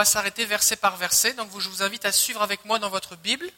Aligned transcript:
va 0.00 0.06
s'arrêter 0.06 0.46
verset 0.46 0.76
par 0.76 0.96
verset, 0.96 1.34
donc 1.34 1.50
je 1.60 1.68
vous 1.68 1.82
invite 1.82 2.06
à 2.06 2.12
suivre 2.12 2.40
avec 2.40 2.64
moi 2.64 2.78
dans 2.78 2.88
votre 2.88 3.16
Bible. 3.16 3.52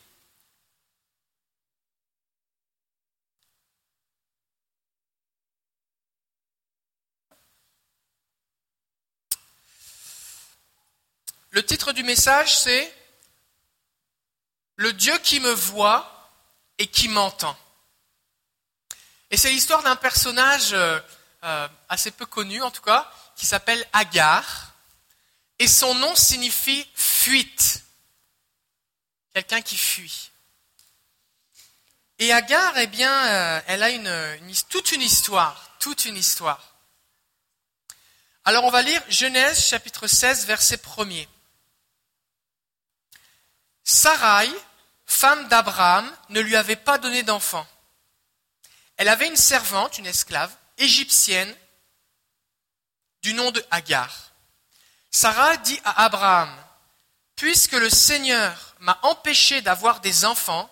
Le 11.50 11.64
titre 11.64 11.92
du 11.92 12.02
message, 12.02 12.58
c'est 12.58 12.92
Le 14.74 14.92
Dieu 14.92 15.16
qui 15.18 15.38
me 15.38 15.52
voit 15.52 16.28
et 16.78 16.88
qui 16.88 17.06
m'entend. 17.06 17.56
Et 19.30 19.36
c'est 19.36 19.50
l'histoire 19.50 19.84
d'un 19.84 19.94
personnage 19.94 20.72
euh, 20.72 20.98
euh, 21.44 21.68
assez 21.88 22.10
peu 22.10 22.26
connu, 22.26 22.60
en 22.62 22.72
tout 22.72 22.82
cas, 22.82 23.08
qui 23.36 23.46
s'appelle 23.46 23.86
Agar. 23.92 24.71
Et 25.58 25.68
son 25.68 25.94
nom 25.94 26.14
signifie 26.16 26.86
fuite. 26.94 27.84
Quelqu'un 29.32 29.62
qui 29.62 29.76
fuit. 29.76 30.30
Et 32.18 32.32
Agar, 32.32 32.76
eh 32.78 32.86
bien, 32.86 33.12
euh, 33.26 33.60
elle 33.66 33.82
a 33.82 33.90
toute 34.68 34.92
une 34.92 35.02
histoire, 35.02 35.76
toute 35.78 36.04
une 36.04 36.16
histoire. 36.16 36.76
Alors 38.44 38.64
on 38.64 38.70
va 38.70 38.82
lire 38.82 39.02
Genèse 39.08 39.64
chapitre 39.64 40.06
16, 40.06 40.46
verset 40.46 40.76
1er. 40.76 41.28
Sarai, 43.84 44.48
femme 45.06 45.48
d'Abraham, 45.48 46.10
ne 46.28 46.40
lui 46.40 46.56
avait 46.56 46.76
pas 46.76 46.98
donné 46.98 47.22
d'enfant. 47.22 47.66
Elle 48.96 49.08
avait 49.08 49.28
une 49.28 49.36
servante, 49.36 49.98
une 49.98 50.06
esclave, 50.06 50.54
égyptienne, 50.78 51.54
du 53.22 53.34
nom 53.34 53.50
de 53.50 53.64
Agar. 53.70 54.31
Sarah 55.12 55.58
dit 55.58 55.80
à 55.84 56.04
Abraham, 56.04 56.50
Puisque 57.36 57.72
le 57.72 57.90
Seigneur 57.90 58.74
m'a 58.80 58.98
empêché 59.02 59.60
d'avoir 59.60 60.00
des 60.00 60.24
enfants, 60.24 60.70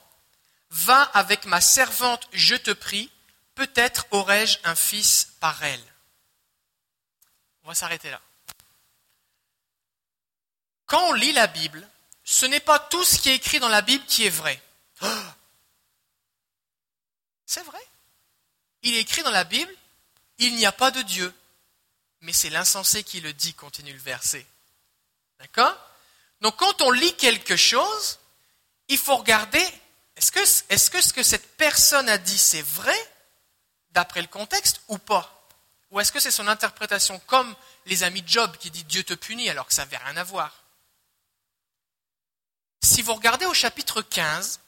va 0.71 1.03
avec 1.03 1.45
ma 1.45 1.61
servante, 1.61 2.29
je 2.33 2.55
te 2.55 2.71
prie, 2.71 3.11
peut-être 3.55 4.07
aurai-je 4.11 4.59
un 4.65 4.75
fils 4.75 5.35
par 5.41 5.63
elle. 5.63 5.85
On 7.65 7.69
va 7.69 7.75
s'arrêter 7.75 8.11
là. 8.11 8.21
Quand 10.87 11.09
on 11.09 11.13
lit 11.13 11.33
la 11.33 11.47
Bible, 11.47 11.87
ce 12.25 12.47
n'est 12.47 12.61
pas 12.61 12.79
tout 12.79 13.05
ce 13.05 13.19
qui 13.19 13.29
est 13.31 13.37
écrit 13.37 13.61
dans 13.61 13.69
la 13.69 13.83
Bible 13.83 14.05
qui 14.07 14.25
est 14.27 14.31
vrai. 14.31 14.61
C'est 17.47 17.65
vrai. 17.65 17.81
Il 18.83 18.95
est 18.95 19.01
écrit 19.01 19.23
dans 19.23 19.31
la 19.31 19.45
Bible, 19.45 19.75
il 20.39 20.55
n'y 20.55 20.67
a 20.67 20.73
pas 20.73 20.91
de 20.91 21.03
Dieu. 21.03 21.35
Mais 22.23 22.33
c'est 22.33 22.51
l'insensé 22.51 23.03
qui 23.03 23.21
le 23.21 23.33
dit, 23.33 23.55
continue 23.55 23.93
le 23.93 23.99
verset. 23.99 24.47
D'accord? 25.39 25.77
Donc 26.41 26.57
quand 26.57 26.83
on 26.83 26.91
lit 26.91 27.15
quelque 27.17 27.57
chose, 27.57 28.19
il 28.89 28.99
faut 28.99 29.17
regarder, 29.17 29.65
est-ce 30.17 30.31
que, 30.33 30.45
ce 30.45 31.13
que 31.13 31.23
cette 31.23 31.57
personne 31.57 32.09
a 32.09 32.19
dit, 32.19 32.39
c'est 32.39 32.63
vrai, 32.63 33.13
d'après 33.93 34.21
le 34.21 34.29
contexte, 34.29 34.81
ou 34.89 34.99
pas? 34.99 35.37
Ou 35.91 36.01
est-ce 36.01 36.13
que 36.13 36.21
c'est 36.21 36.31
son 36.31 36.47
interprétation, 36.47 37.19
comme 37.27 37.55
les 37.87 38.03
amis 38.05 38.23
de 38.23 38.29
Job 38.29 38.57
qui 38.59 38.71
dit 38.71 38.85
Dieu 38.85 39.03
te 39.03 39.15
punit, 39.15 39.49
alors 39.49 39.67
que 39.67 39.75
ça 39.75 39.85
n'avait 39.85 39.97
rien 39.97 40.17
à 40.17 40.25
voir? 40.25 40.65
Si 42.83 43.03
vous 43.03 43.15
regardez 43.15 43.47
au 43.47 43.55
chapitre 43.55 44.03
15, 44.03 44.61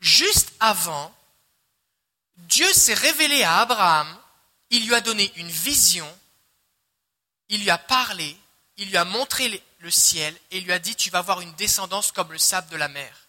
juste 0.00 0.52
avant, 0.60 1.14
Dieu 2.36 2.70
s'est 2.72 2.94
révélé 2.94 3.42
à 3.42 3.60
Abraham, 3.60 4.18
il 4.70 4.86
lui 4.86 4.94
a 4.94 5.00
donné 5.00 5.32
une 5.36 5.48
vision, 5.48 6.18
il 7.48 7.62
lui 7.62 7.70
a 7.70 7.78
parlé, 7.78 8.36
il 8.76 8.88
lui 8.88 8.96
a 8.96 9.04
montré 9.04 9.62
le 9.78 9.90
ciel 9.90 10.36
et 10.50 10.60
lui 10.60 10.72
a 10.72 10.78
dit 10.78 10.94
tu 10.96 11.10
vas 11.10 11.18
avoir 11.18 11.40
une 11.40 11.54
descendance 11.54 12.12
comme 12.12 12.32
le 12.32 12.38
sable 12.38 12.68
de 12.70 12.76
la 12.76 12.88
mer. 12.88 13.28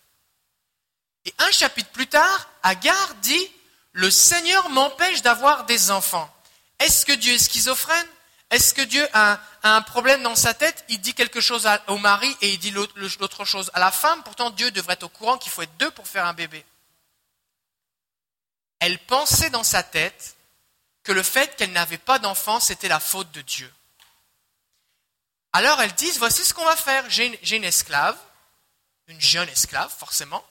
Et 1.26 1.34
un 1.40 1.52
chapitre 1.52 1.90
plus 1.92 2.08
tard, 2.08 2.50
Agar 2.64 3.16
dit 3.16 3.52
le 3.92 4.12
Seigneur 4.12 4.70
m'empêche 4.70 5.22
d'avoir 5.22 5.66
des 5.66 5.92
enfants. 5.92 6.32
Est-ce 6.80 7.06
que 7.06 7.14
Dieu 7.14 7.34
est 7.34 7.40
schizophrène? 7.40 8.08
Est-ce 8.50 8.74
que 8.74 8.82
Dieu 8.82 9.06
a, 9.14 9.40
un 9.64 9.82
problème 9.82 10.24
dans 10.24 10.36
sa 10.36 10.54
tête? 10.54 10.86
Il 10.88 11.02
dit 11.02 11.14
quelque 11.14 11.42
chose 11.42 11.68
au 11.88 11.98
mari 11.98 12.34
et 12.42 12.54
il 12.54 12.60
dit 12.60 12.72
l'autre 12.72 13.44
chose 13.44 13.72
à 13.74 13.80
la 13.80 13.92
femme. 13.92 14.24
Pourtant, 14.24 14.52
Dieu 14.52 14.72
devrait 14.72 14.94
être 14.94 15.04
au 15.04 15.10
courant 15.10 15.38
qu'il 15.38 15.52
faut 15.52 15.64
être 15.64 15.76
deux 15.78 15.92
pour 15.92 16.08
faire 16.08 16.26
un 16.26 16.34
bébé. 16.34 16.64
Elle 18.80 19.00
pensait 19.00 19.50
dans 19.50 19.64
sa 19.64 19.84
tête 19.84 20.36
que 21.04 21.12
le 21.12 21.24
fait 21.24 21.56
qu'elle 21.56 21.72
n'avait 21.72 21.98
pas 21.98 22.20
d'enfant, 22.20 22.60
c'était 22.60 22.88
la 22.88 23.00
faute 23.00 23.32
de 23.32 23.42
Dieu. 23.42 23.74
Alors 25.54 25.82
elles 25.82 25.94
disent, 25.94 26.20
voici 26.20 26.44
ce 26.44 26.54
qu'on 26.54 26.66
va 26.66 26.76
faire. 26.76 27.10
J'ai 27.10 27.56
une 27.56 27.64
esclave, 27.64 28.18
une 29.08 29.22
jeune 29.22 29.50
esclave 29.50 29.94
forcément, 29.98 30.46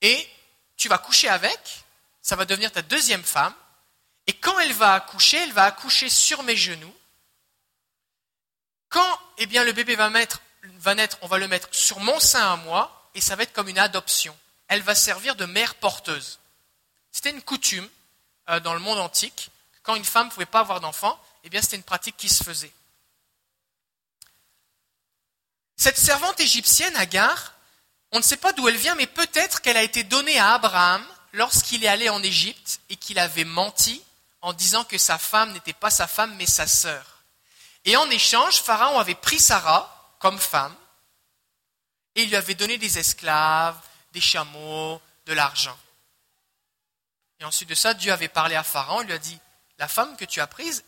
et 0.00 0.28
tu 0.76 0.88
vas 0.88 0.98
coucher 0.98 1.28
avec, 1.28 1.84
ça 2.22 2.36
va 2.36 2.44
devenir 2.44 2.72
ta 2.72 2.82
deuxième 2.82 3.24
femme, 3.24 3.54
et 4.26 4.32
quand 4.32 4.58
elle 4.58 4.72
va 4.72 4.94
accoucher, 4.94 5.38
elle 5.38 5.52
va 5.52 5.64
accoucher 5.64 6.08
sur 6.08 6.42
mes 6.42 6.56
genoux, 6.56 6.94
quand 8.88 9.20
eh 9.38 9.46
bien, 9.46 9.64
le 9.64 9.72
bébé 9.72 9.96
va, 9.96 10.08
naître, 10.10 10.40
on 11.22 11.26
va 11.26 11.38
le 11.38 11.48
mettre 11.48 11.68
sur 11.70 12.00
mon 12.00 12.18
sein 12.20 12.52
à 12.52 12.56
moi, 12.56 13.10
et 13.14 13.20
ça 13.20 13.36
va 13.36 13.42
être 13.42 13.52
comme 13.52 13.68
une 13.68 13.78
adoption. 13.78 14.36
Elle 14.68 14.82
va 14.82 14.94
servir 14.94 15.36
de 15.36 15.44
mère 15.44 15.74
porteuse. 15.76 16.38
C'était 17.12 17.30
une 17.30 17.42
coutume 17.42 17.88
euh, 18.48 18.60
dans 18.60 18.74
le 18.74 18.80
monde 18.80 18.98
antique. 18.98 19.50
Quand 19.82 19.94
une 19.94 20.04
femme 20.04 20.26
ne 20.26 20.32
pouvait 20.32 20.46
pas 20.46 20.60
avoir 20.60 20.80
d'enfant, 20.80 21.20
eh 21.44 21.60
c'était 21.60 21.76
une 21.76 21.82
pratique 21.82 22.16
qui 22.16 22.28
se 22.28 22.42
faisait. 22.42 22.72
Cette 25.76 25.98
servante 25.98 26.40
égyptienne, 26.40 26.96
Agar, 26.96 27.54
on 28.12 28.18
ne 28.18 28.24
sait 28.24 28.36
pas 28.36 28.52
d'où 28.52 28.68
elle 28.68 28.76
vient, 28.76 28.94
mais 28.94 29.06
peut-être 29.06 29.60
qu'elle 29.60 29.76
a 29.76 29.82
été 29.82 30.04
donnée 30.04 30.38
à 30.38 30.54
Abraham 30.54 31.04
lorsqu'il 31.32 31.84
est 31.84 31.88
allé 31.88 32.08
en 32.08 32.22
Égypte 32.22 32.80
et 32.88 32.96
qu'il 32.96 33.18
avait 33.18 33.44
menti 33.44 34.02
en 34.40 34.52
disant 34.52 34.84
que 34.84 34.98
sa 34.98 35.18
femme 35.18 35.52
n'était 35.52 35.72
pas 35.72 35.90
sa 35.90 36.06
femme 36.06 36.34
mais 36.36 36.46
sa 36.46 36.66
sœur. 36.66 37.04
Et 37.84 37.96
en 37.96 38.08
échange, 38.10 38.62
Pharaon 38.62 38.98
avait 38.98 39.14
pris 39.14 39.38
Sarah 39.38 40.14
comme 40.18 40.38
femme 40.38 40.74
et 42.14 42.24
lui 42.24 42.36
avait 42.36 42.54
donné 42.54 42.78
des 42.78 42.98
esclaves, 42.98 43.78
des 44.12 44.20
chameaux, 44.20 45.00
de 45.26 45.32
l'argent. 45.32 45.78
Et 47.40 47.44
ensuite 47.44 47.68
de 47.68 47.74
ça, 47.74 47.92
Dieu 47.92 48.12
avait 48.12 48.28
parlé 48.28 48.54
à 48.54 48.62
Pharaon, 48.62 49.02
il 49.02 49.08
lui 49.08 49.12
a 49.12 49.18
dit, 49.18 49.38
la 49.78 49.88
femme 49.88 50.16
que 50.16 50.24
tu 50.24 50.40
as 50.40 50.46
prise, 50.46 50.84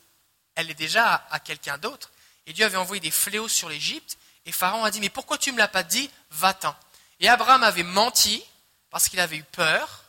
elle 0.54 0.70
est 0.70 0.74
déjà 0.74 1.26
à, 1.30 1.38
quelqu'un 1.38 1.76
d'autre. 1.78 2.10
Et 2.46 2.52
Dieu 2.52 2.64
avait 2.64 2.78
envoyé 2.78 3.00
des 3.00 3.10
fléaux 3.10 3.48
sur 3.48 3.68
l'Égypte, 3.68 4.16
et 4.48 4.52
Pharaon 4.52 4.82
a 4.82 4.90
dit, 4.90 5.00
mais 5.00 5.10
pourquoi 5.10 5.36
tu 5.36 5.50
ne 5.50 5.56
me 5.56 5.58
l'as 5.58 5.68
pas 5.68 5.82
dit? 5.82 6.10
Va-t'en. 6.30 6.74
Et 7.20 7.28
Abraham 7.28 7.62
avait 7.62 7.82
menti, 7.82 8.42
parce 8.88 9.10
qu'il 9.10 9.20
avait 9.20 9.36
eu 9.36 9.44
peur, 9.44 10.04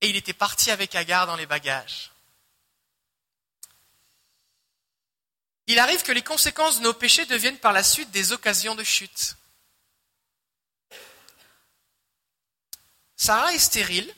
et 0.00 0.08
il 0.08 0.14
était 0.14 0.32
parti 0.32 0.70
avec 0.70 0.94
Agar 0.94 1.26
dans 1.26 1.34
les 1.34 1.46
bagages. 1.46 2.12
il 5.66 5.78
arrive 5.78 6.02
que 6.02 6.10
les 6.10 6.22
conséquences 6.22 6.78
de 6.78 6.82
nos 6.82 6.92
péchés 6.92 7.26
deviennent 7.26 7.58
par 7.58 7.72
la 7.72 7.84
suite 7.84 8.10
des 8.10 8.32
occasions 8.32 8.74
de 8.74 8.82
chute. 8.82 9.36
Sarah 13.14 13.52
est 13.52 13.58
stérile, 13.58 14.12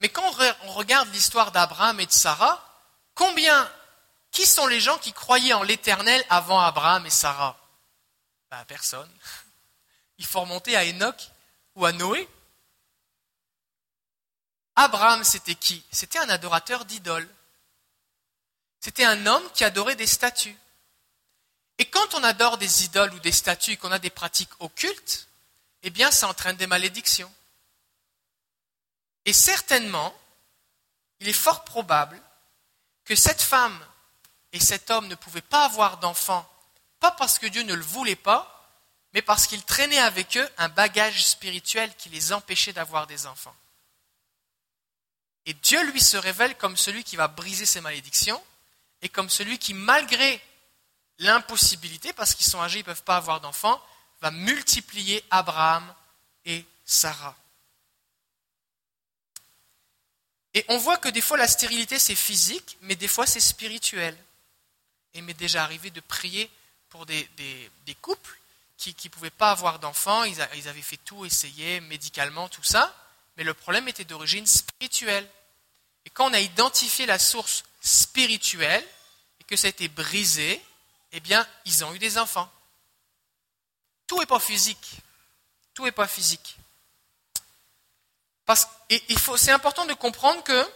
mais 0.00 0.08
quand 0.08 0.24
on 0.62 0.72
regarde 0.72 1.12
l'histoire 1.12 1.52
d'Abraham 1.52 2.00
et 2.00 2.06
de 2.06 2.10
Sarah, 2.10 2.64
combien, 3.14 3.72
qui 4.36 4.44
sont 4.44 4.66
les 4.66 4.80
gens 4.80 4.98
qui 4.98 5.14
croyaient 5.14 5.54
en 5.54 5.62
l'Éternel 5.62 6.22
avant 6.28 6.60
Abraham 6.60 7.06
et 7.06 7.10
Sarah? 7.10 7.58
Ben, 8.50 8.62
Personne. 8.66 9.10
Il 10.18 10.26
faut 10.26 10.42
remonter 10.42 10.76
à 10.76 10.84
Enoch 10.84 11.30
ou 11.74 11.86
à 11.86 11.92
Noé. 11.92 12.28
Abraham, 14.74 15.24
c'était 15.24 15.54
qui? 15.54 15.82
C'était 15.90 16.18
un 16.18 16.28
adorateur 16.28 16.84
d'idoles. 16.84 17.28
C'était 18.78 19.06
un 19.06 19.24
homme 19.24 19.50
qui 19.54 19.64
adorait 19.64 19.96
des 19.96 20.06
statues. 20.06 20.58
Et 21.78 21.86
quand 21.86 22.12
on 22.12 22.22
adore 22.22 22.58
des 22.58 22.84
idoles 22.84 23.14
ou 23.14 23.18
des 23.20 23.32
statues 23.32 23.72
et 23.72 23.76
qu'on 23.78 23.90
a 23.90 23.98
des 23.98 24.10
pratiques 24.10 24.52
occultes, 24.60 25.28
eh 25.82 25.88
bien, 25.88 26.10
ça 26.10 26.28
entraîne 26.28 26.56
des 26.56 26.66
malédictions. 26.66 27.32
Et 29.24 29.32
certainement, 29.32 30.14
il 31.20 31.28
est 31.28 31.32
fort 31.32 31.64
probable 31.64 32.20
que 33.06 33.16
cette 33.16 33.40
femme 33.40 33.82
et 34.56 34.60
cet 34.60 34.90
homme 34.90 35.06
ne 35.06 35.14
pouvaient 35.14 35.42
pas 35.42 35.66
avoir 35.66 35.98
d'enfants, 35.98 36.50
pas 36.98 37.10
parce 37.10 37.38
que 37.38 37.46
Dieu 37.46 37.62
ne 37.62 37.74
le 37.74 37.84
voulait 37.84 38.16
pas, 38.16 38.72
mais 39.12 39.20
parce 39.20 39.46
qu'il 39.46 39.62
traînait 39.62 39.98
avec 39.98 40.38
eux 40.38 40.48
un 40.56 40.70
bagage 40.70 41.26
spirituel 41.26 41.94
qui 41.96 42.08
les 42.08 42.32
empêchait 42.32 42.72
d'avoir 42.72 43.06
des 43.06 43.26
enfants. 43.26 43.54
Et 45.44 45.52
Dieu 45.52 45.84
lui 45.90 46.00
se 46.00 46.16
révèle 46.16 46.56
comme 46.56 46.78
celui 46.78 47.04
qui 47.04 47.16
va 47.16 47.28
briser 47.28 47.66
ces 47.66 47.82
malédictions, 47.82 48.42
et 49.02 49.10
comme 49.10 49.28
celui 49.28 49.58
qui, 49.58 49.74
malgré 49.74 50.40
l'impossibilité, 51.18 52.14
parce 52.14 52.34
qu'ils 52.34 52.46
sont 52.46 52.62
âgés, 52.62 52.78
ils 52.78 52.82
ne 52.82 52.86
peuvent 52.86 53.02
pas 53.02 53.18
avoir 53.18 53.42
d'enfants, 53.42 53.80
va 54.22 54.30
multiplier 54.30 55.22
Abraham 55.30 55.94
et 56.46 56.64
Sarah. 56.86 57.36
Et 60.54 60.64
on 60.68 60.78
voit 60.78 60.96
que 60.96 61.10
des 61.10 61.20
fois 61.20 61.36
la 61.36 61.46
stérilité 61.46 61.98
c'est 61.98 62.14
physique, 62.14 62.78
mais 62.80 62.96
des 62.96 63.08
fois 63.08 63.26
c'est 63.26 63.38
spirituel. 63.38 64.16
Il 65.16 65.24
m'est 65.24 65.34
déjà 65.34 65.62
arrivé 65.62 65.90
de 65.90 66.00
prier 66.00 66.50
pour 66.90 67.06
des, 67.06 67.28
couples 68.00 68.38
qui 68.76 68.94
ne 69.04 69.10
pouvaient 69.10 69.30
pas 69.30 69.50
avoir 69.50 69.78
d'enfants, 69.78 70.24
ils, 70.24 70.40
avaient 70.40 70.82
fait 70.82 70.98
tout, 70.98 71.24
essayé 71.24 71.80
médicalement, 71.80 72.48
tout 72.48 72.62
ça, 72.62 72.94
mais 73.36 73.44
le 73.44 73.54
problème 73.54 73.88
était 73.88 74.04
d'origine 74.04 74.46
spirituelle. 74.46 75.28
Et 76.04 76.10
quand 76.10 76.30
on 76.30 76.34
a 76.34 76.40
identifié 76.40 77.06
la 77.06 77.18
source 77.18 77.64
spirituelle 77.80 78.86
et 79.40 79.44
que 79.44 79.56
ça 79.56 79.66
a 79.66 79.70
été 79.70 79.88
brisé, 79.88 80.62
eh 81.12 81.20
bien, 81.20 81.46
ils 81.64 81.84
ont 81.84 81.94
eu 81.94 81.98
des 81.98 82.18
enfants. 82.18 82.50
Tout 84.06 84.20
n'est 84.20 84.26
pas 84.26 84.40
physique. 84.40 84.98
Tout 85.74 85.84
n'est 85.84 85.92
pas 85.92 86.06
physique. 86.06 86.56
Parce, 88.44 88.68
et 88.90 89.02
c'est 89.36 89.50
important 89.50 89.86
de 89.86 89.94
comprendre 89.94 90.42
que 90.44 90.66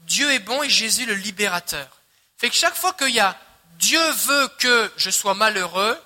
Dieu 0.00 0.32
est 0.32 0.38
bon 0.38 0.62
et 0.62 0.70
Jésus 0.70 1.04
le 1.04 1.14
libérateur. 1.14 1.98
Fait 2.38 2.48
que 2.48 2.56
chaque 2.56 2.76
fois 2.76 2.94
qu'il 2.94 3.10
y 3.10 3.20
a 3.20 3.38
Dieu 3.78 4.10
veut 4.10 4.48
que 4.58 4.92
je 4.96 5.08
sois 5.08 5.34
malheureux, 5.34 5.96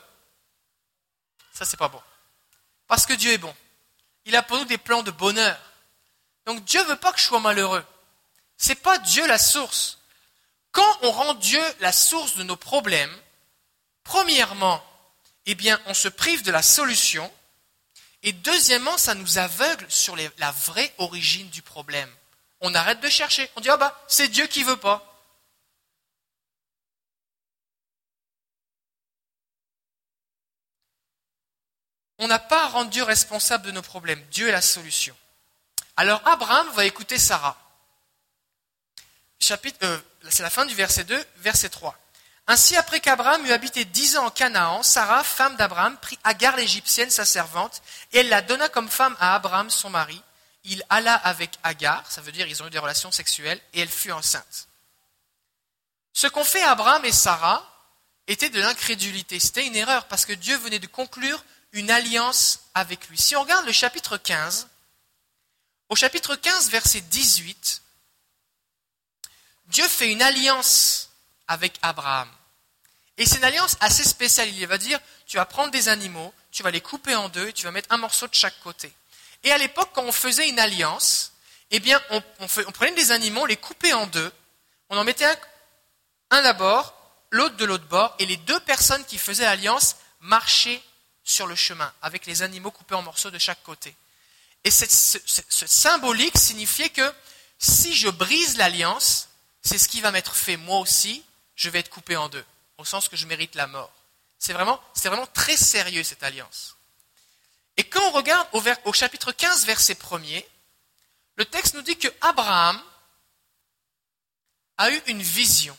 ça 1.55 1.65
c'est 1.65 1.79
pas 1.79 1.89
bon. 1.89 2.03
Parce 2.87 3.07
que 3.07 3.15
Dieu 3.15 3.33
est 3.33 3.39
bon. 3.39 3.55
Il 4.27 4.37
a 4.37 4.43
pour 4.43 4.59
nous 4.59 4.67
des 4.67 4.77
plans 4.77 5.03
de 5.03 5.11
bonheur. 5.11 5.59
Donc 6.45 6.63
Dieu 6.65 6.83
veut 6.85 6.97
pas 6.97 7.13
que 7.13 7.19
je 7.19 7.25
sois 7.25 7.41
malheureux. 7.41 7.83
C'est 8.59 8.75
pas 8.75 8.99
Dieu 8.99 9.27
la 9.27 9.39
source. 9.39 9.99
Quand 10.71 10.99
on 11.01 11.11
rend 11.13 11.33
Dieu 11.35 11.63
la 11.81 11.93
source 11.93 12.37
de 12.37 12.43
nos 12.43 12.57
problèmes, 12.57 13.17
premièrement, 14.05 14.85
eh 15.47 15.55
bien, 15.55 15.81
on 15.87 15.95
se 15.95 16.09
prive 16.09 16.43
de 16.43 16.53
la 16.53 16.63
solution. 16.63 17.33
Et 18.23 18.33
deuxièmement, 18.33 18.99
ça 18.99 19.15
nous 19.15 19.39
aveugle 19.39 19.87
sur 19.89 20.15
la 20.37 20.51
vraie 20.53 20.95
origine 20.99 21.49
du 21.49 21.63
problème. 21.63 22.11
On 22.61 22.75
arrête 22.75 23.01
de 23.01 23.09
chercher. 23.09 23.51
On 23.57 23.63
dit, 23.63 23.71
ah 23.71 23.79
bah, 23.79 23.99
c'est 24.09 24.29
Dieu 24.29 24.47
qui 24.47 24.63
veut 24.63 24.77
pas. 24.77 25.12
On 32.23 32.29
n'a 32.29 32.39
pas 32.39 32.69
rendu 32.69 32.91
Dieu 32.91 33.03
responsable 33.03 33.67
de 33.67 33.73
nos 33.73 33.83
problèmes. 33.83 34.23
Dieu 34.31 34.47
est 34.47 34.53
la 34.53 34.63
solution. 34.63 35.17
Alors 35.97 36.23
Abraham 36.25 36.71
va 36.75 36.85
écouter 36.85 37.19
Sarah. 37.19 37.59
Euh, 39.83 39.99
c'est 40.29 40.45
la 40.45 40.51
fin 40.51 40.65
du 40.65 40.77
verset 40.77 41.03
2, 41.03 41.25
verset 41.39 41.69
3. 41.69 41.99
Ainsi, 42.47 42.77
après 42.77 43.01
qu'Abraham 43.01 43.45
eut 43.45 43.51
habité 43.51 43.85
dix 43.85 44.17
ans 44.17 44.27
en 44.27 44.31
Canaan, 44.31 44.85
Sarah, 44.85 45.25
femme 45.25 45.57
d'Abraham, 45.57 45.97
prit 45.97 46.17
Agar 46.23 46.55
l'égyptienne, 46.55 47.11
sa 47.11 47.25
servante, 47.25 47.83
et 48.13 48.19
elle 48.19 48.29
la 48.29 48.41
donna 48.41 48.69
comme 48.69 48.89
femme 48.89 49.17
à 49.19 49.35
Abraham, 49.35 49.69
son 49.69 49.91
mari. 49.91 50.23
Il 50.63 50.85
alla 50.91 51.15
avec 51.15 51.59
Agar, 51.65 52.09
ça 52.09 52.21
veut 52.21 52.31
dire 52.31 52.47
ils 52.47 52.63
ont 52.63 52.69
eu 52.69 52.71
des 52.71 52.79
relations 52.79 53.11
sexuelles, 53.11 53.61
et 53.73 53.81
elle 53.81 53.89
fut 53.89 54.13
enceinte. 54.13 54.69
Ce 56.13 56.29
qu'ont 56.29 56.45
fait 56.45 56.63
Abraham 56.63 57.05
et 57.05 57.11
Sarah 57.11 57.69
était 58.29 58.49
de 58.49 58.61
l'incrédulité. 58.61 59.41
C'était 59.41 59.67
une 59.67 59.75
erreur 59.75 60.07
parce 60.07 60.25
que 60.25 60.33
Dieu 60.33 60.57
venait 60.59 60.79
de 60.79 60.87
conclure 60.87 61.43
une 61.73 61.91
alliance 61.91 62.61
avec 62.75 63.09
lui. 63.09 63.19
Si 63.19 63.35
on 63.37 63.43
regarde 63.43 63.67
le 63.67 63.73
chapitre 63.73 64.17
15, 64.17 64.69
au 65.89 65.97
chapitre 65.97 66.37
15, 66.37 66.71
verset 66.71 67.01
18, 67.01 67.83
Dieu 69.67 69.87
fait 69.89 70.11
une 70.11 70.23
alliance 70.23 71.11
avec 71.49 71.75
Abraham. 71.83 72.29
Et 73.19 73.27
c'est 73.27 73.37
une 73.39 73.45
alliance 73.45 73.77
assez 73.81 74.05
spéciale. 74.05 74.49
Il 74.49 74.67
va 74.67 74.79
dire, 74.79 74.99
tu 75.27 75.37
vas 75.37 75.45
prendre 75.45 75.71
des 75.71 75.89
animaux, 75.89 76.33
tu 76.51 76.63
vas 76.63 76.71
les 76.71 76.81
couper 76.81 77.15
en 77.15 77.29
deux, 77.29 77.49
et 77.49 77.53
tu 77.53 77.65
vas 77.65 77.71
mettre 77.71 77.93
un 77.93 77.99
morceau 77.99 78.27
de 78.27 78.35
chaque 78.35 78.59
côté. 78.61 78.93
Et 79.45 79.53
à 79.53 79.59
l'époque, 79.59 79.91
quand 79.93 80.05
on 80.05 80.13
faisait 80.13 80.49
une 80.49 80.59
alliance, 80.59 81.33
eh 81.71 81.81
bien, 81.81 82.01
on, 82.11 82.21
prenait 82.73 82.95
des 82.95 83.13
animaux, 83.13 83.43
on 83.43 83.47
les 83.47 83.57
coupait 83.57 83.93
en 83.93 84.07
deux, 84.07 84.33
on 84.89 84.97
en 84.97 85.05
mettait 85.05 85.25
un, 85.25 85.37
un 86.31 86.43
d'abord, 86.43 86.95
l'autre 87.31 87.57
de 87.57 87.65
l'autre 87.65 87.87
bord, 87.87 88.15
et 88.19 88.27
les 88.27 88.37
deux 88.37 88.61
personnes 88.61 89.05
qui 89.05 89.19
faisaient 89.19 89.45
l'alliance 89.45 89.97
marchaient 90.21 90.83
sur 91.25 91.47
le 91.47 91.55
chemin, 91.55 91.93
avec 92.03 92.27
les 92.27 92.43
animaux 92.43 92.71
coupés 92.71 92.95
en 92.95 93.03
morceaux 93.03 93.31
de 93.31 93.39
chaque 93.39 93.63
côté. 93.63 93.95
Et 94.65 94.71
ce, 94.71 94.87
ce 94.89 95.67
symbolique 95.67 96.39
signifiait 96.39 96.91
que 96.91 97.13
si 97.59 97.95
je 97.95 98.09
brise 98.09 98.57
l'alliance, 98.57 99.29
c'est 99.63 99.79
ce 99.79 99.89
qui 99.89 100.01
va 100.01 100.11
m'être 100.11 100.35
fait 100.35 100.57
moi 100.57 100.79
aussi, 100.81 101.25
je 101.55 101.71
vais 101.71 101.81
être 101.81 101.91
coupé 101.91 102.17
en 102.17 102.29
deux, 102.29 102.45
au 102.79 102.85
sens 102.85 103.09
que 103.09 103.17
je 103.17 103.27
mérite 103.27 103.55
la 103.55 103.67
mort. 103.67 103.93
C'est 104.39 104.53
vraiment, 104.53 104.81
c'est 104.95 105.09
vraiment 105.09 105.27
très 105.29 105.57
sérieux 105.57 106.03
cette 106.03 106.23
alliance. 106.23 106.77
Et 107.77 107.85
quand 107.85 108.03
on 108.09 108.11
regarde 108.11 108.49
au, 108.53 108.63
au 108.85 108.93
chapitre 108.93 109.33
15, 109.33 109.65
verset 109.67 109.95
1er, 109.95 110.45
le 111.37 111.45
texte 111.45 111.75
nous 111.75 111.83
dit 111.83 111.97
que 111.97 112.09
Abraham 112.21 112.83
a 114.79 114.91
eu 114.91 115.03
une 115.07 115.23
vision. 115.23 115.77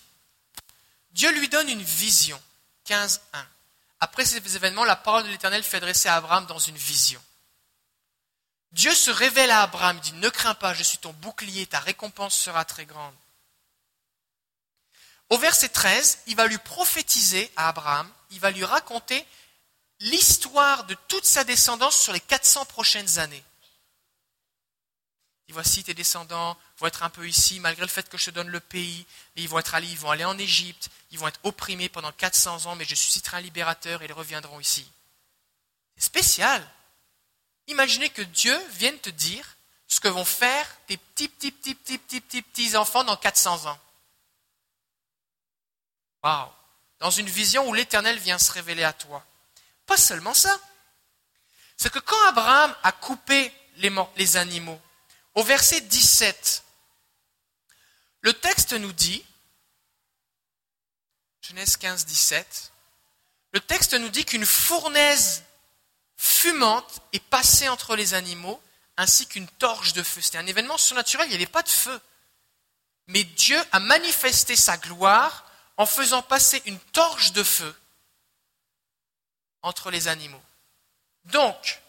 Dieu 1.12 1.32
lui 1.32 1.50
donne 1.50 1.70
une 1.70 1.84
vision. 1.84 2.42
15.1. 2.88 3.20
Après 4.04 4.26
ces 4.26 4.58
événements, 4.58 4.84
la 4.84 4.98
parole 4.98 5.24
de 5.24 5.30
l'Éternel 5.30 5.64
fait 5.64 5.78
adresser 5.78 6.10
à 6.10 6.18
Abraham 6.18 6.46
dans 6.46 6.60
une 6.60 6.76
vision. 6.76 7.24
Dieu 8.74 8.94
se 8.94 9.10
révèle 9.10 9.50
à 9.50 9.62
Abraham, 9.62 9.98
dit, 10.02 10.12
ne 10.12 10.28
crains 10.28 10.56
pas, 10.56 10.74
je 10.74 10.84
suis 10.84 10.98
ton 10.98 11.14
bouclier, 11.14 11.66
ta 11.68 11.80
récompense 11.80 12.36
sera 12.36 12.66
très 12.66 12.86
grande. 12.86 13.16
Au 15.30 15.38
verset 15.38 15.70
13, 15.70 16.20
il 16.28 16.36
va 16.36 16.48
lui 16.48 16.58
prophétiser 16.58 17.50
à 17.56 17.70
Abraham, 17.70 18.12
il 18.32 18.42
va 18.42 18.52
lui 18.52 18.66
raconter 18.66 19.26
l'histoire 20.02 20.84
de 20.84 20.98
toute 21.08 21.26
sa 21.26 21.46
descendance 21.46 21.98
sur 21.98 22.12
les 22.12 22.20
400 22.20 22.66
prochaines 22.66 23.20
années. 23.20 23.46
Voici 25.50 25.84
tes 25.84 25.94
descendants 25.94 26.58
vont 26.80 26.88
être 26.88 27.04
un 27.04 27.12
peu 27.12 27.28
ici, 27.28 27.60
malgré 27.60 27.84
le 27.84 27.88
fait 27.88 28.10
que 28.10 28.18
je 28.18 28.26
te 28.26 28.32
donne 28.32 28.48
le 28.48 28.60
pays, 28.60 29.06
ils 29.36 29.48
vont 29.48 29.60
être 29.60 29.76
allés, 29.76 29.88
ils 29.88 30.00
vont 30.00 30.10
aller 30.10 30.26
en 30.26 30.38
Égypte, 30.40 30.90
ils 31.12 31.20
vont 31.20 31.28
être 31.28 31.40
opprimés 31.44 31.90
pendant 31.90 32.12
400 32.12 32.66
ans, 32.66 32.76
mais 32.76 32.86
je 32.86 32.96
susciterai 32.96 33.38
un 33.38 33.42
libérateur 33.42 34.02
et 34.02 34.06
ils 34.06 34.14
reviendront 34.14 34.60
ici. 34.60 34.90
C'est 35.96 36.06
spécial. 36.06 36.68
Imaginez 37.68 38.10
que 38.10 38.24
Dieu 38.24 38.58
vienne 38.72 38.98
te 38.98 39.12
dire 39.12 39.58
ce 39.88 40.00
que 40.00 40.08
vont 40.08 40.26
faire 40.26 40.68
tes 40.88 40.98
petits, 40.98 41.28
petits, 41.28 41.52
petits, 41.52 41.76
petits, 41.76 41.98
petits, 42.00 42.22
petits, 42.22 42.42
petits 42.42 42.76
enfants 42.76 43.04
dans 43.04 43.16
400 43.16 43.68
ans. 43.68 43.80
Waouh 46.24 46.50
Dans 47.00 47.12
une 47.12 47.30
vision 47.30 47.70
où 47.70 47.76
l'Éternel 47.76 48.18
vient 48.18 48.40
se 48.40 48.52
révéler 48.52 48.84
à 48.84 48.94
toi. 48.94 49.24
Pas 49.86 49.98
seulement 49.98 50.34
ça. 50.34 50.60
C'est 51.78 51.92
que 51.92 52.00
quand 52.00 52.28
Abraham 52.28 52.76
a 52.82 52.92
coupé 52.92 53.54
les, 53.76 53.94
les 54.16 54.38
animaux, 54.38 54.82
au 55.36 55.44
verset 55.44 55.82
17, 55.82 56.64
le 58.22 58.34
texte 58.34 58.74
nous 58.74 58.94
dit, 58.94 59.26
Genèse 61.42 61.78
15, 61.78 62.06
17, 62.06 62.72
le 63.52 63.60
texte 63.60 63.94
nous 63.94 64.10
dit 64.10 64.26
qu'une 64.26 64.46
fournaise 64.46 65.44
fumante 66.18 67.02
est 67.12 67.24
passée 67.24 67.70
entre 67.70 67.96
les 67.96 68.14
animaux 68.14 68.62
ainsi 68.98 69.28
qu'une 69.28 69.48
torche 69.48 69.94
de 69.94 70.04
feu. 70.04 70.22
C'était 70.22 70.38
un 70.38 70.48
événement 70.48 70.78
surnaturel, 70.78 71.28
il 71.28 71.30
n'y 71.30 71.36
avait 71.36 71.46
pas 71.46 71.64
de 71.64 71.70
feu. 71.70 72.00
Mais 73.08 73.24
Dieu 73.24 73.62
a 73.72 73.80
manifesté 73.80 74.56
sa 74.56 74.78
gloire 74.78 75.50
en 75.78 75.86
faisant 75.86 76.22
passer 76.22 76.62
une 76.66 76.80
torche 76.80 77.34
de 77.34 77.44
feu 77.44 77.76
entre 79.62 79.92
les 79.92 80.08
animaux. 80.08 80.44
Donc, 81.26 81.82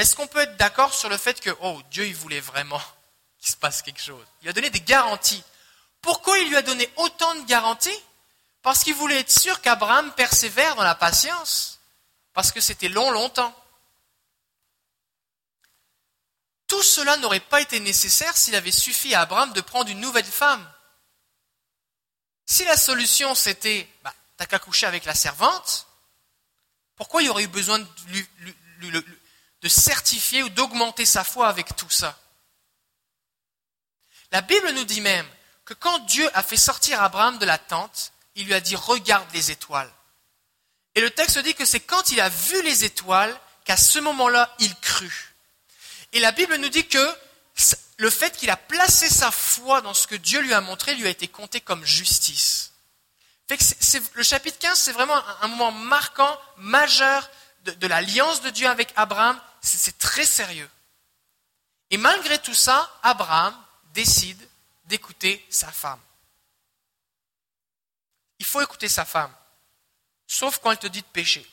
est-ce 0.00 0.16
qu'on 0.16 0.26
peut 0.26 0.40
être 0.40 0.56
d'accord 0.56 0.94
sur 0.94 1.10
le 1.10 1.18
fait 1.18 1.40
que, 1.40 1.50
oh, 1.60 1.80
Dieu, 1.90 2.06
il 2.06 2.14
voulait 2.14 2.40
vraiment 2.40 2.80
qu'il 3.38 3.50
se 3.50 3.56
passe 3.56 3.82
quelque 3.82 4.00
chose? 4.00 4.24
Il 4.42 4.48
a 4.48 4.52
donné 4.52 4.70
des 4.70 4.80
garanties. 4.80 5.44
Pourquoi 6.00 6.38
il 6.38 6.48
lui 6.48 6.56
a 6.56 6.62
donné 6.62 6.88
autant 6.96 7.34
de 7.34 7.44
garanties? 7.44 8.02
Parce 8.62 8.82
qu'il 8.82 8.94
voulait 8.94 9.20
être 9.20 9.30
sûr 9.30 9.60
qu'Abraham 9.60 10.10
persévère 10.12 10.74
dans 10.76 10.82
la 10.82 10.94
patience. 10.94 11.80
Parce 12.32 12.52
que 12.52 12.60
c'était 12.60 12.88
long, 12.88 13.10
longtemps. 13.10 13.54
Tout 16.66 16.82
cela 16.82 17.16
n'aurait 17.18 17.40
pas 17.40 17.60
été 17.60 17.80
nécessaire 17.80 18.36
s'il 18.36 18.54
avait 18.54 18.70
suffi 18.70 19.14
à 19.14 19.22
Abraham 19.22 19.52
de 19.52 19.60
prendre 19.60 19.90
une 19.90 20.00
nouvelle 20.00 20.24
femme. 20.24 20.66
Si 22.46 22.64
la 22.64 22.76
solution 22.76 23.34
c'était, 23.34 23.88
bah, 24.02 24.14
t'as 24.36 24.46
qu'à 24.46 24.58
coucher 24.58 24.86
avec 24.86 25.04
la 25.04 25.14
servante, 25.14 25.88
pourquoi 26.96 27.22
il 27.22 27.30
aurait 27.30 27.44
eu 27.44 27.48
besoin 27.48 27.80
de, 27.80 29.04
de 29.62 29.68
certifier 29.68 30.42
ou 30.42 30.48
d'augmenter 30.48 31.04
sa 31.04 31.24
foi 31.24 31.48
avec 31.48 31.76
tout 31.76 31.90
ça 31.90 32.18
La 34.32 34.40
Bible 34.40 34.70
nous 34.72 34.84
dit 34.84 35.00
même 35.00 35.28
que 35.64 35.74
quand 35.74 35.98
Dieu 36.00 36.28
a 36.34 36.42
fait 36.42 36.56
sortir 36.56 37.02
Abraham 37.02 37.38
de 37.38 37.46
la 37.46 37.58
tente, 37.58 38.12
il 38.34 38.46
lui 38.46 38.54
a 38.54 38.60
dit 38.60 38.76
regarde 38.76 39.28
les 39.32 39.50
étoiles. 39.50 39.92
Et 40.94 41.00
le 41.00 41.10
texte 41.10 41.38
dit 41.38 41.54
que 41.54 41.64
c'est 41.64 41.80
quand 41.80 42.10
il 42.10 42.20
a 42.20 42.28
vu 42.28 42.62
les 42.62 42.84
étoiles 42.84 43.38
qu'à 43.64 43.76
ce 43.76 43.98
moment-là, 44.00 44.54
il 44.58 44.74
crut. 44.76 45.34
Et 46.12 46.20
la 46.20 46.32
Bible 46.32 46.56
nous 46.56 46.68
dit 46.68 46.86
que 46.86 47.16
le 47.98 48.10
fait 48.10 48.36
qu'il 48.36 48.50
a 48.50 48.56
placé 48.56 49.08
sa 49.08 49.30
foi 49.30 49.80
dans 49.82 49.94
ce 49.94 50.06
que 50.06 50.14
Dieu 50.14 50.40
lui 50.40 50.54
a 50.54 50.60
montré 50.60 50.94
lui 50.94 51.06
a 51.06 51.10
été 51.10 51.28
compté 51.28 51.60
comme 51.60 51.84
justice. 51.84 52.72
le 54.14 54.22
chapitre 54.22 54.58
15, 54.58 54.78
c'est 54.78 54.92
vraiment 54.92 55.22
un, 55.42 55.48
moment 55.48 55.70
marquant, 55.72 56.40
majeur 56.56 57.30
de, 57.64 57.86
l'alliance 57.86 58.40
de 58.40 58.50
Dieu 58.50 58.66
avec 58.66 58.92
Abraham. 58.96 59.38
C'est 59.60 59.98
très 59.98 60.24
sérieux. 60.24 60.70
Et 61.90 61.96
malgré 61.96 62.40
tout 62.40 62.54
ça, 62.54 62.90
Abraham 63.02 63.54
décide 63.92 64.48
d'écouter 64.84 65.44
sa 65.50 65.70
femme. 65.70 66.00
il 68.38 68.46
faut 68.46 68.62
écouter 68.62 68.88
sa 68.88 69.04
femme, 69.04 69.34
sauf 70.26 70.58
quand 70.58 70.70
elle 70.70 70.78
te 70.78 70.86
dit 70.86 71.02
de 71.02 71.06
pécher. 71.06 71.46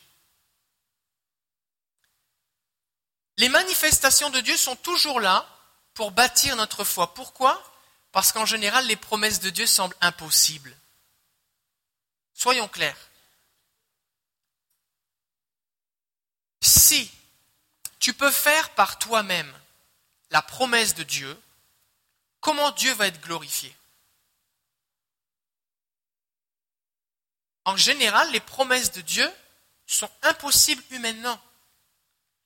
Les 3.38 3.50
manifestations 3.50 4.30
de 4.30 4.40
Dieu 4.40 4.58
sont 4.58 4.76
toujours 4.78 5.20
là 5.20 5.48
pour 5.94 6.12
bâtir 6.12 6.56
notre 6.56 6.84
foi. 6.84 7.14
Pourquoi? 7.14 7.62
Parce 8.12 8.32
qu'en 8.32 8.46
général, 8.46 8.88
les 8.88 8.96
promesses 8.96 9.40
de 9.40 9.50
Dieu 9.50 9.68
semblent 9.68 9.96
impossibles. 10.02 10.76
Soyons 12.34 12.68
clairs. 12.68 13.10
Si 16.62 17.12
tu 18.08 18.14
peux 18.14 18.32
faire 18.32 18.70
par 18.70 19.00
toi-même 19.00 19.54
la 20.30 20.42
promesse 20.42 20.96
de 20.96 21.04
Dieu, 21.04 21.38
comment 22.40 22.72
Dieu 22.72 22.94
va 22.94 23.08
être 23.08 23.20
glorifié? 23.20 23.76
En 27.66 27.76
général, 27.76 28.32
les 28.32 28.40
promesses 28.40 28.94
de 28.94 29.02
Dieu 29.02 29.30
sont 29.88 30.10
impossibles 30.22 30.82
humainement. 30.92 31.38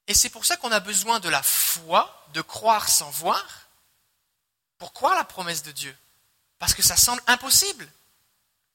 Et 0.07 0.15
c'est 0.15 0.31
pour 0.31 0.45
ça 0.45 0.57
qu'on 0.57 0.71
a 0.71 0.79
besoin 0.79 1.19
de 1.19 1.29
la 1.29 1.43
foi, 1.43 2.25
de 2.33 2.41
croire 2.41 2.89
sans 2.89 3.11
voir, 3.11 3.45
pour 4.79 4.93
croire 4.93 5.13
la 5.13 5.25
promesse 5.25 5.61
de 5.61 5.71
Dieu. 5.71 5.95
Parce 6.57 6.73
que 6.73 6.81
ça 6.81 6.97
semble 6.97 7.21
impossible. 7.27 7.87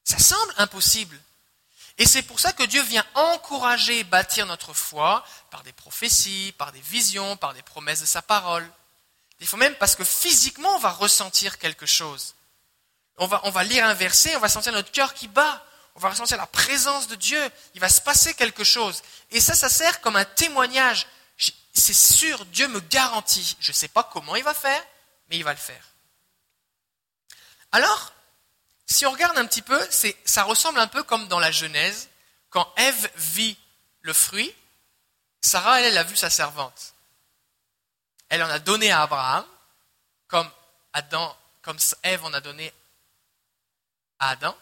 Ça 0.04 0.20
semble 0.20 0.54
impossible. 0.56 1.20
Et 1.98 2.06
c'est 2.06 2.22
pour 2.22 2.40
ça 2.40 2.52
que 2.52 2.62
Dieu 2.62 2.82
vient 2.82 3.06
encourager 3.14 4.00
et 4.00 4.04
bâtir 4.04 4.46
notre 4.46 4.74
foi 4.74 5.24
par 5.50 5.62
des 5.62 5.72
prophéties, 5.72 6.52
par 6.58 6.72
des 6.72 6.80
visions, 6.80 7.36
par 7.36 7.54
des 7.54 7.62
promesses 7.62 8.00
de 8.00 8.06
sa 8.06 8.22
parole. 8.22 8.68
Des 9.40 9.46
fois 9.46 9.58
même 9.58 9.74
parce 9.76 9.96
que 9.96 10.04
physiquement, 10.04 10.76
on 10.76 10.78
va 10.78 10.90
ressentir 10.90 11.58
quelque 11.58 11.86
chose. 11.86 12.34
On 13.18 13.26
va, 13.26 13.40
on 13.44 13.50
va 13.50 13.64
lire 13.64 13.86
un 13.86 13.94
verset, 13.94 14.36
on 14.36 14.40
va 14.40 14.48
sentir 14.48 14.72
notre 14.72 14.92
cœur 14.92 15.14
qui 15.14 15.28
bat 15.28 15.62
on 15.96 15.98
va 15.98 16.10
ressentir 16.10 16.36
la 16.36 16.46
présence 16.46 17.08
de 17.08 17.14
Dieu, 17.14 17.40
il 17.74 17.80
va 17.80 17.88
se 17.88 18.02
passer 18.02 18.34
quelque 18.34 18.64
chose. 18.64 19.02
Et 19.30 19.40
ça, 19.40 19.54
ça 19.54 19.70
sert 19.70 20.02
comme 20.02 20.16
un 20.16 20.26
témoignage. 20.26 21.06
C'est 21.72 21.94
sûr, 21.94 22.44
Dieu 22.46 22.68
me 22.68 22.80
garantit. 22.80 23.56
Je 23.60 23.70
ne 23.70 23.74
sais 23.74 23.88
pas 23.88 24.04
comment 24.04 24.36
il 24.36 24.44
va 24.44 24.52
faire, 24.52 24.82
mais 25.30 25.38
il 25.38 25.44
va 25.44 25.52
le 25.52 25.58
faire. 25.58 25.82
Alors, 27.72 28.12
si 28.86 29.04
on 29.04 29.10
regarde 29.10 29.36
un 29.36 29.46
petit 29.46 29.62
peu, 29.62 29.80
ça 30.24 30.44
ressemble 30.44 30.78
un 30.78 30.86
peu 30.86 31.02
comme 31.02 31.26
dans 31.28 31.40
la 31.40 31.50
Genèse, 31.50 32.08
quand 32.50 32.72
Ève 32.76 33.10
vit 33.16 33.58
le 34.02 34.12
fruit, 34.12 34.54
Sarah, 35.40 35.80
elle, 35.80 35.86
elle 35.86 35.98
a 35.98 36.04
vu 36.04 36.16
sa 36.16 36.30
servante. 36.30 36.94
Elle 38.28 38.42
en 38.42 38.48
a 38.48 38.58
donné 38.58 38.90
à 38.90 39.02
Abraham, 39.02 39.44
comme 40.28 40.50
Adam, 40.92 41.36
Ève 42.02 42.24
en 42.24 42.32
a 42.32 42.40
donné 42.40 42.72
à 44.20 44.30
Adam. 44.30 44.56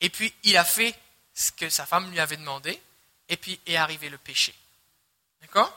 Et 0.00 0.10
puis 0.10 0.34
il 0.42 0.56
a 0.56 0.64
fait 0.64 0.94
ce 1.34 1.50
que 1.52 1.68
sa 1.70 1.86
femme 1.86 2.10
lui 2.10 2.20
avait 2.20 2.36
demandé, 2.36 2.80
et 3.28 3.36
puis 3.36 3.58
est 3.66 3.76
arrivé 3.76 4.08
le 4.08 4.18
péché. 4.18 4.54
D'accord? 5.40 5.72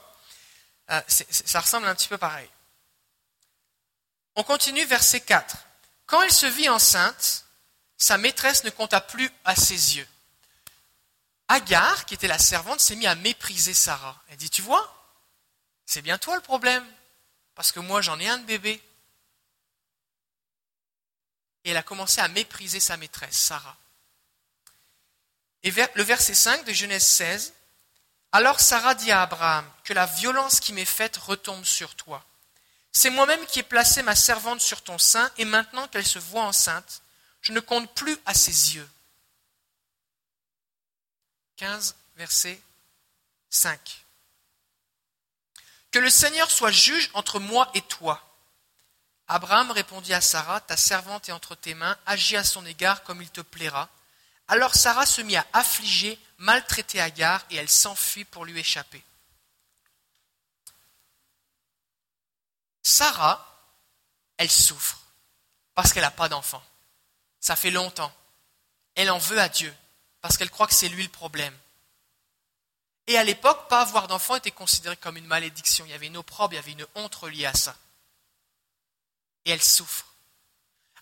Euh, 0.90 1.00
Ça 1.08 1.60
ressemble 1.60 1.86
un 1.86 1.94
petit 1.94 2.08
peu 2.08 2.18
pareil. 2.18 2.48
On 4.36 4.44
continue 4.44 4.84
verset 4.84 5.20
4. 5.20 5.56
Quand 6.06 6.22
elle 6.22 6.32
se 6.32 6.46
vit 6.46 6.68
enceinte, 6.68 7.44
sa 7.98 8.16
maîtresse 8.16 8.64
ne 8.64 8.70
compta 8.70 9.00
plus 9.00 9.30
à 9.44 9.56
ses 9.56 9.96
yeux. 9.96 10.08
Agar, 11.48 12.04
qui 12.04 12.14
était 12.14 12.28
la 12.28 12.38
servante, 12.38 12.80
s'est 12.80 12.96
mis 12.96 13.06
à 13.06 13.16
mépriser 13.16 13.74
Sarah. 13.74 14.22
Elle 14.28 14.36
dit, 14.36 14.50
tu 14.50 14.62
vois, 14.62 14.94
c'est 15.84 16.02
bien 16.02 16.18
toi 16.18 16.36
le 16.36 16.42
problème, 16.42 16.86
parce 17.54 17.72
que 17.72 17.80
moi 17.80 18.00
j'en 18.00 18.20
ai 18.20 18.28
un 18.28 18.38
de 18.38 18.44
bébé. 18.44 18.82
Et 21.64 21.70
elle 21.70 21.76
a 21.76 21.82
commencé 21.82 22.20
à 22.20 22.28
mépriser 22.28 22.78
sa 22.78 22.96
maîtresse, 22.96 23.36
Sarah. 23.36 23.76
Et 25.64 25.72
le 25.94 26.02
verset 26.02 26.34
5 26.34 26.64
de 26.64 26.72
Genèse 26.72 27.04
16, 27.04 27.52
Alors 28.30 28.60
Sarah 28.60 28.94
dit 28.94 29.10
à 29.10 29.22
Abraham, 29.22 29.68
que 29.82 29.92
la 29.92 30.06
violence 30.06 30.60
qui 30.60 30.72
m'est 30.72 30.84
faite 30.84 31.16
retombe 31.16 31.64
sur 31.64 31.96
toi. 31.96 32.24
C'est 32.92 33.10
moi-même 33.10 33.44
qui 33.46 33.58
ai 33.58 33.64
placé 33.64 34.02
ma 34.02 34.14
servante 34.14 34.60
sur 34.60 34.82
ton 34.82 34.98
sein, 34.98 35.30
et 35.36 35.44
maintenant 35.44 35.88
qu'elle 35.88 36.06
se 36.06 36.18
voit 36.18 36.44
enceinte, 36.44 37.02
je 37.40 37.52
ne 37.52 37.60
compte 37.60 37.92
plus 37.94 38.16
à 38.26 38.34
ses 38.34 38.74
yeux. 38.74 38.88
15, 41.56 41.96
verset 42.16 42.60
5. 43.50 44.04
Que 45.90 45.98
le 45.98 46.10
Seigneur 46.10 46.50
soit 46.50 46.70
juge 46.70 47.10
entre 47.14 47.40
moi 47.40 47.70
et 47.74 47.82
toi. 47.82 48.24
Abraham 49.26 49.70
répondit 49.70 50.14
à 50.14 50.20
Sarah, 50.20 50.60
ta 50.60 50.76
servante 50.76 51.28
est 51.28 51.32
entre 51.32 51.54
tes 51.54 51.74
mains, 51.74 51.98
agis 52.06 52.36
à 52.36 52.44
son 52.44 52.64
égard 52.64 53.02
comme 53.02 53.20
il 53.20 53.30
te 53.30 53.40
plaira. 53.40 53.88
Alors 54.48 54.74
Sarah 54.74 55.04
se 55.04 55.20
mit 55.20 55.36
à 55.36 55.46
affliger, 55.52 56.18
maltraiter 56.38 57.00
Agar, 57.00 57.44
et 57.50 57.56
elle 57.56 57.68
s'enfuit 57.68 58.24
pour 58.24 58.46
lui 58.46 58.58
échapper. 58.58 59.04
Sarah, 62.82 63.44
elle 64.38 64.50
souffre 64.50 64.98
parce 65.74 65.92
qu'elle 65.92 66.02
n'a 66.02 66.10
pas 66.10 66.30
d'enfant. 66.30 66.64
Ça 67.40 67.56
fait 67.56 67.70
longtemps. 67.70 68.12
Elle 68.94 69.10
en 69.10 69.18
veut 69.18 69.40
à 69.40 69.48
Dieu 69.48 69.74
parce 70.20 70.36
qu'elle 70.36 70.50
croit 70.50 70.66
que 70.66 70.74
c'est 70.74 70.88
lui 70.88 71.02
le 71.02 71.08
problème. 71.08 71.56
Et 73.06 73.16
à 73.16 73.24
l'époque, 73.24 73.68
pas 73.68 73.80
avoir 73.80 74.06
d'enfant 74.06 74.36
était 74.36 74.50
considéré 74.50 74.96
comme 74.96 75.16
une 75.16 75.26
malédiction. 75.26 75.84
Il 75.86 75.90
y 75.90 75.94
avait 75.94 76.08
une 76.08 76.16
opprobre, 76.16 76.52
il 76.52 76.56
y 76.56 76.58
avait 76.58 76.72
une 76.72 76.86
honte 76.94 77.14
reliée 77.14 77.46
à 77.46 77.54
ça. 77.54 77.74
Et 79.44 79.50
elle 79.50 79.62
souffre. 79.62 80.06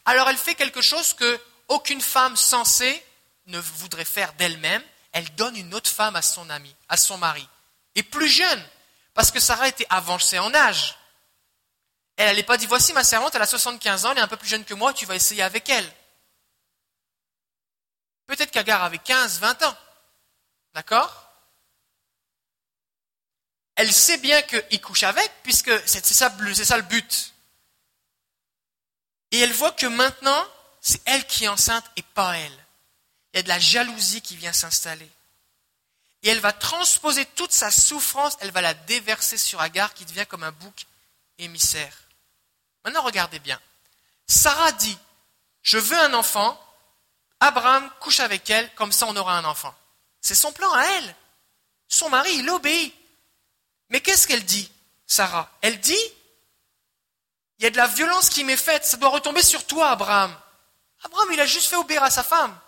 Alors 0.04 0.28
elle 0.28 0.36
fait 0.36 0.54
quelque 0.54 0.82
chose 0.82 1.14
que 1.14 1.40
aucune 1.68 2.00
femme 2.00 2.36
sensée 2.36 3.04
ne 3.46 3.58
voudrait 3.58 4.04
faire 4.04 4.32
d'elle-même, 4.34 4.82
elle 5.12 5.34
donne 5.34 5.56
une 5.56 5.74
autre 5.74 5.90
femme 5.90 6.16
à 6.16 6.22
son 6.22 6.48
ami, 6.50 6.74
à 6.88 6.96
son 6.96 7.18
mari. 7.18 7.46
Et 7.94 8.02
plus 8.02 8.28
jeune, 8.28 8.68
parce 9.14 9.30
que 9.30 9.40
Sarah 9.40 9.68
était 9.68 9.86
avancée 9.88 10.38
en 10.38 10.54
âge. 10.54 10.96
Elle 12.16 12.26
n'allait 12.26 12.42
pas 12.42 12.56
dire, 12.56 12.68
voici 12.68 12.92
ma 12.92 13.04
servante, 13.04 13.34
elle 13.34 13.42
a 13.42 13.46
75 13.46 14.06
ans, 14.06 14.12
elle 14.12 14.18
est 14.18 14.22
un 14.22 14.28
peu 14.28 14.36
plus 14.36 14.48
jeune 14.48 14.64
que 14.64 14.74
moi, 14.74 14.92
tu 14.92 15.06
vas 15.06 15.16
essayer 15.16 15.42
avec 15.42 15.68
elle. 15.68 15.90
Peut-être 18.26 18.50
qu'Agar 18.50 18.83
avait 18.83 18.99
15, 18.99 19.38
20 19.40 19.62
ans. 19.62 19.76
D'accord? 20.75 21.30
Elle 23.76 23.92
sait 23.92 24.18
bien 24.18 24.40
qu'il 24.42 24.80
couche 24.80 25.02
avec, 25.02 25.30
puisque 25.42 25.71
c'est 25.88 26.04
ça, 26.04 26.30
ça 26.64 26.76
le 26.76 26.83
but. 26.83 27.35
Et 29.30 29.40
elle 29.40 29.52
voit 29.52 29.73
que 29.73 29.87
maintenant, 29.87 30.47
c'est 30.80 31.00
elle 31.04 31.26
qui 31.26 31.45
est 31.45 31.49
enceinte 31.49 31.85
et 31.97 32.02
pas 32.02 32.38
elle 32.38 32.66
il 33.37 33.37
y 33.37 33.40
a 33.40 33.42
de 33.42 33.49
la 33.49 33.59
jalousie 33.59 34.23
qui 34.23 34.35
vient 34.35 34.54
s'installer. 34.54 35.11
Et 36.23 36.30
elle 36.30 36.40
va 36.40 36.54
transposer 36.54 37.26
toute 37.26 37.52
sa 37.52 37.71
souffrance, 37.71 38.35
elle 38.40 38.50
va 38.50 38.62
la 38.62 38.73
déverser 38.73 39.37
sur 39.37 39.61
Agar 39.61 39.92
qui 39.92 40.06
devient 40.06 40.25
comme 40.26 40.42
un 40.42 40.52
bouc 40.52 40.87
émissaire. 41.37 41.95
Maintenant, 42.83 43.02
regardez 43.02 43.38
bien. 43.38 43.61
Sarah 44.26 44.73
dit, 44.73 44.97
je 45.61 45.76
veux 45.76 45.99
un 45.99 46.14
enfant, 46.14 46.59
Abraham 47.40 47.90
couche 48.00 48.20
avec 48.20 48.48
elle, 48.50 48.72
comme 48.74 48.92
ça 48.92 49.06
on 49.06 49.16
aura 49.16 49.36
un 49.36 49.44
enfant. 49.44 49.74
C'est 50.20 50.34
son 50.34 50.52
plan 50.52 50.72
à 50.72 50.84
elle. 50.84 51.16
Son 51.88 52.08
mari, 52.08 52.30
il 52.34 52.50
obéit. 52.50 52.94
Mais 53.90 54.00
qu'est-ce 54.00 54.26
qu'elle 54.26 54.44
dit, 54.44 54.70
Sarah? 55.06 55.50
Elle 55.60 55.78
dit, 55.80 55.98
il 57.58 57.64
y 57.64 57.66
a 57.66 57.70
de 57.70 57.76
la 57.76 57.86
violence 57.86 58.28
qui 58.28 58.44
m'est 58.44 58.56
faite, 58.56 58.84
ça 58.84 58.96
doit 58.96 59.10
retomber 59.10 59.42
sur 59.42 59.66
toi, 59.66 59.90
Abraham. 59.90 60.36
Abraham, 61.04 61.32
il 61.32 61.40
a 61.40 61.46
juste 61.46 61.68
fait 61.68 61.76
obéir 61.76 62.02
à 62.02 62.10
sa 62.10 62.22
femme. 62.22 62.58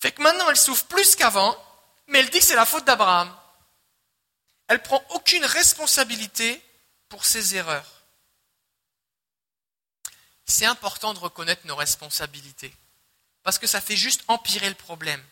Fait 0.00 0.12
que 0.12 0.22
maintenant, 0.22 0.48
elle 0.50 0.56
souffre 0.56 0.86
plus 0.86 1.14
qu'avant, 1.14 1.56
mais 2.06 2.20
elle 2.20 2.30
dit 2.30 2.38
que 2.38 2.44
c'est 2.44 2.54
la 2.54 2.66
faute 2.66 2.84
d'Abraham. 2.84 3.34
Elle 4.68 4.82
prend 4.82 5.02
aucune 5.10 5.44
responsabilité 5.44 6.62
pour 7.08 7.24
ses 7.24 7.56
erreurs. 7.56 7.99
C'est 10.50 10.66
important 10.66 11.14
de 11.14 11.20
reconnaître 11.20 11.64
nos 11.68 11.76
responsabilités, 11.76 12.74
parce 13.44 13.56
que 13.56 13.68
ça 13.68 13.80
fait 13.80 13.96
juste 13.96 14.24
empirer 14.26 14.68
le 14.68 14.74
problème. 14.74 15.24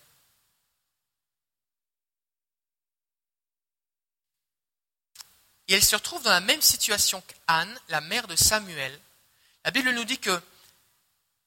Et 5.67 5.75
elle 5.75 5.85
se 5.85 5.97
retrouve 5.97 6.23
dans 6.23 6.31
la 6.31 6.41
même 6.41 6.63
situation 6.63 7.21
qu'Anne, 7.23 7.81
la 7.89 8.01
mère 8.01 8.29
de 8.29 8.37
Samuel. 8.37 8.97
La 9.65 9.73
Bible 9.73 9.91
nous 9.91 10.05
dit 10.05 10.21
que 10.21 10.41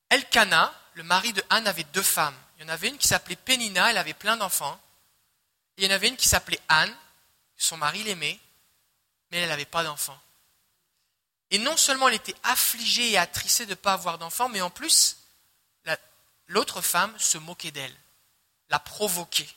Elkanah, 0.09 0.73
le 0.95 1.03
mari 1.03 1.31
de 1.31 1.43
Anne, 1.49 1.65
avait 1.65 1.85
deux 1.85 2.03
femmes. 2.03 2.37
Il 2.57 2.63
y 2.63 2.65
en 2.65 2.73
avait 2.73 2.89
une 2.89 2.97
qui 2.97 3.07
s'appelait 3.07 3.37
Pénina, 3.37 3.89
elle 3.89 3.97
avait 3.97 4.13
plein 4.13 4.35
d'enfants. 4.35 4.79
Il 5.77 5.85
y 5.85 5.87
en 5.87 5.91
avait 5.91 6.09
une 6.09 6.17
qui 6.17 6.27
s'appelait 6.27 6.59
Anne, 6.67 6.93
son 7.55 7.77
mari 7.77 8.03
l'aimait, 8.03 8.37
mais 9.31 9.37
elle 9.37 9.49
n'avait 9.49 9.63
pas 9.63 9.85
d'enfants. 9.85 10.21
Et 11.51 11.59
non 11.59 11.75
seulement 11.77 12.07
elle 12.07 12.15
était 12.15 12.35
affligée 12.43 13.11
et 13.11 13.17
attristée 13.17 13.65
de 13.65 13.71
ne 13.71 13.75
pas 13.75 13.93
avoir 13.93 14.17
d'enfants, 14.17 14.49
mais 14.49 14.61
en 14.61 14.69
plus, 14.69 15.17
l'autre 16.47 16.81
femme 16.81 17.13
se 17.17 17.37
moquait 17.37 17.71
d'elle, 17.71 17.95
la 18.69 18.79
provoquait. 18.79 19.47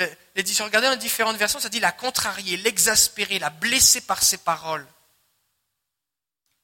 Euh, 0.00 0.14
regardez 0.36 0.88
dans 0.88 0.96
différentes 0.96 1.36
versions, 1.36 1.60
ça 1.60 1.68
dit 1.68 1.80
la 1.80 1.92
contrarier, 1.92 2.56
l'exaspérer, 2.56 3.38
la 3.38 3.50
blesser 3.50 4.00
par 4.00 4.22
ses 4.22 4.38
paroles. 4.38 4.86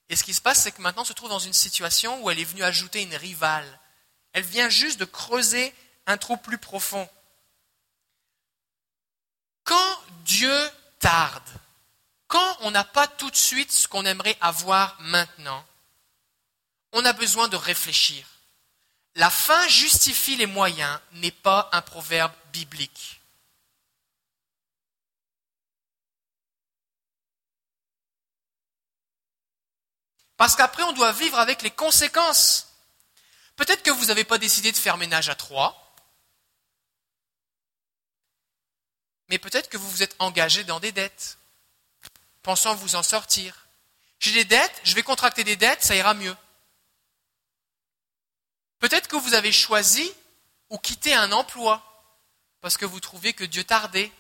Et 0.09 0.17
ce 0.17 0.23
qui 0.23 0.35
se 0.35 0.41
passe, 0.41 0.63
c'est 0.63 0.73
que 0.73 0.83
maintenant, 0.83 1.03
elle 1.03 1.09
se 1.09 1.13
trouve 1.13 1.31
dans 1.31 1.39
une 1.39 1.53
situation 1.53 2.23
où 2.23 2.31
elle 2.31 2.39
est 2.39 2.45
venue 2.45 2.63
ajouter 2.63 3.03
une 3.03 3.17
rivale 3.17 3.81
Elle 4.33 4.45
vient 4.45 4.69
juste 4.69 5.01
de 5.01 5.05
creuser 5.05 5.75
un 6.07 6.17
trou 6.17 6.37
plus 6.37 6.59
profond. 6.59 7.09
Quand 9.65 9.99
Dieu 10.25 10.71
tarde, 10.99 11.49
quand 12.35 12.57
on 12.63 12.73
n'a 12.73 12.83
pas 12.83 13.07
tout 13.07 13.31
de 13.31 13.37
suite 13.37 13.71
ce 13.71 13.87
qu'on 13.87 14.05
aimerait 14.05 14.37
avoir 14.41 15.01
maintenant, 15.03 15.65
on 16.91 17.05
a 17.05 17.13
besoin 17.13 17.47
de 17.47 17.55
réfléchir. 17.55 18.27
La 19.15 19.31
fin 19.31 19.69
justifie 19.69 20.35
les 20.35 20.47
moyens 20.47 20.99
n'est 21.13 21.31
pas 21.31 21.69
un 21.71 21.81
proverbe 21.81 22.33
biblique. 22.53 23.21
Parce 30.37 30.57
qu'après, 30.57 30.83
on 30.83 30.93
doit 30.93 31.13
vivre 31.13 31.39
avec 31.39 31.63
les 31.63 31.71
conséquences. 31.71 32.67
Peut-être 33.55 33.85
que 33.85 33.93
vous 33.93 34.07
n'avez 34.07 34.25
pas 34.25 34.39
décidé 34.39 34.73
de 34.73 34.77
faire 34.77 34.97
ménage 34.97 35.29
à 35.29 35.37
trois, 35.37 35.95
mais 39.29 39.39
peut-être 39.39 39.69
que 39.69 39.77
vous 39.77 39.89
vous 39.89 40.03
êtes 40.03 40.17
engagé 40.19 40.65
dans 40.65 40.81
des 40.81 40.91
dettes, 40.91 41.39
pensant 42.45 42.75
vous 42.77 42.95
en 42.95 43.03
sortir. 43.03 43.67
J'ai 44.21 44.33
des 44.33 44.45
dettes, 44.45 44.81
je 44.85 44.95
vais 44.95 45.03
contracter 45.03 45.43
des 45.43 45.57
dettes, 45.57 45.83
ça 45.83 45.97
ira 45.97 46.15
mieux. 46.15 46.37
Peut-être 48.79 49.09
que 49.09 49.17
vous 49.17 49.35
avez 49.35 49.51
choisi 49.51 50.13
ou 50.69 50.79
quitté 50.79 51.15
un 51.15 51.33
emploi 51.33 51.83
parce 52.61 52.77
que 52.77 52.85
vous 52.85 53.01
trouvez 53.01 53.33
que 53.33 53.45
Dieu 53.45 53.65
tardait. 53.65 54.13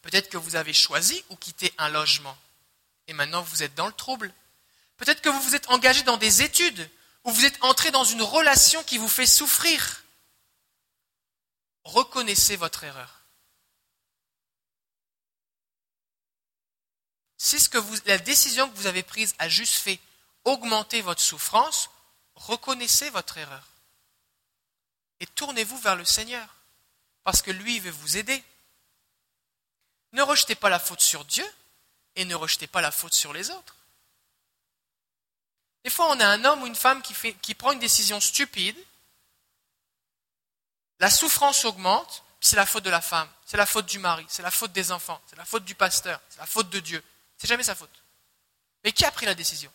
Peut-être 0.00 0.30
que 0.30 0.38
vous 0.38 0.56
avez 0.56 0.72
choisi 0.72 1.22
ou 1.28 1.36
quitté 1.36 1.72
un 1.78 1.88
logement 1.88 2.36
et 3.06 3.12
maintenant 3.12 3.42
vous 3.42 3.62
êtes 3.62 3.74
dans 3.74 3.86
le 3.86 3.92
trouble. 3.92 4.32
Peut-être 4.96 5.20
que 5.20 5.28
vous 5.28 5.40
vous 5.42 5.54
êtes 5.54 5.70
engagé 5.70 6.02
dans 6.02 6.16
des 6.16 6.42
études 6.42 6.90
ou 7.24 7.30
vous 7.30 7.44
êtes 7.44 7.62
entré 7.62 7.90
dans 7.90 8.04
une 8.04 8.22
relation 8.22 8.82
qui 8.84 8.98
vous 8.98 9.08
fait 9.08 9.26
souffrir. 9.26 10.02
Reconnaissez 11.84 12.56
votre 12.56 12.84
erreur. 12.84 13.21
Si 17.42 17.58
ce 17.58 17.68
que 17.68 17.78
la 18.06 18.18
décision 18.18 18.70
que 18.70 18.76
vous 18.76 18.86
avez 18.86 19.02
prise 19.02 19.34
a 19.40 19.48
juste 19.48 19.74
fait 19.74 19.98
augmenter 20.44 21.02
votre 21.02 21.20
souffrance, 21.20 21.90
reconnaissez 22.36 23.10
votre 23.10 23.36
erreur. 23.36 23.66
Et 25.18 25.26
tournez-vous 25.26 25.76
vers 25.78 25.96
le 25.96 26.04
Seigneur, 26.04 26.46
parce 27.24 27.42
que 27.42 27.50
lui 27.50 27.80
veut 27.80 27.90
vous 27.90 28.16
aider. 28.16 28.44
Ne 30.12 30.22
rejetez 30.22 30.54
pas 30.54 30.68
la 30.68 30.78
faute 30.78 31.00
sur 31.00 31.24
Dieu 31.24 31.44
et 32.14 32.24
ne 32.24 32.36
rejetez 32.36 32.68
pas 32.68 32.80
la 32.80 32.92
faute 32.92 33.12
sur 33.12 33.32
les 33.32 33.50
autres. 33.50 33.74
Des 35.82 35.90
fois, 35.90 36.10
on 36.10 36.20
a 36.20 36.26
un 36.28 36.44
homme 36.44 36.62
ou 36.62 36.66
une 36.68 36.76
femme 36.76 37.02
qui 37.02 37.54
prend 37.56 37.72
une 37.72 37.80
décision 37.80 38.20
stupide, 38.20 38.78
la 41.00 41.10
souffrance 41.10 41.64
augmente, 41.64 42.22
c'est 42.40 42.54
la 42.54 42.66
faute 42.66 42.84
de 42.84 42.90
la 42.90 43.00
femme, 43.00 43.28
c'est 43.46 43.56
la 43.56 43.66
faute 43.66 43.86
du 43.86 43.98
mari, 43.98 44.24
c'est 44.28 44.42
la 44.42 44.52
faute 44.52 44.70
des 44.70 44.92
enfants, 44.92 45.20
c'est 45.26 45.34
la 45.34 45.44
faute 45.44 45.64
du 45.64 45.74
pasteur, 45.74 46.20
c'est 46.28 46.38
la 46.38 46.46
faute 46.46 46.70
de 46.70 46.78
Dieu. 46.78 47.02
C'est 47.42 47.48
jamais 47.48 47.64
sa 47.64 47.74
faute. 47.74 48.04
Mais 48.84 48.92
qui 48.92 49.04
a 49.04 49.10
pris 49.10 49.26
la 49.26 49.34
décision? 49.34 49.72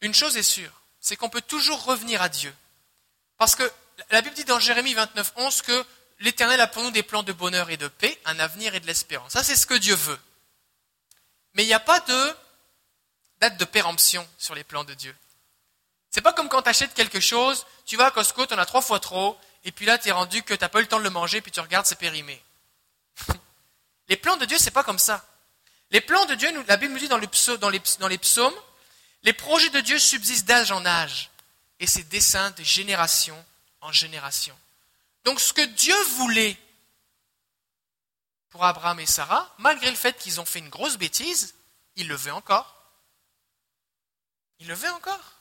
Une 0.00 0.14
chose 0.14 0.38
est 0.38 0.42
sûre, 0.42 0.72
c'est 0.98 1.16
qu'on 1.16 1.28
peut 1.28 1.42
toujours 1.42 1.84
revenir 1.84 2.22
à 2.22 2.30
Dieu. 2.30 2.56
Parce 3.36 3.54
que 3.56 3.70
la 4.10 4.22
Bible 4.22 4.34
dit 4.34 4.46
dans 4.46 4.58
Jérémie 4.58 4.94
29, 4.94 5.34
11 5.36 5.60
que 5.60 5.84
l'Éternel 6.20 6.62
a 6.62 6.66
pour 6.66 6.82
nous 6.82 6.90
des 6.90 7.02
plans 7.02 7.22
de 7.22 7.34
bonheur 7.34 7.68
et 7.68 7.76
de 7.76 7.88
paix, 7.88 8.18
un 8.24 8.38
avenir 8.38 8.74
et 8.74 8.80
de 8.80 8.86
l'espérance. 8.86 9.32
Ça, 9.32 9.42
c'est 9.42 9.54
ce 9.54 9.66
que 9.66 9.74
Dieu 9.74 9.94
veut. 9.94 10.18
Mais 11.52 11.64
il 11.64 11.66
n'y 11.66 11.74
a 11.74 11.80
pas 11.80 12.00
de 12.00 12.36
date 13.40 13.58
de 13.58 13.66
péremption 13.66 14.26
sur 14.38 14.54
les 14.54 14.64
plans 14.64 14.84
de 14.84 14.94
Dieu. 14.94 15.14
C'est 16.08 16.22
pas 16.22 16.32
comme 16.32 16.48
quand 16.48 16.62
tu 16.62 16.70
achètes 16.70 16.94
quelque 16.94 17.20
chose, 17.20 17.66
tu 17.84 17.98
vas 17.98 18.06
à 18.06 18.10
Costco, 18.10 18.46
tu 18.46 18.54
en 18.54 18.58
as 18.58 18.64
trois 18.64 18.80
fois 18.80 18.98
trop, 18.98 19.38
et 19.62 19.72
puis 19.72 19.84
là, 19.84 19.98
tu 19.98 20.08
es 20.08 20.12
rendu 20.12 20.42
que 20.42 20.54
tu 20.54 20.60
n'as 20.62 20.70
pas 20.70 20.78
eu 20.78 20.84
le 20.84 20.88
temps 20.88 21.00
de 21.00 21.04
le 21.04 21.10
manger, 21.10 21.42
puis 21.42 21.52
tu 21.52 21.60
regardes, 21.60 21.84
c'est 21.84 21.98
périmé. 21.98 22.42
Les 24.12 24.16
plans 24.18 24.36
de 24.36 24.44
Dieu, 24.44 24.58
c'est 24.58 24.70
pas 24.70 24.84
comme 24.84 24.98
ça. 24.98 25.26
Les 25.90 26.02
plans 26.02 26.26
de 26.26 26.34
Dieu, 26.34 26.50
la 26.68 26.76
Bible 26.76 26.92
nous 26.92 26.98
dit 26.98 27.08
dans, 27.08 27.16
les, 27.16 27.28
psaumes, 28.18 28.54
les 29.22 29.32
projets 29.32 29.70
de 29.70 29.80
Dieu 29.80 29.98
subsistent 29.98 30.44
d'âge 30.44 30.70
en 30.70 30.84
âge, 30.84 31.30
et 31.80 31.86
ses 31.86 32.02
desseins 32.02 32.50
de 32.50 32.62
génération 32.62 33.42
en 33.80 33.90
génération. 33.90 34.54
Donc 35.24 35.40
ce 35.40 35.54
que 35.54 35.62
Dieu 35.62 35.98
voulait 36.18 36.58
pour 38.50 38.66
Abraham 38.66 39.00
et 39.00 39.06
Sarah, 39.06 39.50
malgré 39.56 39.88
le 39.88 39.96
fait 39.96 40.18
qu'ils 40.18 40.42
ont 40.42 40.44
fait 40.44 40.58
une 40.58 40.68
grosse 40.68 40.98
bêtise, 40.98 41.54
il 41.96 42.06
le 42.06 42.14
veut 42.14 42.34
encore. 42.34 42.82
Il 44.58 44.68
le 44.68 44.74
veut 44.74 44.90
encore. 44.90 45.40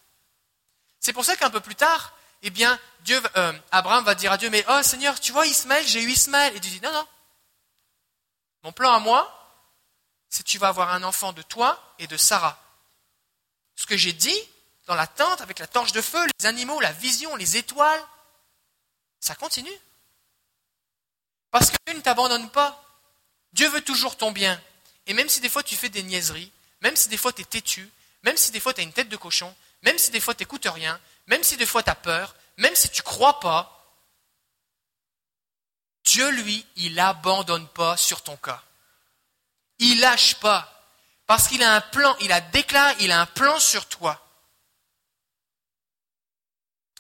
C'est 1.02 1.12
pour 1.12 1.26
ça 1.26 1.36
qu'un 1.36 1.50
peu 1.50 1.60
plus 1.60 1.76
tard, 1.76 2.14
eh 2.42 2.52
bien, 2.52 2.80
euh, 3.10 3.54
Abraham 3.72 4.06
va 4.06 4.16
dire 4.16 4.32
à 4.32 4.38
Dieu, 4.38 4.50
mais 4.50 4.64
oh 4.70 4.82
Seigneur, 4.82 5.20
tu 5.20 5.34
vois 5.34 5.46
Ismaël, 5.46 5.86
j'ai 5.86 6.02
eu 6.02 6.10
Ismaël. 6.10 6.56
Et 6.56 6.62
Dieu 6.62 6.72
dit, 6.72 6.80
non, 6.80 6.94
non. 6.94 7.06
Mon 8.64 8.72
plan 8.72 8.94
à 8.94 9.00
moi, 9.00 9.38
c'est 10.30 10.44
que 10.44 10.50
tu 10.50 10.58
vas 10.58 10.70
avoir 10.70 10.94
un 10.94 11.04
enfant 11.04 11.34
de 11.34 11.42
toi 11.42 11.82
et 12.00 12.08
de 12.08 12.18
Sarah. 12.18 12.62
Ce 13.76 13.86
que 13.86 13.98
j'ai 13.98 14.14
dit 14.14 14.40
dans 14.88 14.96
la 14.96 15.08
tente 15.08 15.42
avec 15.42 15.60
la 15.60 15.68
torche 15.68 15.92
de 15.92 16.02
feu, 16.02 16.26
les 16.40 16.46
animaux, 16.46 16.80
la 16.80 16.92
vision, 16.92 17.36
les 17.36 17.58
étoiles, 17.58 18.04
ça 19.20 19.36
continue. 19.36 19.70
Parce 21.52 21.70
que 21.70 21.78
Dieu 21.86 21.96
ne 21.96 22.02
t'abandonne 22.02 22.50
pas. 22.50 22.84
Dieu 23.54 23.68
veut 23.70 23.82
toujours 23.82 24.18
ton 24.18 24.32
bien. 24.32 24.62
Et 25.08 25.14
même 25.14 25.30
si 25.30 25.42
des 25.42 25.50
fois 25.50 25.64
tu 25.64 25.76
fais 25.76 25.90
des 25.90 26.04
niaiseries, 26.04 26.52
même 26.82 26.96
si 26.96 27.10
des 27.10 27.18
fois 27.18 27.34
tu 27.34 27.42
es 27.42 27.46
têtu, 27.46 27.90
même 28.24 28.38
si 28.38 28.52
des 28.52 28.60
fois 28.60 28.74
tu 28.74 28.82
as 28.82 28.84
une 28.84 28.94
tête 28.94 29.10
de 29.10 29.18
cochon, 29.18 29.54
même 29.84 29.98
si 29.98 30.12
des 30.12 30.20
fois 30.20 30.34
tu 30.34 30.44
n'écoutes 30.44 30.66
rien, 30.66 31.00
même 31.28 31.44
si 31.44 31.58
des 31.58 31.66
fois 31.66 31.84
tu 31.84 31.90
as 31.90 31.96
peur, 31.96 32.36
même 32.58 32.76
si 32.76 32.90
tu 32.90 33.02
crois 33.02 33.40
pas, 33.40 33.81
Dieu, 36.12 36.30
lui, 36.32 36.66
il 36.76 36.96
n'abandonne 36.96 37.70
pas 37.70 37.96
sur 37.96 38.22
ton 38.22 38.36
cas. 38.36 38.62
Il 39.80 40.02
lâche 40.02 40.36
pas. 40.36 40.68
Parce 41.26 41.48
qu'il 41.48 41.64
a 41.64 41.74
un 41.74 41.80
plan, 41.80 42.14
il 42.20 42.34
a 42.34 42.42
déclaré, 42.42 42.94
il 43.00 43.14
a 43.14 43.22
un 43.22 43.26
plan 43.26 43.58
sur 43.60 43.86
toi. 43.86 44.22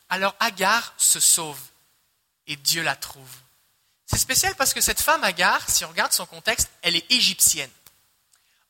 Alors 0.07 0.33
Agar 0.39 0.93
se 0.95 1.19
sauve 1.19 1.59
et 2.47 2.55
Dieu 2.55 2.83
la 2.83 2.95
trouve. 2.95 3.35
C'est 4.05 4.17
spécial 4.17 4.55
parce 4.55 4.73
que 4.73 4.79
cette 4.79 5.01
femme, 5.01 5.25
Agar, 5.25 5.69
si 5.69 5.83
on 5.83 5.89
regarde 5.89 6.13
son 6.13 6.25
contexte, 6.25 6.69
elle 6.81 6.95
est 6.95 7.11
égyptienne. 7.11 7.69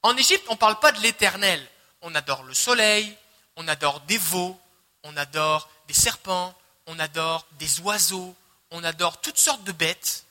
En 0.02 0.18
Égypte, 0.18 0.46
on 0.50 0.54
ne 0.54 0.58
parle 0.58 0.80
pas 0.80 0.92
de 0.92 1.02
l'éternel. 1.02 1.64
On 2.02 2.16
adore 2.16 2.42
le 2.42 2.56
soleil, 2.56 3.16
on 3.58 3.68
adore 3.68 4.00
des 4.02 4.18
veaux, 4.18 4.60
on 5.04 5.16
adore 5.18 5.70
des 5.88 5.94
serpents, 5.94 6.58
on 6.88 6.98
adore 6.98 7.46
des 7.60 7.80
oiseaux, 7.82 8.36
on 8.72 8.84
adore 8.84 9.22
toutes 9.22 9.38
sortes 9.38 9.64
de 9.66 9.72
bêtes, 9.72 10.26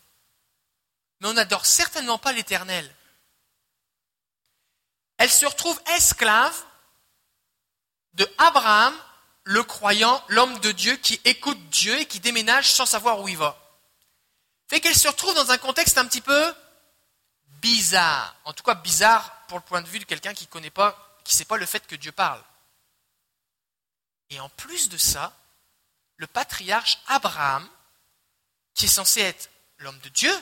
mais 1.21 1.29
on 1.29 1.35
n'adore 1.35 1.67
certainement 1.67 2.19
pas 2.19 2.33
l'éternel. 2.33 2.95
Elle 5.19 5.31
se 5.31 5.47
retrouve 5.47 5.81
esclave 5.97 6.65
de 8.15 8.29
Abraham, 8.39 8.95
le 9.45 9.63
croyant, 9.63 10.23
l'homme 10.29 10.59
de 10.61 10.73
Dieu 10.73 10.97
qui 10.97 11.21
écoute 11.25 11.61
Dieu 11.71 11.99
et 11.99 12.07
qui 12.07 12.21
déménage 12.21 12.73
sans 12.73 12.87
savoir 12.87 13.21
où 13.21 13.29
il 13.29 13.37
va 13.37 13.61
fait 14.71 14.81
qu'elle 14.81 14.97
se 14.97 15.09
retrouve 15.09 15.35
dans 15.35 15.51
un 15.51 15.59
contexte 15.59 15.99
un 15.99 16.07
petit 16.07 16.21
peu 16.21 16.55
bizarre. 17.61 18.37
En 18.45 18.53
tout 18.53 18.63
cas, 18.63 18.77
bizarre 18.77 19.45
pour 19.49 19.59
le 19.59 19.65
point 19.65 19.83
de 19.83 19.89
vue 19.89 19.99
de 19.99 20.05
quelqu'un 20.05 20.33
qui 20.33 20.45
ne 20.45 20.51
connaît 20.51 20.71
pas, 20.71 21.19
qui 21.25 21.35
sait 21.35 21.45
pas 21.45 21.57
le 21.57 21.67
fait 21.67 21.85
que 21.89 21.97
Dieu 21.97 22.13
parle. 22.13 22.41
Et 24.31 24.39
en 24.39 24.49
plus 24.51 24.89
de 24.89 24.97
ça, 24.97 25.37
le 26.19 26.29
patriarche 26.29 27.01
Abraham, 27.09 27.69
qui 28.75 28.85
est 28.85 28.89
censé 28.89 29.23
être 29.23 29.51
l'homme 29.79 29.99
de 29.99 30.09
Dieu, 30.11 30.33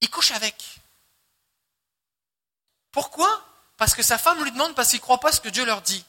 il 0.00 0.10
couche 0.10 0.30
avec. 0.32 0.80
Pourquoi? 2.92 3.44
Parce 3.76 3.94
que 3.94 4.02
sa 4.02 4.18
femme 4.18 4.42
lui 4.42 4.52
demande 4.52 4.74
parce 4.74 4.90
qu'il 4.90 4.98
ne 4.98 5.02
croit 5.02 5.20
pas 5.20 5.32
ce 5.32 5.40
que 5.40 5.48
Dieu 5.48 5.64
leur 5.64 5.82
dit. 5.82 6.04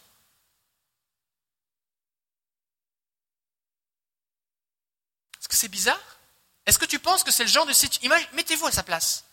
Est-ce 5.40 5.48
que 5.48 5.56
c'est 5.56 5.68
bizarre? 5.68 6.18
Est-ce 6.66 6.80
que 6.80 6.86
tu 6.86 7.00
penses 7.00 7.24
que 7.24 7.32
c'est 7.32 7.44
le 7.44 7.50
genre 7.50 7.66
de 7.66 7.74
situation... 7.74 8.10
Mettez-vous 8.34 8.68
à 8.68 8.72
sa 8.72 8.84
place. 8.84 9.24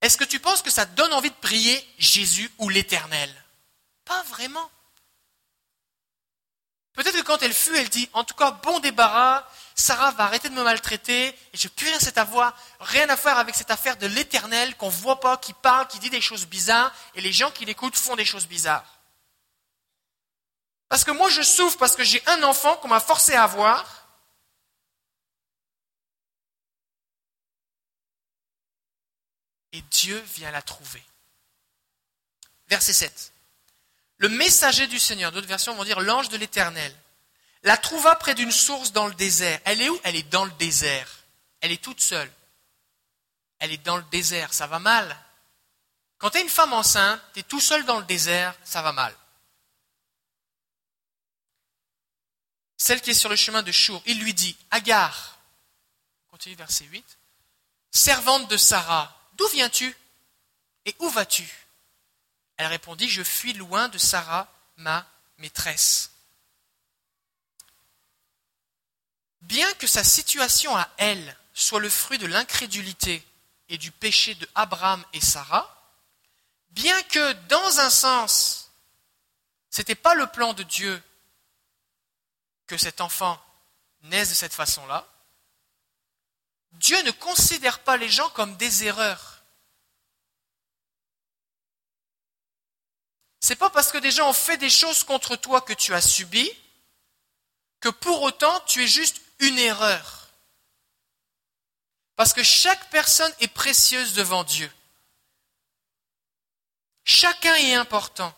Est-ce 0.00 0.16
que 0.16 0.24
tu 0.24 0.38
penses 0.38 0.62
que 0.62 0.70
ça 0.70 0.86
te 0.86 0.94
donne 0.94 1.12
envie 1.12 1.30
de 1.30 1.34
prier 1.36 1.94
Jésus 1.98 2.50
ou 2.58 2.68
l'Éternel? 2.68 3.44
Pas 4.04 4.22
vraiment. 4.24 4.70
Peut-être 6.98 7.14
que 7.14 7.22
quand 7.22 7.44
elle 7.44 7.54
fut, 7.54 7.76
elle 7.76 7.88
dit, 7.88 8.10
en 8.12 8.24
tout 8.24 8.34
cas, 8.34 8.50
bon 8.50 8.80
débarras, 8.80 9.46
Sarah 9.76 10.10
va 10.10 10.24
arrêter 10.24 10.48
de 10.48 10.54
me 10.54 10.64
maltraiter, 10.64 11.28
et 11.28 11.56
je 11.56 11.68
plus 11.68 11.86
rien 11.86 11.98
à 12.16 12.24
voir, 12.24 12.60
rien 12.80 13.08
à 13.08 13.16
faire 13.16 13.38
avec 13.38 13.54
cette 13.54 13.70
affaire 13.70 13.96
de 13.98 14.08
l'éternel 14.08 14.76
qu'on 14.76 14.88
voit 14.88 15.20
pas, 15.20 15.36
qui 15.36 15.52
parle, 15.52 15.86
qui 15.86 16.00
dit 16.00 16.10
des 16.10 16.20
choses 16.20 16.46
bizarres, 16.46 16.92
et 17.14 17.20
les 17.20 17.32
gens 17.32 17.52
qui 17.52 17.64
l'écoutent 17.64 17.94
font 17.94 18.16
des 18.16 18.24
choses 18.24 18.48
bizarres. 18.48 18.98
Parce 20.88 21.04
que 21.04 21.12
moi 21.12 21.28
je 21.28 21.42
souffre 21.42 21.78
parce 21.78 21.94
que 21.94 22.02
j'ai 22.02 22.20
un 22.26 22.42
enfant 22.42 22.74
qu'on 22.78 22.88
m'a 22.88 22.98
forcé 22.98 23.32
à 23.32 23.44
avoir, 23.44 24.08
et 29.70 29.82
Dieu 29.82 30.18
vient 30.34 30.50
la 30.50 30.62
trouver. 30.62 31.04
Verset 32.66 32.92
7. 32.92 33.32
Le 34.18 34.28
messager 34.28 34.86
du 34.86 34.98
Seigneur, 34.98 35.32
d'autres 35.32 35.46
versions 35.46 35.74
vont 35.74 35.84
dire 35.84 36.00
l'ange 36.00 36.28
de 36.28 36.36
l'Éternel, 36.36 36.94
la 37.62 37.76
trouva 37.76 38.16
près 38.16 38.34
d'une 38.34 38.52
source 38.52 38.92
dans 38.92 39.06
le 39.06 39.14
désert. 39.14 39.60
Elle 39.64 39.82
est 39.82 39.88
où? 39.88 40.00
Elle 40.04 40.16
est 40.16 40.28
dans 40.30 40.44
le 40.44 40.50
désert. 40.52 41.08
Elle 41.60 41.72
est 41.72 41.82
toute 41.82 42.00
seule. 42.00 42.30
Elle 43.58 43.72
est 43.72 43.84
dans 43.84 43.96
le 43.96 44.04
désert. 44.04 44.52
Ça 44.54 44.66
va 44.66 44.78
mal. 44.78 45.16
Quand 46.18 46.30
tu 46.30 46.38
es 46.38 46.42
une 46.42 46.48
femme 46.48 46.72
enceinte, 46.72 47.20
tu 47.32 47.40
es 47.40 47.42
tout 47.44 47.60
seul 47.60 47.84
dans 47.84 47.98
le 47.98 48.04
désert, 48.04 48.54
ça 48.64 48.82
va 48.82 48.92
mal. 48.92 49.14
Celle 52.76 53.00
qui 53.00 53.10
est 53.10 53.14
sur 53.14 53.28
le 53.28 53.36
chemin 53.36 53.62
de 53.62 53.72
Chour, 53.72 54.02
il 54.06 54.20
lui 54.20 54.34
dit, 54.34 54.56
Agar, 54.70 55.38
continue 56.30 56.54
verset 56.54 56.84
8, 56.84 57.04
servante 57.90 58.48
de 58.48 58.56
Sarah, 58.56 59.16
d'où 59.34 59.46
viens-tu? 59.48 59.94
Et 60.84 60.94
où 61.00 61.08
vas-tu? 61.08 61.67
Elle 62.58 62.66
répondit, 62.66 63.08
je 63.08 63.22
fuis 63.22 63.54
loin 63.54 63.88
de 63.88 63.98
Sarah, 63.98 64.52
ma 64.76 65.06
maîtresse. 65.38 66.10
Bien 69.42 69.72
que 69.74 69.86
sa 69.86 70.04
situation 70.04 70.76
à 70.76 70.88
elle 70.98 71.36
soit 71.54 71.80
le 71.80 71.88
fruit 71.88 72.18
de 72.18 72.26
l'incrédulité 72.26 73.26
et 73.68 73.78
du 73.78 73.90
péché 73.90 74.34
de 74.34 74.48
Abraham 74.54 75.04
et 75.12 75.20
Sarah, 75.20 75.74
bien 76.70 77.00
que 77.04 77.32
dans 77.48 77.80
un 77.80 77.90
sens, 77.90 78.70
ce 79.70 79.80
n'était 79.80 79.94
pas 79.94 80.14
le 80.14 80.26
plan 80.26 80.52
de 80.52 80.62
Dieu 80.64 81.02
que 82.66 82.76
cet 82.76 83.00
enfant 83.00 83.40
naisse 84.02 84.30
de 84.30 84.34
cette 84.34 84.54
façon-là, 84.54 85.06
Dieu 86.72 87.00
ne 87.02 87.10
considère 87.10 87.80
pas 87.80 87.96
les 87.96 88.08
gens 88.08 88.28
comme 88.30 88.56
des 88.56 88.84
erreurs. 88.84 89.37
C'est 93.48 93.56
pas 93.56 93.70
parce 93.70 93.90
que 93.90 93.96
des 93.96 94.10
gens 94.10 94.28
ont 94.28 94.34
fait 94.34 94.58
des 94.58 94.68
choses 94.68 95.04
contre 95.04 95.34
toi 95.34 95.62
que 95.62 95.72
tu 95.72 95.94
as 95.94 96.02
subi 96.02 96.52
que 97.80 97.88
pour 97.88 98.20
autant 98.20 98.60
tu 98.66 98.84
es 98.84 98.86
juste 98.86 99.22
une 99.38 99.58
erreur. 99.58 100.28
Parce 102.14 102.34
que 102.34 102.42
chaque 102.42 102.90
personne 102.90 103.32
est 103.40 103.48
précieuse 103.48 104.12
devant 104.12 104.44
Dieu. 104.44 104.70
Chacun 107.04 107.54
est 107.54 107.72
important. 107.72 108.36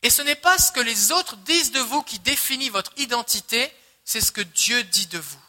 Et 0.00 0.08
ce 0.08 0.22
n'est 0.22 0.36
pas 0.36 0.56
ce 0.56 0.72
que 0.72 0.80
les 0.80 1.12
autres 1.12 1.36
disent 1.36 1.72
de 1.72 1.80
vous 1.80 2.02
qui 2.02 2.18
définit 2.18 2.70
votre 2.70 2.94
identité, 2.96 3.70
c'est 4.06 4.22
ce 4.22 4.32
que 4.32 4.40
Dieu 4.40 4.82
dit 4.84 5.08
de 5.08 5.18
vous. 5.18 5.44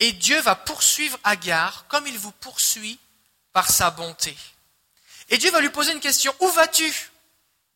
Et 0.00 0.10
Dieu 0.10 0.40
va 0.40 0.56
poursuivre 0.56 1.20
Agar 1.22 1.86
comme 1.86 2.08
il 2.08 2.18
vous 2.18 2.32
poursuit 2.32 2.98
par 3.52 3.70
sa 3.70 3.92
bonté. 3.92 4.36
Et 5.28 5.38
Dieu 5.38 5.50
va 5.50 5.60
lui 5.60 5.70
poser 5.70 5.92
une 5.92 6.00
question, 6.00 6.34
où 6.40 6.48
vas-tu? 6.48 7.10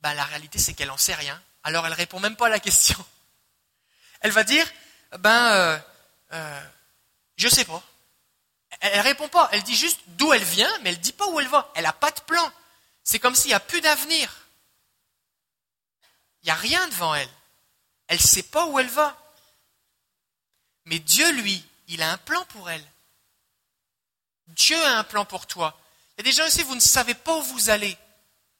Ben, 0.01 0.15
La 0.15 0.25
réalité 0.25 0.59
c'est 0.59 0.75
qu'elle 0.75 0.89
n'en 0.89 0.97
sait 0.97 1.15
rien. 1.15 1.41
Alors 1.63 1.87
elle 1.87 1.93
répond 1.93 2.21
même 2.21 2.37
pas 2.37 2.47
à 2.47 2.51
la 2.51 2.61
question. 2.61 2.97
Elle 4.21 4.33
va 4.33 4.43
dire, 4.43 4.67
ben, 5.19 5.53
euh, 5.53 5.79
euh, 6.33 6.61
sais 7.49 7.65
pas. 7.65 7.83
Elle, 8.81 8.99
ne 8.99 9.03
répond 9.03 9.29
pas. 9.29 9.49
Elle 9.53 9.63
dit 9.63 9.77
juste 9.77 10.01
d'où 10.09 10.33
elle 10.33 10.43
vient, 10.43 10.71
mais 10.81 10.91
elle 10.91 10.97
ne 10.97 11.03
dit 11.03 11.13
pas 11.13 11.29
où 11.29 11.39
elle 11.39 11.47
va. 11.47 11.71
Elle 11.77 11.85
n'a 11.85 11.93
pas 11.93 12.11
de 12.11 12.21
plan. 12.23 12.53
C'est 13.05 13.19
comme 13.19 13.35
s'il 13.35 13.49
n'y 13.49 13.55
a 13.55 13.61
plus 13.61 13.81
d'avenir. 13.81 14.49
Il 16.43 16.47
n'y 16.47 16.51
a 16.51 16.57
rien 16.57 16.87
devant 16.89 17.15
elle. 17.15 17.31
Elle 18.09 18.19
ne 18.19 18.23
sait 18.23 18.43
pas 18.43 18.67
où 18.67 18.79
elle 18.79 18.89
va. 18.89 19.17
Mais 20.85 20.99
Dieu, 20.99 21.31
lui, 21.33 21.65
il 21.89 22.03
a 22.03 22.13
un 22.13 22.19
plan 22.19 22.45
pour 22.47 22.71
elle. 22.71 22.85
Dieu 24.49 24.83
a 24.85 24.99
un 24.99 25.05
plan 25.05 25.25
pour 25.25 25.47
toi. 25.47 25.79
Des 26.23 26.33
gens 26.33 26.47
ici, 26.47 26.63
vous 26.63 26.75
ne 26.75 26.81
savez 26.81 27.15
pas 27.15 27.37
où 27.37 27.43
vous 27.43 27.71
allez. 27.71 27.97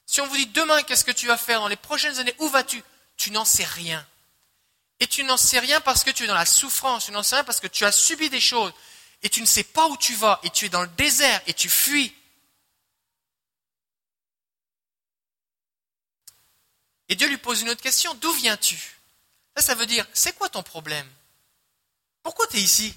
Si 0.05 0.21
on 0.21 0.27
vous 0.27 0.37
dit 0.37 0.47
demain, 0.47 0.81
qu'est-ce 0.83 1.05
que 1.05 1.11
tu 1.11 1.27
vas 1.27 1.37
faire 1.37 1.59
dans 1.59 1.67
les 1.67 1.75
prochaines 1.75 2.17
années, 2.17 2.33
où 2.39 2.49
vas-tu? 2.49 2.81
Tu 3.15 3.31
n'en 3.31 3.45
sais 3.45 3.65
rien. 3.65 4.07
Et 4.99 5.07
tu 5.07 5.23
n'en 5.23 5.37
sais 5.37 5.59
rien 5.59 5.79
parce 5.81 6.03
que 6.03 6.09
tu 6.09 6.23
es 6.23 6.27
dans 6.27 6.33
la 6.33 6.45
souffrance, 6.45 7.05
tu 7.05 7.11
n'en 7.11 7.21
sais 7.21 7.35
rien 7.35 7.43
parce 7.43 7.59
que 7.59 7.67
tu 7.67 7.85
as 7.85 7.91
subi 7.91 8.29
des 8.29 8.39
choses, 8.41 8.73
et 9.21 9.29
tu 9.29 9.41
ne 9.41 9.45
sais 9.45 9.63
pas 9.63 9.87
où 9.87 9.97
tu 9.97 10.15
vas, 10.15 10.39
et 10.43 10.49
tu 10.49 10.65
es 10.65 10.69
dans 10.69 10.81
le 10.81 10.87
désert, 10.87 11.41
et 11.47 11.53
tu 11.53 11.69
fuis. 11.69 12.15
Et 17.09 17.15
Dieu 17.15 17.27
lui 17.27 17.37
pose 17.37 17.61
une 17.61 17.69
autre 17.69 17.81
question, 17.81 18.13
d'où 18.15 18.31
viens-tu? 18.33 18.97
Là, 19.55 19.61
ça 19.61 19.75
veut 19.75 19.85
dire, 19.85 20.07
c'est 20.13 20.35
quoi 20.35 20.49
ton 20.49 20.63
problème? 20.63 21.09
Pourquoi 22.23 22.47
tu 22.47 22.57
es 22.57 22.61
ici? 22.61 22.93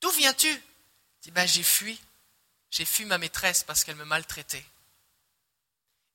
D'où 0.00 0.10
viens-tu? 0.10 0.50
Il 0.50 1.22
dit, 1.22 1.30
ben 1.30 1.46
j'ai 1.46 1.62
fui. 1.62 2.00
J'ai 2.72 2.84
fui 2.86 3.04
ma 3.04 3.18
maîtresse 3.18 3.62
parce 3.62 3.84
qu'elle 3.84 3.96
me 3.96 4.04
maltraitait. 4.04 4.64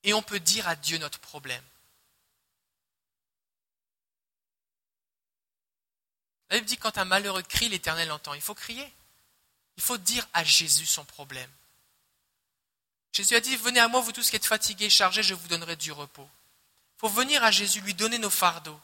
Et 0.03 0.13
on 0.13 0.21
peut 0.21 0.39
dire 0.39 0.67
à 0.67 0.75
Dieu 0.75 0.97
notre 0.97 1.19
problème. 1.19 1.63
La 6.49 6.57
Bible 6.57 6.67
dit 6.67 6.77
quand 6.77 6.97
un 6.97 7.05
malheureux 7.05 7.43
crie, 7.43 7.69
l'Éternel 7.69 8.11
entend. 8.11 8.33
Il 8.33 8.41
faut 8.41 8.55
crier. 8.55 8.91
Il 9.77 9.83
faut 9.83 9.97
dire 9.97 10.27
à 10.33 10.43
Jésus 10.43 10.87
son 10.87 11.05
problème. 11.05 11.49
Jésus 13.13 13.35
a 13.35 13.39
dit, 13.39 13.55
venez 13.57 13.79
à 13.79 13.87
moi, 13.87 14.01
vous 14.01 14.11
tous 14.11 14.29
qui 14.29 14.35
êtes 14.35 14.45
fatigués, 14.45 14.89
chargés, 14.89 15.23
je 15.23 15.35
vous 15.35 15.47
donnerai 15.47 15.75
du 15.75 15.91
repos. 15.91 16.27
Il 16.95 16.99
faut 17.01 17.09
venir 17.09 17.43
à 17.43 17.51
Jésus, 17.51 17.81
lui 17.81 17.93
donner 17.93 18.17
nos 18.17 18.29
fardeaux. 18.29 18.79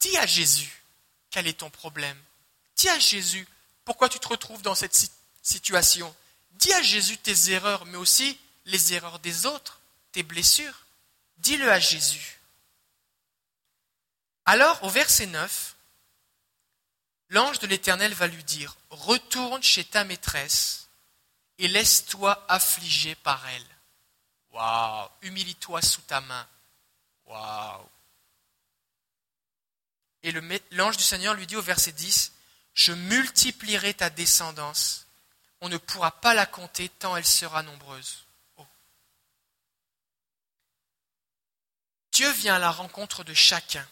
Dis 0.00 0.16
à 0.18 0.26
Jésus 0.26 0.82
quel 1.30 1.48
est 1.48 1.58
ton 1.58 1.70
problème? 1.70 2.20
Dis 2.76 2.88
à 2.88 2.98
Jésus 3.00 3.48
pourquoi 3.84 4.08
tu 4.08 4.20
te 4.20 4.28
retrouves 4.28 4.62
dans 4.62 4.76
cette 4.76 5.10
situation? 5.42 6.14
Dis 6.54 6.72
à 6.72 6.82
Jésus 6.82 7.18
tes 7.18 7.50
erreurs, 7.50 7.84
mais 7.86 7.96
aussi 7.96 8.38
les 8.64 8.94
erreurs 8.94 9.18
des 9.18 9.46
autres, 9.46 9.80
tes 10.12 10.22
blessures. 10.22 10.86
Dis-le 11.38 11.70
à 11.70 11.80
Jésus. 11.80 12.40
Alors, 14.46 14.82
au 14.82 14.88
verset 14.88 15.26
9, 15.26 15.76
l'ange 17.30 17.58
de 17.58 17.66
l'Éternel 17.66 18.14
va 18.14 18.26
lui 18.26 18.44
dire, 18.44 18.76
retourne 18.90 19.62
chez 19.62 19.84
ta 19.84 20.04
maîtresse 20.04 20.88
et 21.58 21.68
laisse-toi 21.68 22.44
affliger 22.48 23.14
par 23.16 23.46
elle. 23.48 23.66
Humilie-toi 25.22 25.82
sous 25.82 26.02
ta 26.02 26.20
main. 26.20 26.46
Waouh. 27.26 27.88
Et 30.22 30.32
l'ange 30.70 30.96
du 30.96 31.02
Seigneur 31.02 31.34
lui 31.34 31.46
dit 31.46 31.56
au 31.56 31.62
verset 31.62 31.92
10, 31.92 32.32
je 32.74 32.92
multiplierai 32.92 33.94
ta 33.94 34.10
descendance. 34.10 35.03
On 35.64 35.70
ne 35.70 35.78
pourra 35.78 36.10
pas 36.10 36.34
la 36.34 36.44
compter 36.44 36.90
tant 36.90 37.16
elle 37.16 37.24
sera 37.24 37.62
nombreuse. 37.62 38.26
Oh. 38.58 38.66
Dieu 42.12 42.30
vient 42.32 42.56
à 42.56 42.58
la 42.58 42.70
rencontre 42.70 43.24
de 43.24 43.32
chacun. 43.32 43.88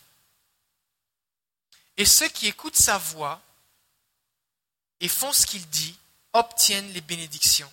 Et 1.96 2.04
ceux 2.04 2.28
qui 2.28 2.46
écoutent 2.46 2.76
sa 2.76 2.98
voix 2.98 3.40
et 5.00 5.08
font 5.08 5.32
ce 5.32 5.46
qu'il 5.46 5.66
dit 5.70 5.98
obtiennent 6.34 6.92
les 6.92 7.00
bénédictions. 7.00 7.72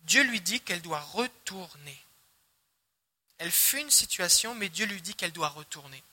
Dieu 0.00 0.24
lui 0.24 0.42
dit 0.42 0.60
qu'elle 0.60 0.82
doit 0.82 1.00
retourner. 1.00 2.04
Elle 3.38 3.50
fuit 3.50 3.80
une 3.80 3.90
situation, 3.90 4.54
mais 4.54 4.68
Dieu 4.68 4.84
lui 4.84 5.00
dit 5.00 5.14
qu'elle 5.14 5.32
doit 5.32 5.48
retourner. 5.48 6.04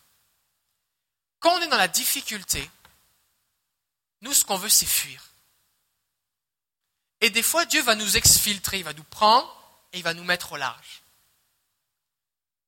Quand 1.42 1.54
on 1.58 1.62
est 1.64 1.68
dans 1.68 1.76
la 1.76 1.90
difficulté, 1.90 2.72
nous, 4.22 4.34
ce 4.34 4.46
qu'on 4.46 4.58
veut, 4.58 4.70
c'est 4.70 4.86
fuir. 4.86 5.32
Et 7.22 7.30
des 7.30 7.44
fois, 7.44 7.66
Dieu 7.66 7.82
va 7.82 7.96
nous 7.96 8.18
exfiltrer, 8.18 8.80
il 8.80 8.84
va 8.84 8.94
nous 8.94 9.04
prendre 9.04 9.56
et 9.94 10.00
il 10.00 10.04
va 10.04 10.14
nous 10.14 10.24
mettre 10.24 10.54
au 10.54 10.58
large. 10.58 11.02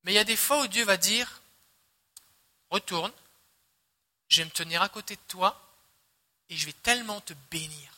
Mais 0.04 0.12
il 0.12 0.16
y 0.16 0.20
a 0.20 0.24
des 0.24 0.36
fois 0.36 0.62
où 0.62 0.68
Dieu 0.68 0.84
va 0.84 0.98
dire, 0.98 1.42
retourne, 2.70 3.12
je 4.30 4.42
vais 4.42 4.46
me 4.46 4.52
tenir 4.52 4.82
à 4.82 4.90
côté 4.90 5.16
de 5.16 5.22
toi 5.28 5.60
et 6.50 6.58
je 6.58 6.66
vais 6.66 6.74
tellement 6.74 7.22
te 7.22 7.34
bénir 7.50 7.94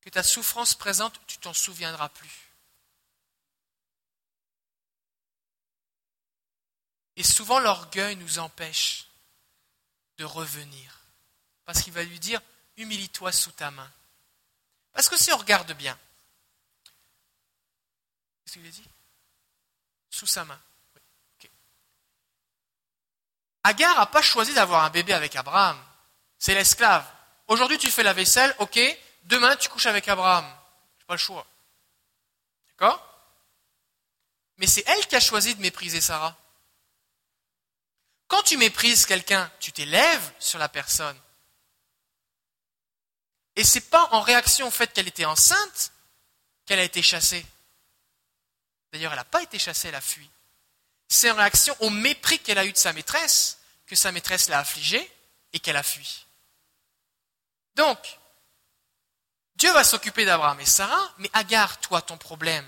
que 0.00 0.10
ta 0.10 0.22
souffrance 0.22 0.74
présente, 0.74 1.20
tu 1.26 1.38
t'en 1.38 1.52
souviendras 1.52 2.08
plus. 2.08 2.50
Et 7.16 7.22
souvent 7.22 7.58
l'orgueil 7.58 8.16
nous 8.16 8.38
empêche 8.38 9.06
de 10.16 10.24
revenir. 10.24 10.99
Parce 11.64 11.82
qu'il 11.82 11.92
va 11.92 12.02
lui 12.02 12.18
dire, 12.18 12.40
humilie-toi 12.76 13.32
sous 13.32 13.52
ta 13.52 13.70
main. 13.70 13.90
Parce 14.92 15.08
que 15.08 15.16
si 15.16 15.32
on 15.32 15.36
regarde 15.36 15.72
bien, 15.72 15.98
qu'est-ce 18.44 18.54
qu'il 18.54 18.66
a 18.66 18.70
dit? 18.70 18.88
Sous 20.10 20.26
sa 20.26 20.44
main. 20.44 20.60
Agar 23.62 23.96
n'a 23.96 24.06
pas 24.06 24.22
choisi 24.22 24.54
d'avoir 24.54 24.84
un 24.84 24.90
bébé 24.90 25.12
avec 25.12 25.36
Abraham. 25.36 25.78
C'est 26.38 26.54
l'esclave. 26.54 27.06
Aujourd'hui, 27.46 27.78
tu 27.78 27.90
fais 27.90 28.02
la 28.02 28.12
vaisselle, 28.12 28.54
ok. 28.58 28.78
Demain, 29.24 29.54
tu 29.56 29.68
couches 29.68 29.86
avec 29.86 30.08
Abraham. 30.08 30.44
n'ai 30.46 31.04
pas 31.06 31.14
le 31.14 31.18
choix. 31.18 31.46
D'accord? 32.68 33.06
Mais 34.56 34.66
c'est 34.66 34.84
elle 34.86 35.06
qui 35.06 35.16
a 35.16 35.20
choisi 35.20 35.54
de 35.54 35.60
mépriser 35.60 36.00
Sarah. 36.00 36.36
Quand 38.28 38.42
tu 38.42 38.56
méprises 38.56 39.04
quelqu'un, 39.04 39.50
tu 39.58 39.72
t'élèves 39.72 40.32
sur 40.38 40.58
la 40.58 40.68
personne. 40.68 41.18
Et 43.60 43.64
c'est 43.64 43.90
pas 43.90 44.08
en 44.12 44.22
réaction 44.22 44.68
au 44.68 44.70
fait 44.70 44.90
qu'elle 44.90 45.06
était 45.06 45.26
enceinte 45.26 45.92
qu'elle 46.64 46.78
a 46.78 46.82
été 46.82 47.02
chassée. 47.02 47.44
D'ailleurs, 48.90 49.12
elle 49.12 49.18
n'a 49.18 49.24
pas 49.24 49.42
été 49.42 49.58
chassée, 49.58 49.88
elle 49.88 49.96
a 49.96 50.00
fui. 50.00 50.30
C'est 51.08 51.30
en 51.30 51.34
réaction 51.34 51.76
au 51.80 51.90
mépris 51.90 52.38
qu'elle 52.38 52.56
a 52.56 52.64
eu 52.64 52.72
de 52.72 52.78
sa 52.78 52.94
maîtresse 52.94 53.58
que 53.86 53.96
sa 53.96 54.12
maîtresse 54.12 54.48
l'a 54.48 54.60
affligée 54.60 55.12
et 55.52 55.60
qu'elle 55.60 55.76
a 55.76 55.82
fui. 55.82 56.24
Donc, 57.74 58.18
Dieu 59.56 59.70
va 59.72 59.84
s'occuper 59.84 60.24
d'Abraham 60.24 60.58
et 60.58 60.64
Sarah, 60.64 61.14
mais 61.18 61.28
Agar, 61.34 61.80
toi, 61.80 62.00
ton 62.00 62.16
problème, 62.16 62.66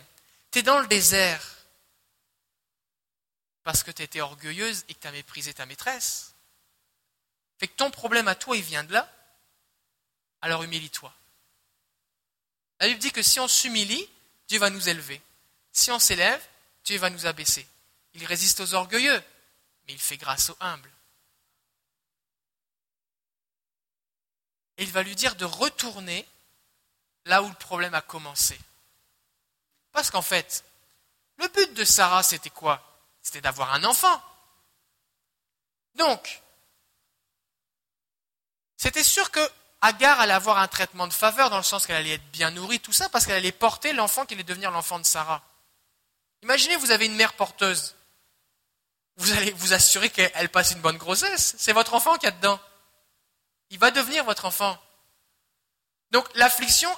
tu 0.51 0.59
es 0.59 0.63
dans 0.63 0.79
le 0.79 0.89
désert 0.89 1.57
parce 3.63 3.83
que 3.83 3.93
tu 3.93 4.03
étais 4.03 4.21
orgueilleuse 4.21 4.85
et 4.91 4.95
que 4.95 5.01
tu 5.01 5.07
as 5.07 5.13
méprisé 5.13 5.55
ta 5.55 5.65
maîtresse. 5.65 6.35
Fait 7.59 7.69
que 7.69 7.77
ton 7.77 7.91
problème 7.91 8.29
à 8.29 8.35
toi, 8.35 8.59
il 8.59 8.63
vient 8.63 8.85
de 8.85 8.93
là. 8.93 9.11
Alors 10.43 10.63
humilie-toi. 10.63 11.13
La 12.81 12.89
Bible 12.89 13.01
dit 13.01 13.13
que 13.13 13.23
si 13.23 13.39
on 13.41 13.49
s'humilie, 13.49 14.09
Dieu 14.49 14.59
va 14.59 14.71
nous 14.71 14.89
élever. 14.89 15.23
Si 15.73 15.91
on 15.91 15.99
s'élève, 15.99 16.45
Dieu 16.85 16.99
va 16.99 17.11
nous 17.11 17.27
abaisser. 17.27 17.67
Il 18.15 18.25
résiste 18.27 18.61
aux 18.61 18.75
orgueilleux, 18.75 19.23
mais 19.87 19.95
il 19.95 20.01
fait 20.01 20.17
grâce 20.17 20.51
aux 20.51 20.57
humbles. 20.61 20.91
Et 24.79 24.83
il 24.83 24.91
va 24.91 25.03
lui 25.03 25.15
dire 25.15 25.37
de 25.37 25.45
retourner 25.45 26.29
là 27.25 27.43
où 27.43 27.49
le 27.49 27.55
problème 27.55 27.95
a 27.95 28.03
commencé. 28.03 28.59
Parce 29.93 30.11
qu'en 30.11 30.23
fait, 30.23 30.65
le 31.37 31.47
but 31.49 31.73
de 31.75 31.85
Sarah, 31.85 32.23
c'était 32.23 32.51
quoi? 32.51 32.83
C'était 33.23 33.41
d'avoir 33.41 33.73
un 33.75 33.85
enfant. 33.85 34.21
Donc, 35.95 36.43
c'était 38.77 39.05
sûr 39.05 39.31
que 39.31 39.41
Agar 39.83 40.21
allait 40.21 40.33
avoir 40.33 40.59
un 40.59 40.69
traitement 40.69 41.07
de 41.07 41.13
faveur 41.13 41.51
dans 41.51 41.57
le 41.57 41.63
sens 41.63 41.87
qu'elle 41.87 41.97
allait 41.97 42.15
être 42.15 42.31
bien 42.31 42.51
nourrie, 42.53 42.81
tout 42.81 42.93
ça, 42.93 43.09
parce 43.09 43.27
qu'elle 43.27 43.37
allait 43.37 43.53
porter 43.53 43.93
l'enfant 43.93 44.25
qui 44.25 44.35
allait 44.35 44.45
devenir 44.45 44.71
l'enfant 44.71 44.99
de 44.99 45.05
Sarah. 45.05 45.43
Imaginez, 46.43 46.77
vous 46.77 46.93
avez 46.93 47.07
une 47.07 47.17
mère 47.17 47.35
porteuse. 47.35 47.97
Vous 49.17 49.33
allez 49.33 49.51
vous 49.53 49.73
assurer 49.73 50.09
qu'elle 50.09 50.49
passe 50.49 50.71
une 50.71 50.81
bonne 50.81 50.97
grossesse. 50.97 51.55
C'est 51.59 51.73
votre 51.73 51.95
enfant 51.95 52.17
qui 52.17 52.27
a 52.27 52.31
dedans. 52.31 52.61
Il 53.71 53.79
va 53.79 53.91
devenir 53.91 54.25
votre 54.25 54.45
enfant. 54.45 54.81
Donc 56.13 56.29
l'affliction, 56.35 56.91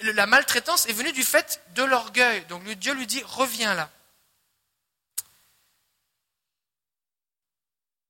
la 0.00 0.26
maltraitance 0.26 0.86
est 0.86 0.92
venue 0.92 1.12
du 1.12 1.22
fait 1.22 1.62
de 1.74 1.82
l'orgueil. 1.84 2.44
Donc 2.46 2.64
Dieu 2.64 2.94
lui 2.94 3.06
dit, 3.06 3.22
reviens 3.24 3.74
là. 3.74 3.90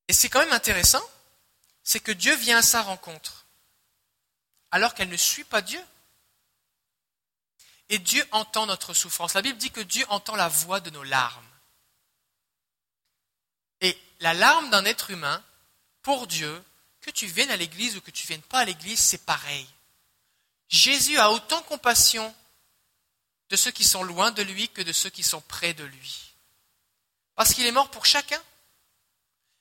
Et 0.08 0.12
c'est 0.12 0.28
quand 0.28 0.40
même 0.40 0.52
intéressant, 0.52 1.02
c'est 1.82 2.00
que 2.00 2.12
Dieu 2.12 2.34
vient 2.36 2.58
à 2.58 2.62
sa 2.62 2.82
rencontre, 2.82 3.43
alors 4.74 4.92
qu'elle 4.92 5.08
ne 5.08 5.16
suit 5.16 5.44
pas 5.44 5.62
Dieu. 5.62 5.80
Et 7.90 8.00
Dieu 8.00 8.26
entend 8.32 8.66
notre 8.66 8.92
souffrance. 8.92 9.34
La 9.34 9.40
Bible 9.40 9.56
dit 9.56 9.70
que 9.70 9.80
Dieu 9.80 10.04
entend 10.08 10.34
la 10.34 10.48
voix 10.48 10.80
de 10.80 10.90
nos 10.90 11.04
larmes. 11.04 11.46
Et 13.80 13.96
la 14.18 14.34
larme 14.34 14.70
d'un 14.70 14.84
être 14.84 15.10
humain, 15.10 15.44
pour 16.02 16.26
Dieu, 16.26 16.60
que 17.02 17.12
tu 17.12 17.28
viennes 17.28 17.52
à 17.52 17.56
l'église 17.56 17.96
ou 17.96 18.00
que 18.00 18.10
tu 18.10 18.26
viennes 18.26 18.42
pas 18.42 18.58
à 18.58 18.64
l'église, 18.64 18.98
c'est 18.98 19.24
pareil. 19.24 19.64
Jésus 20.68 21.18
a 21.18 21.30
autant 21.30 21.62
compassion 21.62 22.34
de 23.50 23.54
ceux 23.54 23.70
qui 23.70 23.84
sont 23.84 24.02
loin 24.02 24.32
de 24.32 24.42
lui 24.42 24.68
que 24.70 24.82
de 24.82 24.92
ceux 24.92 25.10
qui 25.10 25.22
sont 25.22 25.42
près 25.42 25.72
de 25.72 25.84
lui. 25.84 26.34
Parce 27.36 27.54
qu'il 27.54 27.64
est 27.64 27.70
mort 27.70 27.92
pour 27.92 28.06
chacun. 28.06 28.42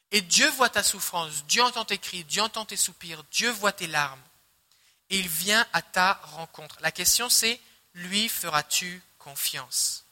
Et 0.09 0.21
Dieu 0.21 0.49
voit 0.49 0.69
ta 0.69 0.81
souffrance, 0.81 1.45
Dieu 1.45 1.61
entend 1.61 1.85
tes 1.85 1.99
cris, 1.99 2.23
Dieu 2.23 2.41
entend 2.41 2.65
tes 2.65 2.77
soupirs, 2.77 3.23
Dieu 3.25 3.51
voit 3.51 3.73
tes 3.73 3.85
larmes. 3.85 4.19
Il 5.09 5.27
vient 5.27 5.65
à 5.73 5.81
ta 5.81 6.13
rencontre. 6.13 6.77
La 6.81 6.91
question 6.91 7.29
c'est, 7.29 7.59
lui 7.93 8.29
feras-tu 8.29 9.01
confiance? 9.19 10.05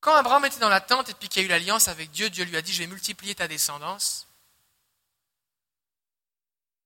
Quand 0.00 0.14
Abraham 0.14 0.46
était 0.46 0.60
dans 0.60 0.70
la 0.70 0.80
tente 0.80 1.10
et 1.10 1.14
puis 1.14 1.28
qu'il 1.28 1.42
a 1.42 1.44
eu 1.44 1.48
l'alliance 1.48 1.88
avec 1.88 2.10
Dieu, 2.10 2.30
Dieu 2.30 2.44
lui 2.44 2.56
a 2.56 2.62
dit, 2.62 2.72
je 2.72 2.78
vais 2.78 2.86
multiplier 2.86 3.34
ta 3.34 3.48
descendance. 3.48 4.26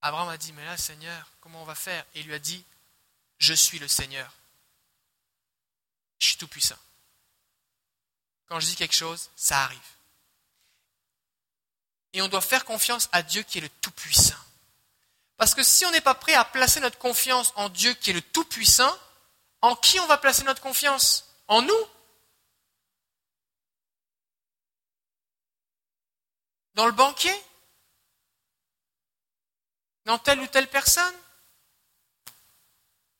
Abraham 0.02 0.28
a 0.28 0.36
dit, 0.36 0.52
mais 0.52 0.64
là, 0.64 0.76
Seigneur, 0.76 1.30
comment 1.40 1.62
on 1.62 1.64
va 1.64 1.76
faire? 1.76 2.04
Et 2.14 2.20
il 2.20 2.26
lui 2.26 2.34
a 2.34 2.38
dit, 2.38 2.64
je 3.38 3.54
suis 3.54 3.78
le 3.78 3.88
Seigneur. 3.88 4.32
Je 6.18 6.26
suis 6.26 6.36
tout 6.36 6.48
puissant. 6.48 6.78
Quand 8.46 8.60
je 8.60 8.66
dis 8.66 8.76
quelque 8.76 8.94
chose, 8.94 9.30
ça 9.36 9.62
arrive. 9.62 9.78
Et 12.12 12.22
on 12.22 12.28
doit 12.28 12.40
faire 12.40 12.64
confiance 12.64 13.08
à 13.12 13.22
Dieu 13.22 13.42
qui 13.42 13.58
est 13.58 13.62
le 13.62 13.68
Tout-Puissant. 13.68 14.34
Parce 15.36 15.54
que 15.54 15.62
si 15.62 15.84
on 15.84 15.90
n'est 15.90 16.00
pas 16.00 16.14
prêt 16.14 16.34
à 16.34 16.44
placer 16.44 16.80
notre 16.80 16.98
confiance 16.98 17.52
en 17.56 17.68
Dieu 17.68 17.92
qui 17.94 18.10
est 18.10 18.14
le 18.14 18.22
Tout-Puissant, 18.22 18.96
en 19.62 19.74
qui 19.76 19.98
on 20.00 20.06
va 20.06 20.18
placer 20.18 20.44
notre 20.44 20.62
confiance? 20.62 21.24
En 21.48 21.62
nous? 21.62 21.88
Dans 26.74 26.86
le 26.86 26.92
banquier? 26.92 27.34
Dans 30.04 30.18
telle 30.18 30.40
ou 30.40 30.46
telle 30.46 30.68
personne? 30.68 31.14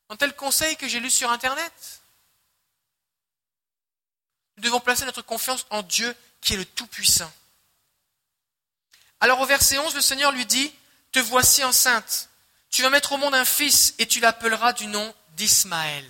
Dans 0.09 0.17
tel 0.17 0.37
conseil 0.37 0.77
que 0.77 0.87
j'ai 0.87 1.01
lu 1.01 1.11
sur 1.11 1.31
Internet? 1.31 2.03
Nous 4.57 4.63
devons 4.63 4.81
placer 4.81 5.05
notre 5.05 5.23
confiance 5.23 5.67
en 5.71 5.83
Dieu 5.83 6.15
qui 6.41 6.55
est 6.55 6.59
le 6.59 6.67
Tout-Puissant. 6.67 7.33
Alors 9.21 9.41
au 9.41 9.47
verset 9.47 9.79
11, 9.79 9.95
le 9.95 10.01
Seigneur 10.01 10.31
lui 10.31 10.47
dit, 10.47 10.73
Te 11.15 11.21
voici 11.21 11.63
enceinte, 11.63 12.29
tu 12.71 12.83
vas 12.83 12.91
mettre 12.91 13.13
au 13.13 13.17
monde 13.19 13.37
un 13.37 13.45
fils 13.45 13.95
et 13.99 14.09
tu 14.09 14.19
l'appelleras 14.19 14.73
du 14.73 14.89
nom 14.89 15.15
d'Ismaël. 15.37 16.05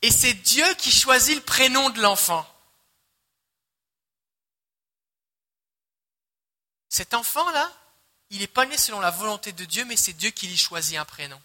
Et 0.00 0.10
c'est 0.10 0.32
Dieu 0.32 0.64
qui 0.76 0.90
choisit 0.90 1.34
le 1.34 1.42
prénom 1.42 1.90
de 1.90 2.00
l'enfant. 2.00 2.50
Cet 6.88 7.12
enfant-là, 7.12 7.70
il 8.30 8.38
n'est 8.38 8.46
pas 8.46 8.64
né 8.64 8.78
selon 8.78 9.00
la 9.00 9.10
volonté 9.10 9.52
de 9.52 9.66
Dieu, 9.66 9.84
mais 9.84 9.98
c'est 9.98 10.14
Dieu 10.14 10.30
qui 10.30 10.46
lui 10.46 10.56
choisit 10.56 10.96
un 10.96 11.04
prénom. 11.04 11.40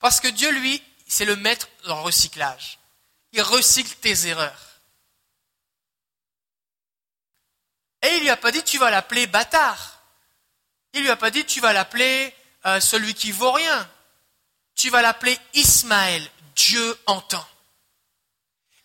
Parce 0.00 0.20
que 0.20 0.28
Dieu, 0.28 0.50
lui, 0.50 0.82
c'est 1.08 1.24
le 1.24 1.36
maître 1.36 1.70
dans 1.84 2.02
recyclage. 2.02 2.78
Il 3.32 3.40
recycle 3.40 3.96
tes 3.96 4.26
erreurs. 4.26 4.82
Et 8.02 8.16
il 8.16 8.20
lui 8.20 8.28
a 8.28 8.36
pas 8.36 8.52
dit 8.52 8.62
tu 8.62 8.76
vas 8.76 8.90
l'appeler 8.90 9.26
bâtard. 9.26 9.93
Il 10.94 11.02
lui 11.02 11.10
a 11.10 11.16
pas 11.16 11.30
dit 11.30 11.44
tu 11.44 11.60
vas 11.60 11.72
l'appeler 11.72 12.34
euh, 12.66 12.80
celui 12.80 13.14
qui 13.14 13.32
vaut 13.32 13.52
rien. 13.52 13.88
Tu 14.74 14.90
vas 14.90 15.02
l'appeler 15.02 15.38
Ismaël. 15.52 16.28
Dieu 16.56 16.98
entend. 17.06 17.46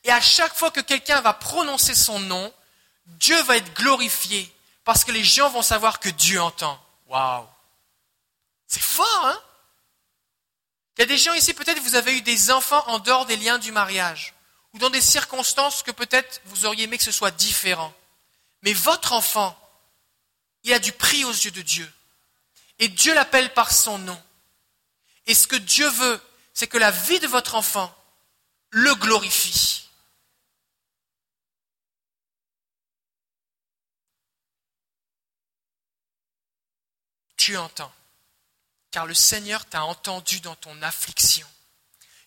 Et 0.04 0.12
à 0.12 0.22
chaque 0.22 0.56
fois 0.56 0.72
que 0.72 0.80
quelqu'un 0.80 1.22
va 1.22 1.34
prononcer 1.34 1.93
son 1.93 2.19
nom, 2.19 2.54
Dieu 3.06 3.39
va 3.43 3.58
être 3.58 3.74
glorifié. 3.74 4.52
Parce 4.84 5.04
que 5.04 5.12
les 5.12 5.24
gens 5.24 5.50
vont 5.50 5.62
savoir 5.62 6.00
que 6.00 6.10
Dieu 6.10 6.41
entend. 6.41 6.84
Waouh! 7.08 7.48
C'est 8.67 8.82
fort, 8.82 9.26
hein? 9.26 9.39
Il 10.98 11.02
y 11.02 11.04
a 11.04 11.08
des 11.08 11.17
gens 11.17 11.34
ici, 11.34 11.54
peut-être 11.54 11.80
vous 11.82 11.95
avez 11.95 12.17
eu 12.17 12.22
des 12.22 12.52
enfants 12.52 12.84
en 12.88 13.00
dehors 13.00 13.26
des 13.26 13.38
liens 13.38 13.58
du 13.58 13.72
mariage, 13.72 14.34
ou 14.74 14.80
dans 14.80 14.89
des 14.89 15.02
circonstances 15.02 15.82
que 15.82 15.91
peut-être 15.91 16.41
vous 16.45 16.65
auriez 16.65 16.84
aimé 16.84 16.98
que 16.98 17.04
ce 17.04 17.12
soit 17.12 17.32
différent. 17.32 17.93
Mais 18.63 18.74
votre 18.74 19.13
enfant, 19.13 19.58
il 20.63 20.74
a 20.74 20.80
du 20.80 20.91
prix 20.91 21.24
aux 21.24 21.32
yeux 21.32 21.52
de 21.52 21.62
Dieu. 21.62 21.89
Et 22.80 22.88
Dieu 22.88 23.13
l'appelle 23.13 23.54
par 23.54 23.72
son 23.72 23.98
nom. 24.00 24.22
Et 25.28 25.34
ce 25.34 25.48
que 25.48 25.56
Dieu 25.56 25.88
veut, 25.89 26.22
c'est 26.54 26.68
que 26.68 26.78
la 26.78 26.92
vie 26.92 27.20
de 27.20 27.28
votre 27.28 27.56
enfant 27.56 27.94
le 28.72 28.94
glorifie. 28.96 29.80
tu 37.50 37.58
entends, 37.58 37.92
car 38.92 39.08
le 39.08 39.15
Seigneur 39.15 39.65
t'a 39.65 39.84
entendu 39.84 40.39
dans 40.39 40.54
ton 40.54 40.80
affliction. 40.84 41.48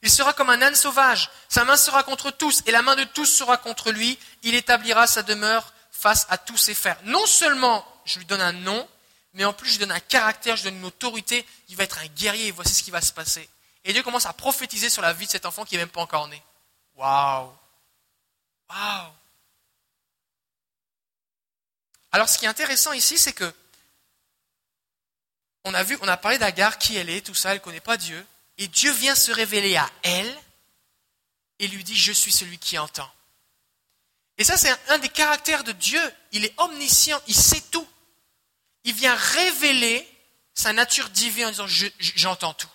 Il 0.03 0.11
sera 0.11 0.33
comme 0.33 0.51
un 0.51 0.61
âne 0.61 0.75
sauvage, 0.75 1.31
sa 1.49 1.65
main 1.65 1.77
sera 1.77 2.03
contre 2.03 2.33
tous, 2.33 2.63
et 2.67 2.73
la 2.73 2.83
main 2.83 2.97
de 2.97 3.05
tous 3.05 3.27
sera 3.27 3.57
contre 3.57 3.93
lui, 3.93 4.19
il 4.43 4.57
établira 4.57 5.07
sa 5.07 5.23
demeure 5.23 5.75
face 5.93 6.27
à 6.29 6.39
tous 6.39 6.57
ses 6.57 6.75
frères. 6.75 6.99
Non 7.05 7.25
seulement 7.25 7.87
je 8.05 8.19
lui 8.19 8.25
donne 8.25 8.41
un 8.41 8.51
nom, 8.51 8.89
mais 9.35 9.45
en 9.45 9.53
plus 9.53 9.69
je 9.69 9.75
lui 9.75 9.81
donne 9.81 9.93
un 9.93 10.01
caractère, 10.01 10.57
je 10.57 10.63
lui 10.63 10.71
donne 10.71 10.81
une 10.81 10.87
autorité, 10.87 11.47
il 11.69 11.77
va 11.77 11.85
être 11.85 11.99
un 11.99 12.07
guerrier, 12.07 12.49
et 12.49 12.51
voici 12.51 12.75
ce 12.75 12.83
qui 12.83 12.91
va 12.91 13.01
se 13.01 13.13
passer. 13.13 13.49
Et 13.85 13.93
Dieu 13.93 14.03
commence 14.03 14.27
à 14.27 14.33
prophétiser 14.33 14.89
sur 14.89 15.03
la 15.03 15.13
vie 15.13 15.27
de 15.27 15.31
cet 15.31 15.47
enfant 15.47 15.65
qui 15.65 15.75
n'est 15.75 15.83
même 15.83 15.89
pas 15.89 16.03
encore 16.03 16.29
né. 16.29 16.43
Waouh 16.95 17.53
Waouh 18.71 19.13
Alors 22.13 22.29
ce 22.29 22.39
qui 22.39 22.45
est 22.45 22.49
intéressant 22.49 22.93
ici, 22.93 23.19
c'est 23.19 23.33
que 23.33 23.53
on 25.65 25.75
a 25.75 25.83
vu, 25.83 25.97
on 26.01 26.09
a 26.09 26.17
parlé 26.17 26.39
d'Agar, 26.39 26.79
qui 26.79 26.97
elle 26.97 27.09
est, 27.09 27.25
tout 27.25 27.35
ça, 27.35 27.51
elle 27.51 27.59
ne 27.59 27.63
connaît 27.63 27.81
pas 27.81 27.97
Dieu. 27.97 28.27
Et 28.59 28.69
Dieu 28.69 28.93
vient 28.93 29.15
se 29.15 29.33
révéler 29.33 29.77
à 29.77 29.89
elle 30.03 30.41
et 31.59 31.69
lui 31.69 31.85
dit, 31.85 31.97
je 31.97 32.13
suis 32.13 32.33
celui 32.33 32.59
qui 32.59 32.79
entend. 32.79 33.09
Et 34.39 34.45
ça, 34.45 34.57
c'est 34.57 34.75
un, 34.89 34.99
des 34.99 35.09
caractères 35.09 35.63
de 35.63 35.73
Dieu. 35.73 36.01
Il 36.33 36.45
est 36.45 36.55
omniscient, 36.59 37.21
il 37.29 37.35
sait 37.35 37.61
tout. 37.71 37.87
Il 38.85 38.95
vient 38.95 39.15
révéler 39.15 40.09
sa 40.55 40.73
nature 40.73 41.09
divine 41.11 41.47
en 41.47 41.51
disant, 41.51 41.67
j'entends 41.99 42.55
tout. 42.55 42.69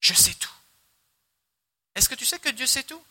Je 0.00 0.14
sais 0.14 0.34
tout. 0.34 0.50
Est-ce 1.94 2.08
que 2.08 2.14
tu 2.14 2.26
sais 2.26 2.38
que 2.38 2.48
Dieu 2.50 2.66
sait 2.66 2.82
tout? 2.82 3.02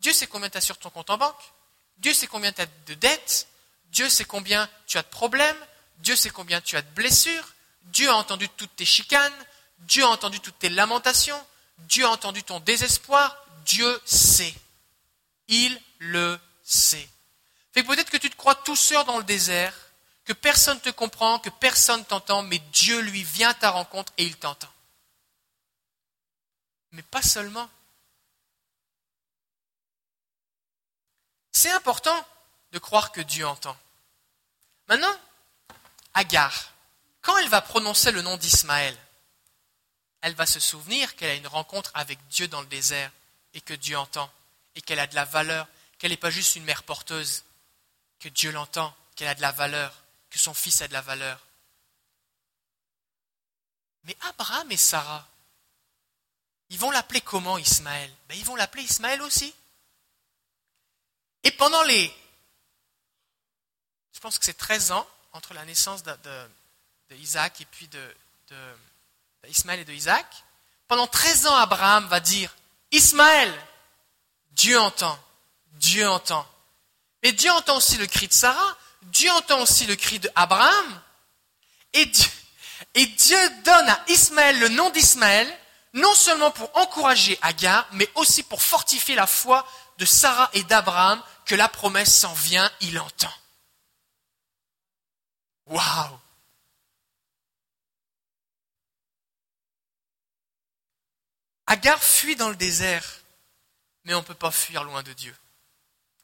Dieu 0.00 0.12
sait 0.12 0.26
combien 0.26 0.50
tu 0.50 0.58
as 0.58 0.60
sur 0.60 0.78
ton 0.78 0.90
compte 0.90 1.10
en 1.10 1.18
banque. 1.18 1.52
Dieu 1.98 2.14
sait 2.14 2.26
combien 2.26 2.52
tu 2.52 2.60
as 2.60 2.66
de 2.86 2.94
dettes. 2.94 3.48
Dieu 3.86 4.08
sait 4.08 4.24
combien 4.24 4.68
tu 4.86 4.98
as 4.98 5.02
de 5.02 5.08
problèmes. 5.08 5.56
Dieu 5.98 6.14
sait 6.14 6.30
combien 6.30 6.60
tu 6.60 6.76
as 6.76 6.82
de 6.82 6.90
blessures. 6.90 7.54
Dieu 7.82 8.08
a 8.10 8.16
entendu 8.16 8.48
toutes 8.50 8.76
tes 8.76 8.84
chicanes. 8.84 9.32
Dieu 9.80 10.04
a 10.04 10.08
entendu 10.08 10.40
toutes 10.40 10.58
tes 10.58 10.68
lamentations. 10.68 11.42
Dieu 11.78 12.04
a 12.04 12.10
entendu 12.10 12.42
ton 12.42 12.60
désespoir. 12.60 13.36
Dieu 13.64 14.00
sait. 14.04 14.54
Il 15.48 15.80
le 15.98 16.38
sait. 16.62 17.08
Fait 17.72 17.82
peut-être 17.82 18.10
que 18.10 18.16
tu 18.16 18.30
te 18.30 18.36
crois 18.36 18.54
tout 18.54 18.76
seul 18.76 19.04
dans 19.06 19.18
le 19.18 19.24
désert, 19.24 19.74
que 20.28 20.34
personne 20.34 20.76
ne 20.76 20.82
te 20.82 20.90
comprend, 20.90 21.38
que 21.38 21.48
personne 21.48 22.04
t'entend, 22.04 22.42
mais 22.42 22.58
Dieu 22.58 23.00
lui 23.00 23.24
vient 23.24 23.48
à 23.48 23.54
ta 23.54 23.70
rencontre 23.70 24.12
et 24.18 24.24
il 24.24 24.36
t'entend. 24.36 24.70
Mais 26.90 27.00
pas 27.00 27.22
seulement. 27.22 27.66
C'est 31.50 31.70
important 31.70 32.28
de 32.72 32.78
croire 32.78 33.10
que 33.10 33.22
Dieu 33.22 33.46
entend. 33.46 33.74
Maintenant, 34.86 35.18
Agar, 36.12 36.74
quand 37.22 37.38
elle 37.38 37.48
va 37.48 37.62
prononcer 37.62 38.12
le 38.12 38.20
nom 38.20 38.36
d'Ismaël, 38.36 38.98
elle 40.20 40.34
va 40.34 40.44
se 40.44 40.60
souvenir 40.60 41.16
qu'elle 41.16 41.30
a 41.30 41.34
une 41.36 41.46
rencontre 41.46 41.90
avec 41.94 42.18
Dieu 42.28 42.48
dans 42.48 42.60
le 42.60 42.66
désert 42.66 43.10
et 43.54 43.62
que 43.62 43.72
Dieu 43.72 43.96
entend 43.96 44.30
et 44.74 44.82
qu'elle 44.82 45.00
a 45.00 45.06
de 45.06 45.14
la 45.14 45.24
valeur, 45.24 45.66
qu'elle 45.96 46.10
n'est 46.10 46.18
pas 46.18 46.28
juste 46.28 46.56
une 46.56 46.64
mère 46.64 46.82
porteuse, 46.82 47.44
que 48.20 48.28
Dieu 48.28 48.52
l'entend, 48.52 48.94
qu'elle 49.16 49.28
a 49.28 49.34
de 49.34 49.40
la 49.40 49.52
valeur, 49.52 49.94
son 50.38 50.54
fils 50.54 50.80
a 50.82 50.88
de 50.88 50.92
la 50.92 51.00
valeur. 51.00 51.44
Mais 54.04 54.16
Abraham 54.22 54.70
et 54.72 54.76
Sarah, 54.76 55.26
ils 56.70 56.78
vont 56.78 56.90
l'appeler 56.90 57.20
comment 57.20 57.58
Ismaël? 57.58 58.12
Ben, 58.28 58.36
Ils 58.38 58.44
vont 58.44 58.56
l'appeler 58.56 58.82
Ismaël 58.82 59.22
aussi. 59.22 59.54
Et 61.44 61.50
pendant 61.52 61.82
les, 61.82 62.14
je 64.12 64.20
pense 64.20 64.38
que 64.38 64.44
c'est 64.44 64.56
13 64.56 64.92
ans 64.92 65.08
entre 65.32 65.54
la 65.54 65.64
naissance 65.64 66.02
de, 66.02 66.16
Isaac 67.12 67.60
et 67.60 67.64
puis 67.66 67.88
de, 67.88 68.16
d'Ismaël 69.44 69.80
et 69.80 69.84
de 69.84 69.92
Isaac, 69.92 70.26
pendant 70.88 71.06
13 71.06 71.46
ans, 71.46 71.56
Abraham 71.56 72.06
va 72.08 72.20
dire, 72.20 72.54
Ismaël, 72.90 73.54
Dieu 74.52 74.78
entend, 74.78 75.18
Dieu 75.72 76.08
entend. 76.08 76.46
Mais 77.22 77.32
Dieu 77.32 77.50
entend 77.52 77.76
aussi 77.76 77.96
le 77.96 78.06
cri 78.06 78.26
de 78.26 78.32
Sarah, 78.32 78.76
Dieu 79.02 79.30
entend 79.32 79.60
aussi 79.60 79.86
le 79.86 79.96
cri 79.96 80.18
d'Abraham, 80.18 81.02
et 81.92 82.06
Dieu, 82.06 82.30
et 82.94 83.06
Dieu 83.06 83.50
donne 83.64 83.88
à 83.88 84.04
Ismaël 84.08 84.58
le 84.58 84.68
nom 84.68 84.90
d'Ismaël, 84.90 85.58
non 85.94 86.14
seulement 86.14 86.50
pour 86.50 86.76
encourager 86.76 87.38
Agar, 87.42 87.88
mais 87.92 88.08
aussi 88.14 88.42
pour 88.42 88.62
fortifier 88.62 89.14
la 89.14 89.26
foi 89.26 89.66
de 89.98 90.04
Sarah 90.04 90.50
et 90.52 90.62
d'Abraham 90.64 91.22
que 91.44 91.54
la 91.54 91.68
promesse 91.68 92.14
s'en 92.14 92.32
vient, 92.34 92.70
il 92.80 92.98
entend. 92.98 93.32
Waouh 95.66 96.18
Agar 101.66 102.02
fuit 102.02 102.36
dans 102.36 102.48
le 102.48 102.56
désert, 102.56 103.04
mais 104.04 104.14
on 104.14 104.20
ne 104.20 104.24
peut 104.24 104.34
pas 104.34 104.50
fuir 104.50 104.84
loin 104.84 105.02
de 105.02 105.12
Dieu. 105.12 105.36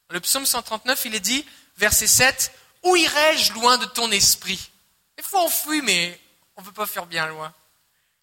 Le 0.09 0.21
psaume 0.21 0.47
139, 0.47 1.05
il 1.05 1.15
est 1.15 1.21
dit, 1.21 1.47
verset 1.77 2.07
7, 2.07 2.53
Où 2.85 2.97
irai-je 2.97 3.53
loin 3.55 3.79
de 3.79 3.87
ton 3.87 4.11
esprit? 4.11 4.71
Il 5.19 5.25
faut 5.25 5.39
en 5.39 5.49
fuir, 5.49 5.83
mais 5.83 6.21
on 6.57 6.63
ne 6.63 6.67
peut 6.67 6.73
pas 6.73 6.87
fuir 6.87 7.07
bien 7.07 7.27
loin. 7.27 7.53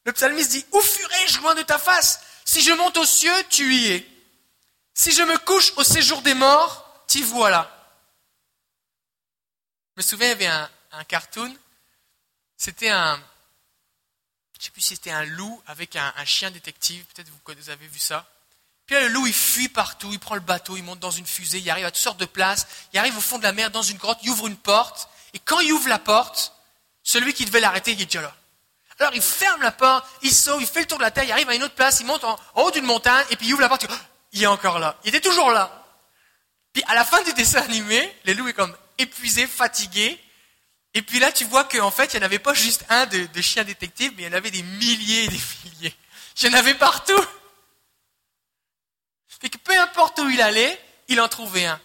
Le 0.06 0.14
psalmiste 0.14 0.52
dit, 0.52 0.66
Où 0.72 0.80
fuirai-je 0.82 1.40
loin 1.40 1.56
de 1.56 1.64
ta 1.64 1.78
face? 1.78 2.22
Si 2.46 2.62
je 2.62 2.72
monte 2.72 2.98
aux 2.98 3.06
cieux, 3.06 3.44
tu 3.50 3.74
y 3.74 3.92
es. 3.92 4.08
Si 4.94 5.12
je 5.12 5.24
me 5.24 5.38
couche 5.40 5.74
au 5.78 5.84
séjour 5.84 6.22
des 6.22 6.34
morts, 6.34 7.06
t'y 7.08 7.24
voilà. 7.24 7.70
Je 9.96 10.02
me 10.02 10.04
souviens, 10.04 10.28
il 10.28 10.42
y 10.42 10.46
avait 10.46 10.70
un, 10.92 11.04
cartoon. 11.06 11.56
C'était 12.56 12.90
un, 12.90 13.22
je 14.60 14.68
ne 14.68 14.82
si 14.82 14.82
c'était 14.82 15.12
un 15.12 15.26
loup 15.26 15.62
avec 15.66 15.96
un, 15.96 16.26
chien 16.26 16.52
détective, 16.52 17.06
peut-être 17.06 17.30
vous, 17.30 17.40
vous 17.46 17.70
avez 17.70 17.88
vu 17.88 18.00
ça. 18.00 18.31
Puis 18.92 19.00
le 19.00 19.08
loup, 19.08 19.26
il 19.26 19.34
fuit 19.34 19.70
partout, 19.70 20.10
il 20.12 20.20
prend 20.20 20.36
le 20.36 20.42
bateau, 20.42 20.76
il 20.76 20.84
monte 20.84 21.00
dans 21.00 21.12
une 21.12 21.26
fusée, 21.26 21.60
il 21.60 21.70
arrive 21.70 21.86
à 21.86 21.92
toutes 21.92 22.04
sortes 22.04 22.20
de 22.20 22.26
places, 22.26 22.68
il 22.92 23.00
arrive 23.00 23.18
au 23.18 23.22
fond 23.22 23.38
de 23.38 23.44
la 23.44 23.54
mer, 23.54 23.72
dans 23.72 23.82
une 23.82 23.96
grotte, 23.96 24.20
il 24.22 24.30
ouvre 24.32 24.48
une 24.48 24.58
porte, 24.58 25.08
et 25.34 25.40
quand 25.40 25.62
il 25.62 25.72
ouvre 25.72 25.88
la 25.88 25.98
porte, 25.98 26.52
celui 27.02 27.34
qui 27.34 27.46
devait 27.46 27.62
l'arrêter, 27.62 27.94
il 27.94 28.02
est 28.02 28.06
déjà 28.06 28.22
là. 28.22 28.36
Alors 29.00 29.14
il 29.16 29.22
ferme 29.22 29.62
la 29.62 29.72
porte, 29.72 30.06
il 30.24 30.34
sauve, 30.34 30.62
il 30.62 30.68
fait 30.68 30.82
le 30.82 30.88
tour 30.88 30.98
de 30.98 31.04
la 31.04 31.12
terre, 31.12 31.24
il 31.24 31.32
arrive 31.32 31.48
à 31.48 31.56
une 31.56 31.64
autre 31.64 31.74
place, 31.74 32.02
il 32.02 32.06
monte 32.06 32.26
en, 32.26 32.38
haut 32.56 32.70
d'une 32.72 32.84
montagne, 32.84 33.26
et 33.30 33.38
puis 33.38 33.48
il 33.48 33.54
ouvre 33.54 33.62
la 33.62 33.70
porte, 33.70 33.88
oh, 33.90 33.94
il 34.34 34.44
est 34.44 34.48
encore 34.48 34.78
là. 34.78 34.98
Il 35.06 35.16
était 35.16 35.22
toujours 35.22 35.52
là. 35.52 35.86
Puis 36.74 36.84
à 36.88 36.94
la 36.94 37.06
fin 37.06 37.24
du 37.24 37.32
dessin 37.32 37.62
animé, 37.62 38.14
le 38.26 38.34
loup 38.34 38.50
est 38.50 38.54
comme 38.54 38.76
épuisé, 38.98 39.48
fatigué, 39.48 40.20
et 40.96 41.02
puis 41.02 41.20
là, 41.20 41.32
tu 41.32 41.46
vois 41.46 41.64
qu'en 41.64 41.92
fait, 41.92 42.14
il 42.14 42.18
n'y 42.18 42.24
en 42.24 42.26
avait 42.26 42.40
pas 42.40 42.54
juste 42.54 42.84
un 42.90 43.06
de, 43.06 43.42
chiens 43.42 43.64
détectives, 43.64 44.12
mais 44.18 44.24
il 44.24 44.26
y 44.26 44.30
en 44.30 44.38
avait 44.38 44.52
des 44.52 44.64
milliers 44.64 45.24
et 45.24 45.28
des 45.30 45.42
milliers. 45.64 45.96
Il 46.42 46.50
y 46.50 46.54
en 46.54 46.58
avait 46.58 46.76
partout. 46.76 47.24
Et 49.44 49.50
que 49.50 49.58
peu 49.58 49.78
importe 49.80 50.20
où 50.20 50.30
il 50.30 50.42
allait, 50.42 50.80
il 51.08 51.20
en 51.20 51.28
trouvait 51.28 51.66
un. 51.66 51.80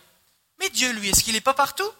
Mais 0.59 0.71
Dieu, 0.71 0.91
lui, 0.93 1.09
est-ce 1.09 1.25
qu'il 1.25 1.35
n'est 1.35 1.41
pas 1.41 1.55
partout? 1.55 1.91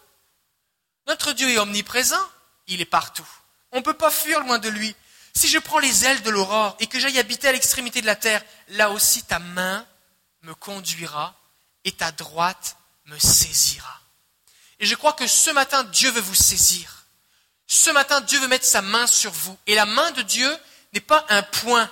Notre 1.07 1.33
Dieu 1.33 1.49
est 1.49 1.57
omniprésent, 1.57 2.21
il 2.67 2.81
est 2.81 2.85
partout. 2.85 3.27
On 3.71 3.77
ne 3.77 3.83
peut 3.83 3.93
pas 3.93 4.11
fuir 4.11 4.41
loin 4.41 4.59
de 4.59 4.69
lui. 4.69 4.95
Si 5.33 5.47
je 5.47 5.59
prends 5.59 5.79
les 5.79 6.05
ailes 6.05 6.21
de 6.23 6.29
l'aurore 6.29 6.75
et 6.79 6.87
que 6.87 6.99
j'aille 6.99 7.19
habiter 7.19 7.47
à 7.47 7.51
l'extrémité 7.51 8.01
de 8.01 8.07
la 8.07 8.15
terre, 8.15 8.43
là 8.69 8.89
aussi 8.91 9.23
ta 9.23 9.39
main 9.39 9.85
me 10.41 10.53
conduira 10.55 11.35
et 11.83 11.91
ta 11.91 12.11
droite 12.11 12.77
me 13.05 13.17
saisira. 13.19 14.01
Et 14.79 14.85
je 14.85 14.95
crois 14.95 15.13
que 15.13 15.27
ce 15.27 15.49
matin, 15.51 15.83
Dieu 15.85 16.11
veut 16.11 16.21
vous 16.21 16.35
saisir. 16.35 17.05
Ce 17.67 17.89
matin, 17.89 18.21
Dieu 18.21 18.39
veut 18.39 18.47
mettre 18.47 18.65
sa 18.65 18.81
main 18.81 19.07
sur 19.07 19.31
vous. 19.31 19.57
Et 19.67 19.75
la 19.75 19.85
main 19.85 20.11
de 20.11 20.21
Dieu 20.21 20.57
n'est 20.93 21.01
pas 21.01 21.25
un 21.29 21.43
point. 21.43 21.89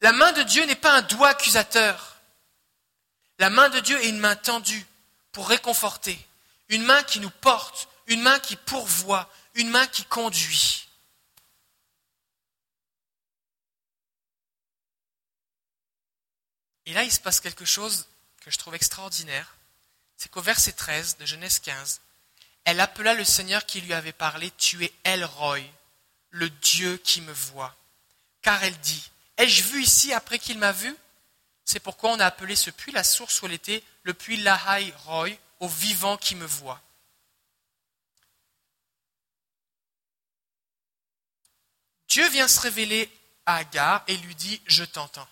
La 0.00 0.12
main 0.12 0.32
de 0.32 0.42
Dieu 0.42 0.64
n'est 0.64 0.74
pas 0.74 0.96
un 0.96 1.02
doigt 1.02 1.28
accusateur. 1.28 2.16
La 3.38 3.50
main 3.50 3.68
de 3.68 3.80
Dieu 3.80 4.02
est 4.02 4.08
une 4.08 4.18
main 4.18 4.36
tendue 4.36 4.86
pour 5.32 5.48
réconforter. 5.48 6.18
Une 6.68 6.84
main 6.84 7.02
qui 7.02 7.20
nous 7.20 7.30
porte, 7.30 7.88
une 8.06 8.22
main 8.22 8.38
qui 8.38 8.56
pourvoit, 8.56 9.30
une 9.54 9.70
main 9.70 9.86
qui 9.86 10.04
conduit. 10.04 10.88
Et 16.86 16.92
là, 16.92 17.04
il 17.04 17.12
se 17.12 17.20
passe 17.20 17.40
quelque 17.40 17.64
chose 17.64 18.08
que 18.40 18.50
je 18.50 18.58
trouve 18.58 18.74
extraordinaire. 18.74 19.54
C'est 20.16 20.30
qu'au 20.30 20.42
verset 20.42 20.72
13 20.72 21.18
de 21.18 21.26
Genèse 21.26 21.58
15, 21.60 22.00
elle 22.64 22.80
appela 22.80 23.14
le 23.14 23.24
Seigneur 23.24 23.64
qui 23.64 23.80
lui 23.80 23.94
avait 23.94 24.12
parlé, 24.12 24.50
tu 24.58 24.84
es 24.84 24.92
El 25.04 25.24
Roy, 25.24 25.60
le 26.30 26.50
Dieu 26.50 26.96
qui 26.98 27.20
me 27.20 27.32
voit. 27.32 27.74
Car 28.42 28.62
elle 28.64 28.78
dit, 28.80 29.10
ai-je 29.42 29.62
vu 29.64 29.82
ici 29.82 30.12
après 30.12 30.38
qu'il 30.38 30.58
m'a 30.58 30.72
vu? 30.72 30.94
C'est 31.64 31.80
pourquoi 31.80 32.10
on 32.10 32.20
a 32.20 32.26
appelé 32.26 32.56
ce 32.56 32.70
puits 32.70 32.92
la 32.92 33.04
source 33.04 33.40
où 33.42 33.46
elle 33.46 33.52
était, 33.52 33.82
le 34.02 34.14
puits 34.14 34.36
Lahai 34.36 34.92
Roy, 35.04 35.30
au 35.60 35.68
vivant 35.68 36.16
qui 36.16 36.34
me 36.34 36.46
voit. 36.46 36.80
Dieu 42.08 42.28
vient 42.30 42.48
se 42.48 42.60
révéler 42.60 43.10
à 43.46 43.56
Agar 43.56 44.02
et 44.08 44.16
lui 44.16 44.34
dit, 44.34 44.60
je 44.66 44.82
t'entends. 44.84 45.28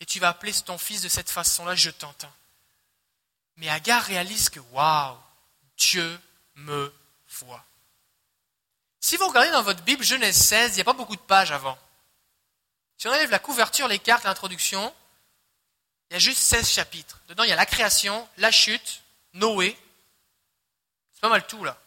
Et 0.00 0.06
tu 0.06 0.20
vas 0.20 0.28
appeler 0.28 0.52
ton 0.52 0.76
fils 0.76 1.00
de 1.00 1.08
cette 1.08 1.30
façon-là, 1.30 1.74
je 1.74 1.90
t'entends. 1.90 2.32
Mais 3.56 3.68
Agar 3.68 4.02
réalise 4.04 4.50
que, 4.50 4.60
waouh, 4.60 5.16
Dieu 5.76 6.20
me 6.56 6.92
voit. 7.30 7.64
Si 9.00 9.16
vous 9.16 9.26
regardez 9.26 9.50
dans 9.50 9.62
votre 9.62 9.82
Bible 9.82 10.04
Genèse 10.04 10.36
16, 10.36 10.72
il 10.72 10.74
n'y 10.74 10.80
a 10.82 10.84
pas 10.84 10.92
beaucoup 10.92 11.16
de 11.16 11.20
pages 11.22 11.50
avant. 11.50 11.78
Si 12.98 13.08
on 13.08 13.12
enlève 13.12 13.30
la 13.30 13.38
couverture, 13.38 13.88
les 13.88 13.98
cartes, 13.98 14.24
l'introduction, 14.24 14.94
il 16.10 16.14
y 16.14 16.16
a 16.16 16.18
juste 16.18 16.40
16 16.40 16.68
chapitres. 16.68 17.20
Dedans, 17.28 17.44
il 17.44 17.50
y 17.50 17.52
a 17.52 17.56
la 17.56 17.66
création, 17.66 18.28
la 18.38 18.50
chute, 18.50 19.02
Noé. 19.34 19.78
C'est 21.14 21.20
pas 21.20 21.28
mal 21.28 21.46
tout 21.46 21.64
là. 21.64 21.80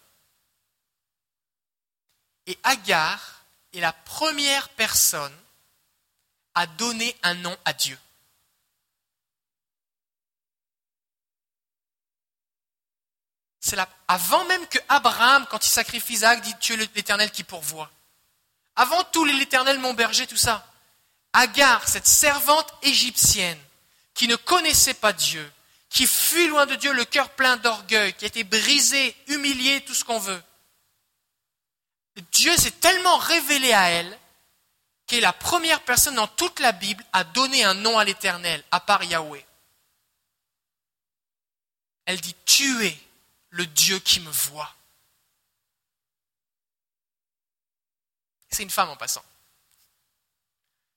Et 2.47 2.57
Agar 2.64 3.43
est 3.74 3.82
la 3.82 3.93
première 3.93 4.70
personne 4.70 5.36
à 6.55 6.66
donner 6.66 7.16
un 7.24 7.36
nom 7.36 7.55
à 7.66 7.74
Dieu. 7.74 7.99
c'est 13.62 13.78
avant 14.07 14.43
même 14.45 14.68
que 14.68 14.80
Abraham, 14.89 15.45
quand 15.49 15.66
il 15.66 15.70
sacrifie 15.70 16.14
Isaac, 16.14 16.41
dit 16.41 16.53
Tu 16.59 16.74
es 16.74 16.78
l'Éternel 16.78 17.32
qui 17.32 17.43
pourvoit. 17.43 17.89
Avant 18.76 19.03
tout 19.05 19.24
l'Éternel, 19.24 19.80
mon 19.80 19.93
berger, 19.93 20.28
tout 20.28 20.36
ça. 20.36 20.68
Agar, 21.34 21.88
cette 21.88 22.08
servante 22.08 22.74
égyptienne, 22.82 23.60
qui 24.14 24.28
ne 24.28 24.36
connaissait 24.36 24.94
pas 24.94 25.14
Dieu, 25.14 25.52
qui 25.90 26.06
fuit 26.08 26.48
loin 26.48 26.66
de 26.66 26.76
Dieu, 26.76 26.94
le 26.94 27.06
cœur 27.06 27.30
plein 27.32 27.58
d'orgueil, 27.58 28.14
qui 28.14 28.26
a 28.26 28.28
été 28.28 28.44
brisé, 28.44 29.16
humilié, 29.28 29.82
tout 29.82 29.94
ce 29.94 30.04
qu'on 30.04 30.20
veut. 30.20 30.44
Dieu 32.32 32.56
s'est 32.58 32.72
tellement 32.72 33.18
révélé 33.18 33.74
à 33.74 33.90
elle 33.90 34.20
qui 35.12 35.18
est 35.18 35.22
la 35.22 35.34
première 35.34 35.84
personne 35.84 36.16
dans 36.16 36.28
toute 36.28 36.62
la 36.62 36.72
Bible 36.72 37.04
à 37.12 37.26
donner 37.26 37.66
un 37.66 37.74
nom 37.74 37.98
à 37.98 38.06
l'Éternel, 38.06 38.64
à 38.72 38.80
part 38.80 39.04
Yahweh. 39.04 39.46
Elle 42.06 42.22
dit, 42.22 42.36
tu 42.46 42.86
es 42.86 42.98
le 43.50 43.66
Dieu 43.66 44.00
qui 44.00 44.22
me 44.22 44.32
voit. 44.32 44.74
C'est 48.50 48.64
une 48.64 48.70
femme 48.70 48.90
en 48.90 48.96
passant. 48.96 49.24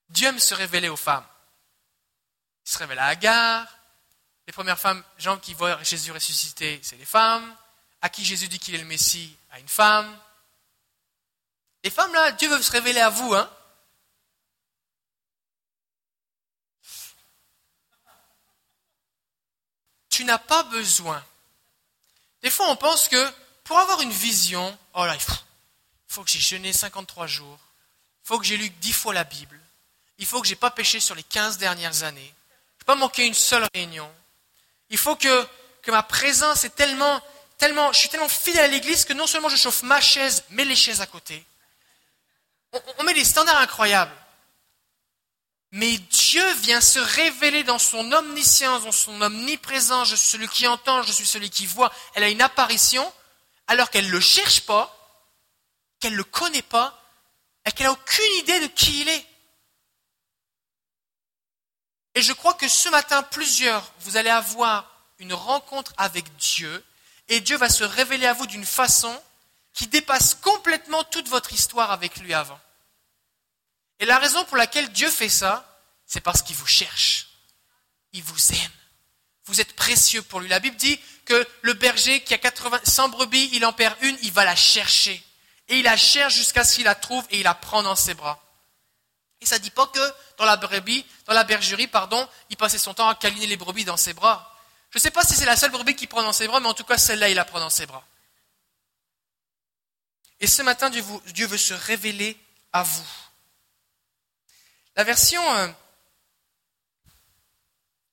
Dieu 0.08 0.28
aime 0.28 0.38
se 0.38 0.54
révéler 0.54 0.88
aux 0.88 0.96
femmes. 0.96 1.26
Il 2.66 2.70
se 2.72 2.78
révèle 2.78 2.98
à 2.98 3.06
Agar. 3.06 3.66
Les 4.46 4.52
premières 4.52 4.78
femmes, 4.78 5.02
gens 5.18 5.38
qui 5.38 5.54
voient 5.54 5.82
Jésus 5.82 6.12
ressuscité, 6.12 6.80
c'est 6.82 6.96
les 6.96 7.04
femmes. 7.04 7.54
À 8.02 8.08
qui 8.10 8.24
Jésus 8.24 8.48
dit 8.48 8.58
qu'il 8.58 8.74
est 8.74 8.78
le 8.78 8.84
Messie, 8.84 9.34
à 9.50 9.58
une 9.58 9.68
femme. 9.68 10.18
Les 11.82 11.90
femmes, 11.90 12.12
là, 12.12 12.32
Dieu 12.32 12.48
veut 12.48 12.60
se 12.60 12.70
révéler 12.70 13.00
à 13.00 13.10
vous, 13.10 13.34
hein. 13.34 13.50
Tu 20.10 20.24
n'as 20.24 20.38
pas 20.38 20.62
besoin. 20.64 21.24
Des 22.42 22.50
fois, 22.50 22.68
on 22.68 22.76
pense 22.76 23.08
que 23.08 23.32
pour 23.64 23.78
avoir 23.78 24.00
une 24.02 24.12
vision, 24.12 24.78
oh 24.92 25.04
là, 25.04 25.14
il 25.16 25.20
faut, 26.06 26.22
que 26.22 26.30
j'ai 26.30 26.38
jeûné 26.38 26.72
53 26.72 27.26
jours. 27.26 27.58
Il 28.22 28.28
faut 28.28 28.38
que 28.38 28.44
j'ai 28.44 28.56
lu 28.56 28.70
10 28.70 28.92
fois 28.92 29.12
la 29.12 29.24
Bible. 29.24 29.58
Il 30.18 30.26
faut 30.26 30.40
que 30.40 30.46
j'ai 30.46 30.56
pas 30.56 30.70
péché 30.70 31.00
sur 31.00 31.14
les 31.14 31.22
15 31.22 31.58
dernières 31.58 32.02
années. 32.04 32.34
Je 32.78 32.82
ne 32.82 32.86
pas 32.86 32.94
manquer 32.94 33.26
une 33.26 33.34
seule 33.34 33.66
réunion. 33.74 34.10
Il 34.90 34.98
faut 34.98 35.16
que, 35.16 35.46
que 35.82 35.90
ma 35.90 36.02
présence 36.02 36.64
est 36.64 36.74
tellement, 36.74 37.20
tellement, 37.58 37.92
je 37.92 37.98
suis 37.98 38.08
tellement 38.08 38.28
fidèle 38.28 38.64
à 38.64 38.68
l'église 38.68 39.04
que 39.04 39.12
non 39.12 39.26
seulement 39.26 39.48
je 39.48 39.56
chauffe 39.56 39.82
ma 39.82 40.00
chaise, 40.00 40.44
mais 40.50 40.64
les 40.64 40.76
chaises 40.76 41.00
à 41.00 41.06
côté. 41.06 41.44
On, 42.72 42.80
on 42.98 43.02
met 43.04 43.14
des 43.14 43.24
standards 43.24 43.58
incroyables. 43.58 44.14
Mais 45.72 45.98
Dieu 45.98 46.52
vient 46.58 46.80
se 46.80 47.00
révéler 47.00 47.64
dans 47.64 47.80
son 47.80 48.12
omniscience, 48.12 48.84
dans 48.84 48.92
son 48.92 49.20
omniprésence. 49.20 50.08
Je 50.08 50.14
suis 50.14 50.28
celui 50.28 50.46
qui 50.46 50.68
entend, 50.68 51.02
je 51.02 51.10
suis 51.10 51.26
celui 51.26 51.50
qui 51.50 51.66
voit. 51.66 51.92
Elle 52.14 52.22
a 52.22 52.28
une 52.28 52.42
apparition 52.42 53.12
alors 53.66 53.90
qu'elle 53.90 54.06
ne 54.06 54.12
le 54.12 54.20
cherche 54.20 54.60
pas, 54.60 54.96
qu'elle 55.98 56.12
ne 56.12 56.18
le 56.18 56.24
connaît 56.24 56.62
pas, 56.62 57.02
et 57.66 57.72
qu'elle 57.72 57.86
n'a 57.86 57.92
aucune 57.92 58.32
idée 58.38 58.60
de 58.60 58.66
qui 58.68 59.00
il 59.00 59.08
est. 59.08 59.26
Et 62.14 62.22
je 62.22 62.32
crois 62.32 62.54
que 62.54 62.68
ce 62.68 62.88
matin, 62.88 63.22
plusieurs, 63.22 63.92
vous 64.00 64.16
allez 64.16 64.30
avoir 64.30 64.90
une 65.18 65.34
rencontre 65.34 65.92
avec 65.96 66.36
Dieu, 66.36 66.84
et 67.28 67.40
Dieu 67.40 67.56
va 67.56 67.68
se 67.68 67.84
révéler 67.84 68.26
à 68.26 68.34
vous 68.34 68.46
d'une 68.46 68.66
façon 68.66 69.20
qui 69.72 69.86
dépasse 69.86 70.34
complètement 70.34 71.02
toute 71.04 71.28
votre 71.28 71.52
histoire 71.52 71.90
avec 71.90 72.18
lui 72.18 72.34
avant. 72.34 72.60
Et 73.98 74.06
la 74.06 74.18
raison 74.18 74.44
pour 74.44 74.56
laquelle 74.56 74.90
Dieu 74.92 75.10
fait 75.10 75.28
ça, 75.28 75.82
c'est 76.06 76.20
parce 76.20 76.42
qu'il 76.42 76.56
vous 76.56 76.66
cherche. 76.66 77.28
Il 78.12 78.22
vous 78.22 78.52
aime. 78.52 78.72
Vous 79.46 79.60
êtes 79.60 79.74
précieux 79.74 80.22
pour 80.22 80.40
lui. 80.40 80.48
La 80.48 80.60
Bible 80.60 80.76
dit 80.76 80.98
que 81.24 81.46
le 81.62 81.72
berger 81.74 82.22
qui 82.22 82.34
a 82.34 82.38
80, 82.38 82.80
100 82.84 83.08
brebis, 83.08 83.50
il 83.52 83.64
en 83.64 83.72
perd 83.72 83.96
une, 84.02 84.16
il 84.22 84.32
va 84.32 84.44
la 84.44 84.56
chercher. 84.56 85.22
Et 85.68 85.78
il 85.78 85.84
la 85.84 85.96
cherche 85.96 86.34
jusqu'à 86.34 86.64
ce 86.64 86.76
qu'il 86.76 86.84
la 86.84 86.94
trouve 86.94 87.26
et 87.30 87.38
il 87.38 87.44
la 87.44 87.54
prend 87.54 87.82
dans 87.82 87.96
ses 87.96 88.14
bras. 88.14 88.40
Et 89.40 89.46
ça 89.46 89.58
ne 89.58 89.62
dit 89.62 89.70
pas 89.70 89.86
que 89.86 90.14
dans 90.38 90.44
la 90.44 90.56
brebis, 90.56 91.04
dans 91.26 91.34
la 91.34 91.44
bergerie, 91.44 91.86
pardon, 91.86 92.28
il 92.50 92.56
passait 92.56 92.78
son 92.78 92.94
temps 92.94 93.08
à 93.08 93.14
câliner 93.14 93.46
les 93.46 93.56
brebis 93.56 93.84
dans 93.84 93.96
ses 93.96 94.12
bras. 94.12 94.50
Je 94.90 94.98
ne 94.98 95.02
sais 95.02 95.10
pas 95.10 95.24
si 95.24 95.34
c'est 95.34 95.44
la 95.44 95.56
seule 95.56 95.70
brebis 95.70 95.96
qu'il 95.96 96.08
prend 96.08 96.22
dans 96.22 96.32
ses 96.32 96.46
bras, 96.46 96.60
mais 96.60 96.68
en 96.68 96.74
tout 96.74 96.84
cas, 96.84 96.98
celle-là, 96.98 97.28
il 97.28 97.34
la 97.34 97.44
prend 97.44 97.60
dans 97.60 97.70
ses 97.70 97.86
bras. 97.86 98.04
Et 100.40 100.46
ce 100.46 100.62
matin, 100.62 100.90
Dieu 100.90 101.46
veut 101.46 101.58
se 101.58 101.74
révéler 101.74 102.38
à 102.72 102.82
vous. 102.82 103.06
La 104.96 105.04
version, 105.04 105.42
euh, 105.56 105.68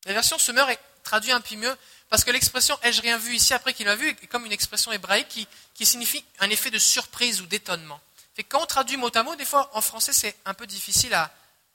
la 0.06 0.14
version 0.14 0.40
Semeur 0.40 0.70
est 0.70 0.80
traduite 1.04 1.34
un 1.34 1.42
peu 1.42 1.56
mieux 1.56 1.76
parce 2.10 2.24
que 2.24 2.32
l'expression 2.32 2.78
ai-je 2.84 3.02
rien 3.02 3.18
vu 3.18 3.36
ici 3.36 3.54
après 3.54 3.74
qu'il 3.74 3.86
l'a 3.86 3.96
vu 3.96 4.10
est 4.10 4.28
comme 4.28 4.46
une 4.46 4.52
expression 4.52 4.92
hébraïque 4.92 5.48
qui, 5.74 5.86
signifie 5.86 6.24
un 6.40 6.50
effet 6.50 6.70
de 6.70 6.78
surprise 6.78 7.42
ou 7.42 7.48
d'étonnement. 7.48 8.00
Et 8.38 8.44
quand 8.44 8.62
on 8.62 8.66
traduit 8.66 8.98
mot 8.98 9.10
à 9.14 9.24
mot, 9.24 9.36
des 9.36 9.46
fois 9.46 9.70
en 9.74 9.82
français 9.82 10.14
c'est 10.14 10.36
un 10.46 10.54
peu 10.54 10.68
difficile 10.68 11.14
à, 11.14 11.32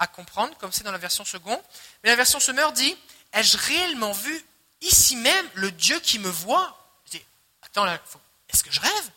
comprendre, 0.07 0.57
comme 0.59 0.73
c'est 0.73 0.85
dans 0.85 0.93
la 0.93 0.99
version 0.99 1.25
seconde. 1.25 1.61
Mais 2.03 2.11
la 2.11 2.17
version 2.17 2.39
Semeur 2.41 2.73
dit 2.73 2.97
Ai-je 3.33 3.57
réellement 3.57 4.13
vu 4.13 4.45
ici 4.81 5.17
même 5.17 5.49
le 5.55 5.71
Dieu 5.71 5.99
qui 6.01 6.19
me 6.19 6.29
voit? 6.29 6.77
Je 7.07 7.13
dis 7.13 7.25
Attends, 7.63 7.87
est-ce 7.87 8.63
que 8.63 8.71
je 8.71 8.81
rêve? 8.81 9.11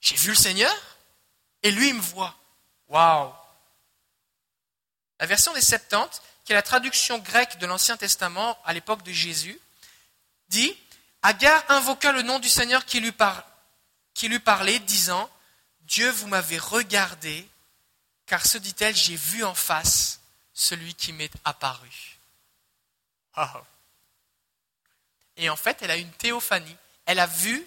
J'ai 0.00 0.16
vu 0.16 0.30
le 0.30 0.36
Seigneur 0.36 0.74
et 1.62 1.70
lui 1.70 1.88
il 1.88 1.94
me 1.94 2.00
voit. 2.00 2.36
Waouh 2.88 3.32
La 5.20 5.26
version 5.26 5.52
des 5.52 5.60
Septante, 5.60 6.22
qui 6.44 6.52
est 6.52 6.54
la 6.54 6.62
traduction 6.62 7.18
grecque 7.18 7.58
de 7.58 7.66
l'Ancien 7.66 7.96
Testament 7.96 8.58
à 8.64 8.72
l'époque 8.72 9.02
de 9.02 9.12
Jésus, 9.12 9.60
dit 10.48 10.76
Agar 11.22 11.64
invoqua 11.68 12.12
le 12.12 12.22
nom 12.22 12.38
du 12.38 12.48
Seigneur 12.48 12.84
qui 12.84 13.00
lui, 13.00 13.12
qui 14.14 14.28
lui 14.28 14.38
parlait, 14.38 14.78
disant 14.80 15.28
Dieu, 15.80 16.10
vous 16.10 16.28
m'avez 16.28 16.58
regardé, 16.58 17.48
car 18.26 18.44
se 18.44 18.58
dit-elle, 18.58 18.94
j'ai 18.94 19.16
vu 19.16 19.44
en 19.44 19.54
face 19.54 20.20
celui 20.52 20.94
qui 20.94 21.12
m'est 21.12 21.32
apparu. 21.44 22.18
Et 25.36 25.50
en 25.50 25.56
fait, 25.56 25.82
elle 25.82 25.90
a 25.90 25.96
une 25.96 26.10
théophanie. 26.12 26.76
Elle 27.04 27.20
a 27.20 27.26
vu 27.26 27.66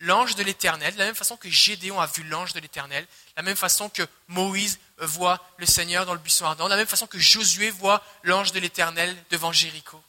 l'ange 0.00 0.34
de 0.34 0.42
l'Éternel, 0.42 0.92
de 0.94 0.98
la 0.98 1.06
même 1.06 1.14
façon 1.14 1.36
que 1.36 1.48
Gédéon 1.48 2.00
a 2.00 2.06
vu 2.06 2.22
l'ange 2.24 2.52
de 2.52 2.60
l'Éternel, 2.60 3.04
de 3.04 3.08
la 3.36 3.42
même 3.42 3.56
façon 3.56 3.88
que 3.88 4.06
Moïse 4.28 4.78
voit 4.98 5.44
le 5.56 5.66
Seigneur 5.66 6.04
dans 6.06 6.12
le 6.12 6.18
buisson 6.18 6.44
ardent, 6.44 6.64
de 6.64 6.70
la 6.70 6.76
même 6.76 6.86
façon 6.86 7.06
que 7.06 7.18
Josué 7.18 7.70
voit 7.70 8.04
l'ange 8.22 8.52
de 8.52 8.60
l'Éternel 8.60 9.16
devant 9.30 9.52
Jéricho. 9.52 10.02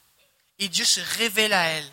Et 0.59 0.67
Dieu 0.67 0.86
se 0.86 0.99
révèle 1.17 1.53
à 1.53 1.63
elle. 1.65 1.91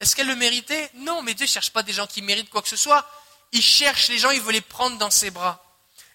Est-ce 0.00 0.16
qu'elle 0.16 0.26
le 0.26 0.36
méritait? 0.36 0.90
Non, 0.94 1.22
mais 1.22 1.34
Dieu 1.34 1.46
ne 1.46 1.50
cherche 1.50 1.70
pas 1.70 1.82
des 1.82 1.92
gens 1.92 2.06
qui 2.06 2.22
méritent 2.22 2.50
quoi 2.50 2.62
que 2.62 2.68
ce 2.68 2.76
soit 2.76 3.06
il 3.54 3.62
cherche 3.62 4.08
les 4.08 4.18
gens, 4.18 4.30
il 4.30 4.40
veut 4.40 4.52
les 4.52 4.60
prendre 4.60 4.98
dans 4.98 5.10
ses 5.10 5.30
bras. 5.30 5.64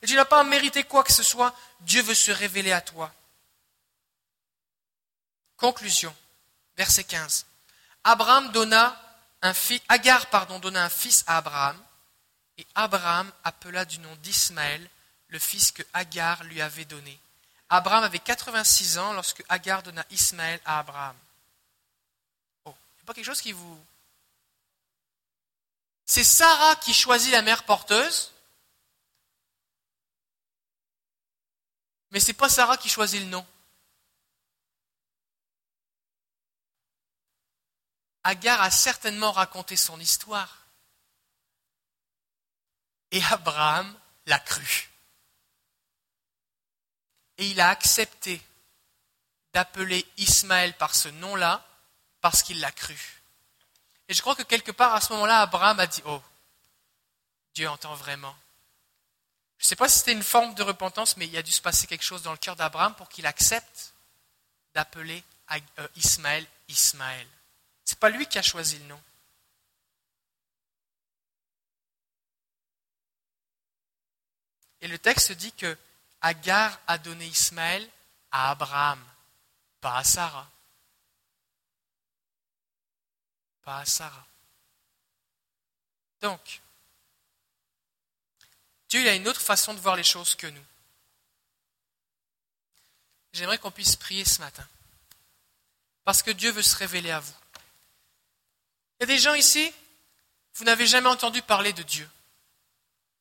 Et 0.01 0.07
tu 0.07 0.15
n'as 0.15 0.25
pas 0.25 0.39
à 0.39 0.43
mériter 0.43 0.83
quoi 0.83 1.03
que 1.03 1.13
ce 1.13 1.23
soit, 1.23 1.55
Dieu 1.81 2.01
veut 2.01 2.15
se 2.15 2.31
révéler 2.31 2.71
à 2.71 2.81
toi. 2.81 3.13
Conclusion, 5.57 6.15
verset 6.77 7.03
15. 7.03 7.45
Abraham 8.03 8.51
donna 8.51 8.99
un 9.41 9.53
fils, 9.53 9.81
Agar 9.89 10.27
donna 10.61 10.85
un 10.85 10.89
fils 10.89 11.23
à 11.27 11.37
Abraham, 11.37 11.77
et 12.57 12.65
Abraham 12.75 13.31
appela 13.43 13.85
du 13.85 13.99
nom 13.99 14.15
d'Ismaël 14.17 14.89
le 15.27 15.39
fils 15.39 15.71
que 15.71 15.83
Agar 15.93 16.43
lui 16.45 16.61
avait 16.61 16.85
donné. 16.85 17.19
Abraham 17.69 18.03
avait 18.03 18.19
86 18.19 18.97
ans 18.97 19.13
lorsque 19.13 19.43
Agar 19.49 19.83
donna 19.83 20.05
Ismaël 20.09 20.59
à 20.65 20.79
Abraham. 20.79 21.15
Oh, 22.65 22.69
a 23.03 23.05
pas 23.05 23.13
quelque 23.13 23.25
chose 23.25 23.41
qui 23.41 23.51
vous 23.51 23.79
c'est 26.09 26.23
Sarah 26.23 26.75
qui 26.77 26.91
choisit 26.91 27.31
la 27.31 27.43
mère 27.43 27.61
porteuse, 27.65 28.31
mais 32.11 32.19
ce 32.19 32.27
n'est 32.27 32.33
pas 32.33 32.49
Sarah 32.49 32.77
qui 32.77 32.89
choisit 32.89 33.21
le 33.21 33.27
nom. 33.27 33.45
Agar 38.23 38.61
a 38.61 38.71
certainement 38.71 39.31
raconté 39.31 39.75
son 39.75 39.99
histoire. 39.99 40.65
Et 43.11 43.23
Abraham 43.31 43.97
l'a 44.25 44.39
cru. 44.39 44.89
Et 47.37 47.49
il 47.49 47.61
a 47.61 47.69
accepté 47.69 48.41
d'appeler 49.53 50.05
Ismaël 50.17 50.75
par 50.77 50.93
ce 50.93 51.09
nom-là 51.09 51.65
parce 52.21 52.43
qu'il 52.43 52.59
l'a 52.59 52.71
cru. 52.71 53.21
Et 54.07 54.13
je 54.13 54.21
crois 54.21 54.35
que 54.35 54.43
quelque 54.43 54.71
part, 54.71 54.93
à 54.93 55.01
ce 55.01 55.13
moment-là, 55.13 55.41
Abraham 55.41 55.79
a 55.79 55.87
dit, 55.87 56.01
oh, 56.05 56.21
Dieu 57.53 57.69
entend 57.69 57.95
vraiment. 57.95 58.35
Je 59.59 59.65
ne 59.65 59.67
sais 59.67 59.75
pas 59.75 59.89
si 59.89 59.99
c'était 59.99 60.13
une 60.13 60.23
forme 60.23 60.55
de 60.55 60.63
repentance, 60.63 61.17
mais 61.17 61.27
il 61.27 61.37
a 61.37 61.43
dû 61.43 61.51
se 61.51 61.61
passer 61.61 61.85
quelque 61.85 62.03
chose 62.03 62.23
dans 62.23 62.31
le 62.31 62.37
cœur 62.37 62.55
d'Abraham 62.55 62.95
pour 62.95 63.09
qu'il 63.09 63.25
accepte 63.25 63.93
d'appeler 64.73 65.23
euh, 65.79 65.87
Ismaël 65.95 66.45
Ismaël. 66.69 67.27
Ce 67.83 67.93
n'est 67.93 67.99
pas 67.99 68.09
lui 68.09 68.25
qui 68.25 68.39
a 68.39 68.41
choisi 68.41 68.79
le 68.79 68.85
nom. 68.85 69.01
Et 74.81 74.87
le 74.87 74.97
texte 74.97 75.33
dit 75.33 75.51
que 75.51 75.77
Agar 76.21 76.79
a 76.87 76.97
donné 76.97 77.25
Ismaël 77.25 77.87
à 78.31 78.51
Abraham, 78.51 79.03
pas 79.81 79.97
à 79.97 80.03
Sarah. 80.03 80.49
à 83.65 83.85
Sarah. 83.85 84.25
Donc, 86.21 86.61
Dieu 88.89 89.07
a 89.07 89.13
une 89.13 89.27
autre 89.27 89.41
façon 89.41 89.73
de 89.73 89.79
voir 89.79 89.95
les 89.95 90.03
choses 90.03 90.35
que 90.35 90.47
nous. 90.47 90.65
J'aimerais 93.33 93.59
qu'on 93.59 93.71
puisse 93.71 93.95
prier 93.95 94.25
ce 94.25 94.39
matin. 94.39 94.67
Parce 96.03 96.23
que 96.23 96.31
Dieu 96.31 96.51
veut 96.51 96.63
se 96.63 96.75
révéler 96.75 97.11
à 97.11 97.19
vous. 97.19 97.33
Il 98.99 99.01
y 99.01 99.03
a 99.03 99.07
des 99.07 99.19
gens 99.19 99.35
ici, 99.35 99.71
vous 100.55 100.65
n'avez 100.65 100.87
jamais 100.87 101.09
entendu 101.09 101.41
parler 101.43 101.71
de 101.71 101.83
Dieu. 101.83 102.09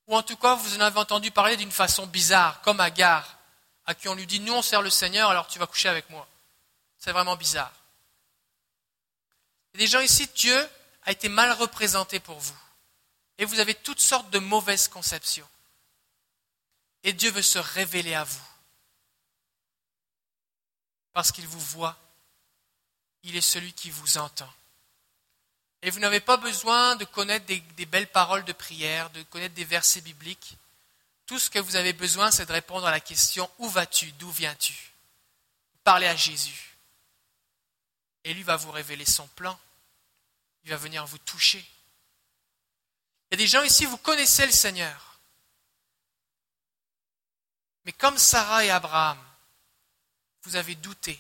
Ou 0.07 0.16
en 0.16 0.23
tout 0.23 0.37
cas, 0.37 0.55
vous 0.55 0.77
en 0.77 0.81
avez 0.81 0.99
entendu 0.99 1.31
parler 1.31 1.59
d'une 1.59 1.71
façon 1.71 2.07
bizarre, 2.07 2.62
comme 2.62 2.81
Agar, 2.81 3.39
à 3.85 3.95
qui 3.95 4.09
on 4.09 4.14
lui 4.14 4.27
dit, 4.27 4.41
nous 4.41 4.55
on 4.55 4.62
sert 4.62 4.81
le 4.81 4.91
Seigneur, 4.91 5.31
alors 5.31 5.47
tu 5.49 5.59
vas 5.59 5.66
coucher 5.66 5.91
avec 5.91 6.09
moi. 6.09 6.27
C'est 6.99 7.12
vraiment 7.12 7.37
bizarre. 7.37 7.73
Il 9.75 9.81
y 9.81 9.85
a 9.85 9.87
des 9.87 9.91
gens 9.91 10.01
ici, 10.01 10.27
Dieu 10.35 10.69
a 11.05 11.12
été 11.12 11.29
mal 11.29 11.53
représenté 11.53 12.21
pour 12.21 12.39
vous. 12.39 12.57
Et 13.37 13.45
vous 13.45 13.61
avez 13.61 13.75
toutes 13.75 14.01
sortes 14.01 14.31
de 14.31 14.39
mauvaises 14.39 14.89
conceptions. 14.89 15.49
Et 17.05 17.13
Dieu 17.13 17.31
veut 17.31 17.43
se 17.43 17.59
révéler 17.59 18.15
à 18.15 18.25
vous. 18.25 18.49
Parce 21.13 21.33
qu'il 21.33 21.47
vous 21.47 21.61
voit. 21.61 21.97
Il 23.23 23.37
est 23.37 23.41
celui 23.41 23.73
qui 23.73 23.91
vous 23.91 24.19
entend. 24.19 24.53
Et 25.83 25.91
vous 25.91 26.01
n'avez 26.01 26.21
pas 26.21 26.37
besoin 26.37 26.97
de 26.97 27.05
connaître 27.05 27.47
des, 27.47 27.87
belles 27.87 28.11
paroles 28.11 28.45
de 28.45 28.53
prière, 28.53 29.11
de 29.11 29.23
connaître 29.25 29.55
des 29.55 29.65
versets 29.65 30.01
bibliques. 30.01 30.57
Tout 31.27 31.39
ce 31.39 31.51
que 31.51 31.59
vous 31.59 31.77
avez 31.77 31.93
besoin, 31.93 32.31
c'est 32.31 32.47
de 32.47 32.53
répondre 32.53 32.87
à 32.87 32.91
la 32.91 33.01
question 33.01 33.49
Où 33.59 33.69
vas-tu? 33.69 34.13
D'où 34.13 34.31
viens-tu 34.31 34.75
Parlez 35.85 36.07
à 36.07 36.17
Jésus. 36.17 36.77
Et 38.25 38.35
lui 38.35 38.43
va 38.43 38.57
vous 38.57 38.73
révéler 38.73 39.05
son 39.05 39.27
plan. 39.29 39.59
Il 40.65 40.71
va 40.71 40.77
venir 40.77 41.07
vous 41.07 41.19
toucher. 41.19 41.65
Il 43.31 43.35
y 43.35 43.43
a 43.43 43.45
des 43.45 43.47
gens 43.47 43.63
ici, 43.63 43.85
vous 43.85 43.99
connaissez 43.99 44.47
le 44.47 44.53
Seigneur. 44.53 45.08
Mais 47.89 47.93
comme 47.93 48.18
Sarah 48.18 48.66
et 48.66 48.70
Abraham, 48.70 49.18
vous 50.43 50.57
avez 50.57 50.74
douté. 50.74 51.18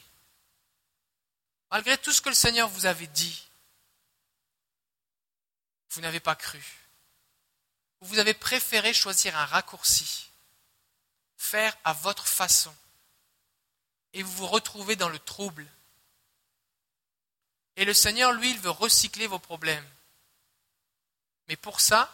Malgré 1.70 1.96
tout 1.96 2.12
ce 2.12 2.20
que 2.20 2.28
le 2.28 2.34
Seigneur 2.34 2.68
vous 2.68 2.84
avait 2.84 3.06
dit, 3.06 3.48
vous 5.88 6.02
n'avez 6.02 6.20
pas 6.20 6.36
cru. 6.36 6.62
Vous 8.02 8.18
avez 8.18 8.34
préféré 8.34 8.92
choisir 8.92 9.34
un 9.34 9.46
raccourci, 9.46 10.28
faire 11.38 11.74
à 11.84 11.94
votre 11.94 12.28
façon, 12.28 12.76
et 14.12 14.22
vous 14.22 14.32
vous 14.32 14.46
retrouvez 14.46 14.94
dans 14.94 15.08
le 15.08 15.18
trouble. 15.18 15.66
Et 17.76 17.86
le 17.86 17.94
Seigneur, 17.94 18.32
lui, 18.32 18.50
il 18.50 18.60
veut 18.60 18.68
recycler 18.68 19.26
vos 19.26 19.38
problèmes. 19.38 19.90
Mais 21.48 21.56
pour 21.56 21.80
ça, 21.80 22.12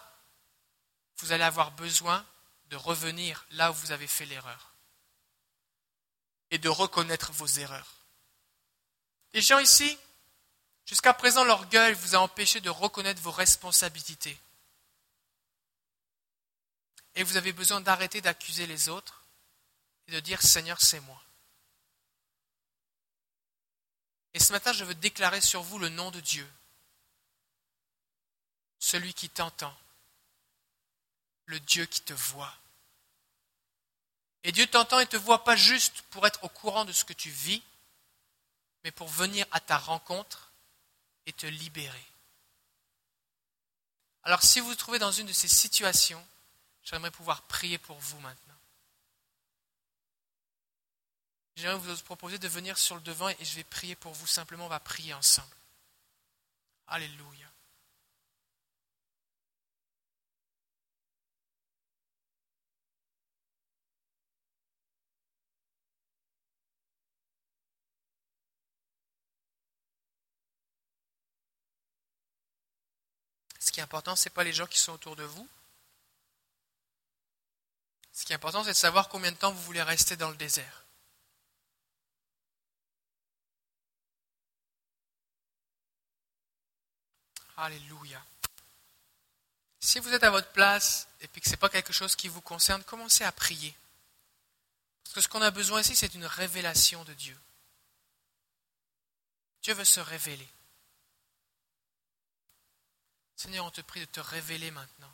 vous 1.16 1.32
allez 1.32 1.42
avoir 1.42 1.72
besoin 1.72 2.24
de 2.66 2.76
revenir 2.76 3.46
là 3.50 3.70
où 3.70 3.74
vous 3.74 3.92
avez 3.92 4.06
fait 4.06 4.26
l'erreur 4.26 4.72
et 6.50 6.58
de 6.58 6.68
reconnaître 6.68 7.32
vos 7.32 7.46
erreurs. 7.46 7.94
Les 9.32 9.42
gens 9.42 9.58
ici, 9.58 9.98
Jusqu'à 10.86 11.14
présent, 11.14 11.44
l'orgueil 11.44 11.94
vous 11.94 12.14
a 12.14 12.18
empêché 12.18 12.60
de 12.60 12.70
reconnaître 12.70 13.22
vos 13.22 13.30
responsabilités. 13.30 14.38
Et 17.14 17.22
vous 17.22 17.36
avez 17.36 17.52
besoin 17.52 17.80
d'arrêter 17.80 18.20
d'accuser 18.20 18.66
les 18.66 18.88
autres 18.88 19.22
et 20.08 20.12
de 20.12 20.20
dire 20.20 20.42
Seigneur, 20.42 20.80
c'est 20.80 21.00
moi. 21.00 21.22
Et 24.34 24.40
ce 24.40 24.52
matin, 24.52 24.72
je 24.72 24.84
veux 24.84 24.96
déclarer 24.96 25.40
sur 25.40 25.62
vous 25.62 25.78
le 25.78 25.88
nom 25.88 26.10
de 26.10 26.20
Dieu, 26.20 26.50
celui 28.78 29.14
qui 29.14 29.30
t'entend, 29.30 29.74
le 31.46 31.60
Dieu 31.60 31.86
qui 31.86 32.00
te 32.00 32.12
voit. 32.12 32.54
Et 34.42 34.52
Dieu 34.52 34.66
t'entend 34.66 35.00
et 35.00 35.06
te 35.06 35.16
voit 35.16 35.44
pas 35.44 35.56
juste 35.56 36.02
pour 36.10 36.26
être 36.26 36.42
au 36.44 36.48
courant 36.48 36.84
de 36.84 36.92
ce 36.92 37.04
que 37.04 37.12
tu 37.12 37.30
vis, 37.30 37.62
mais 38.84 38.90
pour 38.90 39.08
venir 39.08 39.46
à 39.50 39.60
ta 39.60 39.78
rencontre 39.78 40.52
et 41.26 41.32
te 41.32 41.46
libérer. 41.46 42.06
Alors 44.22 44.42
si 44.42 44.60
vous 44.60 44.68
vous 44.68 44.74
trouvez 44.74 44.98
dans 44.98 45.12
une 45.12 45.26
de 45.26 45.32
ces 45.32 45.48
situations, 45.48 46.24
j'aimerais 46.82 47.10
pouvoir 47.10 47.42
prier 47.42 47.78
pour 47.78 47.98
vous 47.98 48.20
maintenant. 48.20 48.54
J'aimerais 51.56 51.78
vous 51.78 52.02
proposer 52.02 52.38
de 52.38 52.48
venir 52.48 52.76
sur 52.78 52.96
le 52.96 53.00
devant 53.02 53.28
et 53.28 53.36
je 53.40 53.54
vais 53.54 53.64
prier 53.64 53.94
pour 53.94 54.12
vous. 54.12 54.26
Simplement, 54.26 54.66
on 54.66 54.68
va 54.68 54.80
prier 54.80 55.14
ensemble. 55.14 55.54
Alléluia. 56.88 57.43
Qui 73.74 73.80
est 73.80 73.82
important, 73.82 74.14
ce 74.14 74.28
n'est 74.28 74.32
pas 74.32 74.44
les 74.44 74.52
gens 74.52 74.68
qui 74.68 74.78
sont 74.78 74.92
autour 74.92 75.16
de 75.16 75.24
vous. 75.24 75.48
Ce 78.12 78.24
qui 78.24 78.32
est 78.32 78.36
important, 78.36 78.62
c'est 78.62 78.70
de 78.70 78.74
savoir 78.76 79.08
combien 79.08 79.32
de 79.32 79.36
temps 79.36 79.50
vous 79.50 79.62
voulez 79.62 79.82
rester 79.82 80.16
dans 80.16 80.30
le 80.30 80.36
désert. 80.36 80.84
Alléluia. 87.56 88.24
Si 89.80 89.98
vous 89.98 90.14
êtes 90.14 90.22
à 90.22 90.30
votre 90.30 90.52
place 90.52 91.08
et 91.20 91.26
puis 91.26 91.40
que 91.40 91.48
ce 91.48 91.54
n'est 91.54 91.56
pas 91.56 91.68
quelque 91.68 91.92
chose 91.92 92.14
qui 92.14 92.28
vous 92.28 92.40
concerne, 92.40 92.84
commencez 92.84 93.24
à 93.24 93.32
prier. 93.32 93.76
Parce 95.02 95.14
que 95.14 95.20
ce 95.20 95.28
qu'on 95.28 95.42
a 95.42 95.50
besoin 95.50 95.80
ici, 95.80 95.96
c'est 95.96 96.14
une 96.14 96.26
révélation 96.26 97.02
de 97.02 97.14
Dieu. 97.14 97.36
Dieu 99.62 99.74
veut 99.74 99.84
se 99.84 100.00
révéler. 100.00 100.48
Seigneur, 103.44 103.66
on 103.66 103.70
te 103.70 103.82
prie 103.82 104.00
de 104.00 104.06
te 104.06 104.20
révéler 104.20 104.70
maintenant. 104.70 105.12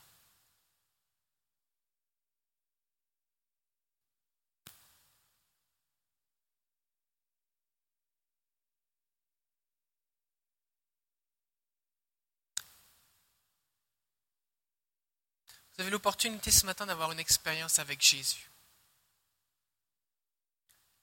Vous 15.74 15.80
avez 15.80 15.90
l'opportunité 15.90 16.52
ce 16.52 16.66
matin 16.66 16.86
d'avoir 16.86 17.10
une 17.10 17.18
expérience 17.18 17.80
avec 17.80 18.00
Jésus. 18.00 18.48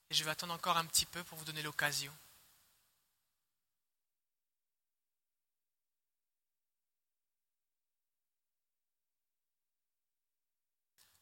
Et 0.10 0.14
je 0.14 0.24
vais 0.24 0.32
attendre 0.32 0.54
encore 0.54 0.78
un 0.78 0.86
petit 0.86 1.06
peu 1.06 1.22
pour 1.26 1.38
vous 1.38 1.44
donner 1.44 1.62
l'occasion. 1.62 2.14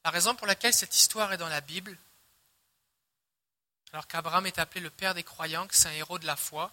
La 0.05 0.11
raison 0.11 0.35
pour 0.35 0.45
laquelle 0.45 0.73
cette 0.73 0.95
histoire 0.95 1.33
est 1.33 1.37
dans 1.37 1.49
la 1.49 1.61
Bible, 1.61 1.97
alors 3.91 4.05
qu'Abraham 4.05 4.45
est 4.45 4.59
appelé 4.59 4.79
le 4.79 4.91
père 4.91 5.15
des 5.15 5.23
croyants, 5.23 5.65
que 5.65 5.75
c'est 5.75 5.87
un 5.87 5.93
héros 5.93 6.19
de 6.19 6.27
la 6.27 6.35
foi, 6.35 6.71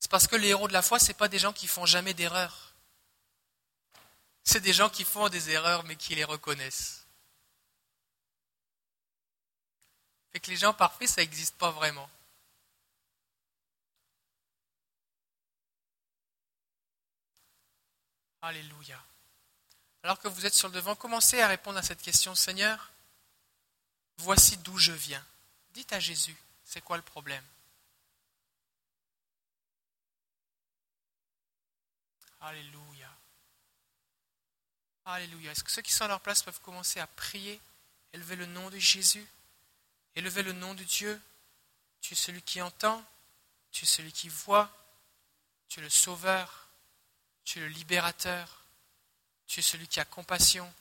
c'est 0.00 0.10
parce 0.10 0.26
que 0.26 0.36
les 0.36 0.48
héros 0.48 0.66
de 0.66 0.72
la 0.72 0.80
foi, 0.80 0.98
ce 0.98 1.12
pas 1.12 1.28
des 1.28 1.38
gens 1.38 1.52
qui 1.52 1.66
font 1.66 1.84
jamais 1.84 2.14
d'erreurs. 2.14 2.72
C'est 4.42 4.60
des 4.60 4.72
gens 4.72 4.88
qui 4.88 5.04
font 5.04 5.28
des 5.28 5.50
erreurs 5.50 5.84
mais 5.84 5.96
qui 5.96 6.14
les 6.14 6.24
reconnaissent. 6.24 7.06
Fait 10.32 10.40
que 10.40 10.50
les 10.50 10.56
gens 10.56 10.72
parfaits, 10.72 11.08
ça 11.08 11.20
n'existe 11.20 11.56
pas 11.56 11.70
vraiment. 11.72 12.08
Alléluia 18.40 19.02
alors 20.04 20.18
que 20.18 20.28
vous 20.28 20.44
êtes 20.44 20.52
sur 20.52 20.68
le 20.68 20.74
devant, 20.74 20.94
commencez 20.94 21.40
à 21.40 21.48
répondre 21.48 21.78
à 21.78 21.82
cette 21.82 22.02
question. 22.02 22.34
Seigneur, 22.34 22.90
voici 24.18 24.58
d'où 24.58 24.76
je 24.76 24.92
viens. 24.92 25.24
Dites 25.72 25.94
à 25.94 25.98
Jésus, 25.98 26.36
c'est 26.62 26.82
quoi 26.82 26.98
le 26.98 27.02
problème? 27.02 27.42
Alléluia. 32.42 33.08
Alléluia. 35.06 35.52
Est-ce 35.52 35.64
que 35.64 35.70
ceux 35.70 35.80
qui 35.80 35.94
sont 35.94 36.04
à 36.04 36.08
leur 36.08 36.20
place 36.20 36.42
peuvent 36.42 36.60
commencer 36.60 37.00
à 37.00 37.06
prier, 37.06 37.58
élever 38.12 38.36
le 38.36 38.44
nom 38.44 38.68
de 38.68 38.78
Jésus, 38.78 39.26
élever 40.16 40.42
le 40.42 40.52
nom 40.52 40.74
de 40.74 40.84
Dieu? 40.84 41.18
Tu 42.02 42.12
es 42.12 42.16
celui 42.16 42.42
qui 42.42 42.60
entend, 42.60 43.02
tu 43.72 43.84
es 43.84 43.88
celui 43.88 44.12
qui 44.12 44.28
voit, 44.28 44.70
tu 45.70 45.80
es 45.80 45.82
le 45.82 45.88
sauveur, 45.88 46.68
tu 47.46 47.58
es 47.58 47.62
le 47.62 47.68
libérateur. 47.68 48.63
Tu 49.46 49.60
es 49.60 49.62
celui 49.62 49.88
qui 49.88 50.00
a 50.00 50.04
compassion. 50.04 50.72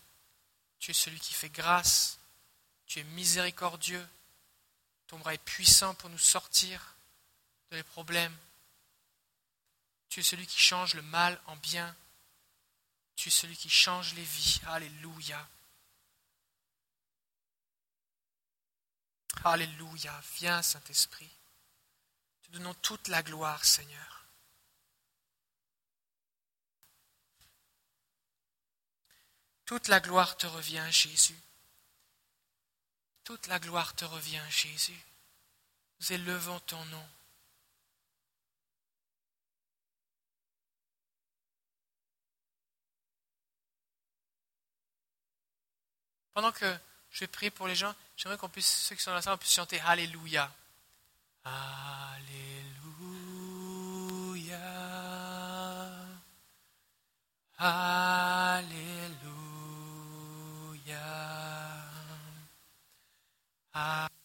Tu 0.79 0.91
es 0.91 0.93
celui 0.93 1.19
qui 1.19 1.33
fait 1.33 1.49
grâce. 1.49 2.19
Tu 2.85 2.99
es 2.99 3.03
miséricordieux. 3.03 4.07
Ton 5.07 5.19
bras 5.19 5.33
est 5.33 5.37
puissant 5.37 5.93
pour 5.95 6.09
nous 6.09 6.17
sortir 6.17 6.95
de 7.71 7.77
les 7.77 7.83
problèmes. 7.83 8.35
Tu 10.09 10.19
es 10.19 10.23
celui 10.23 10.45
qui 10.45 10.59
change 10.59 10.93
le 10.93 11.01
mal 11.01 11.39
en 11.47 11.55
bien. 11.57 11.95
Tu 13.15 13.29
es 13.29 13.31
celui 13.31 13.55
qui 13.57 13.69
change 13.69 14.13
les 14.13 14.23
vies. 14.23 14.61
Alléluia. 14.67 15.47
Alléluia. 19.43 20.21
Viens, 20.35 20.61
Saint-Esprit. 20.61 21.31
Te 22.43 22.51
donnons 22.51 22.73
toute 22.75 23.07
la 23.07 23.23
gloire, 23.23 23.63
Seigneur. 23.65 24.12
Toute 29.65 29.87
la 29.87 29.99
gloire 29.99 30.35
te 30.37 30.47
revient, 30.47 30.85
Jésus. 30.89 31.37
Toute 33.23 33.47
la 33.47 33.59
gloire 33.59 33.95
te 33.95 34.05
revient, 34.05 34.41
Jésus. 34.49 34.99
Nous 35.99 36.13
élevons 36.13 36.59
ton 36.61 36.83
nom. 36.85 37.07
Pendant 46.33 46.51
que 46.51 46.77
je 47.11 47.25
prier 47.25 47.51
pour 47.51 47.67
les 47.67 47.75
gens, 47.75 47.93
j'aimerais 48.17 48.37
qu'on 48.37 48.49
puisse, 48.49 48.67
ceux 48.67 48.95
qui 48.95 49.03
sont 49.03 49.11
dans 49.11 49.15
la 49.15 49.21
salle, 49.21 49.37
puisse 49.37 49.53
chanter 49.53 49.79
Alléluia. 49.81 50.51
Alléluia. 51.45 52.33
Alléluia. 57.59 59.02
Hallelujah. 60.85 60.99
Hallelujah. 63.73 64.22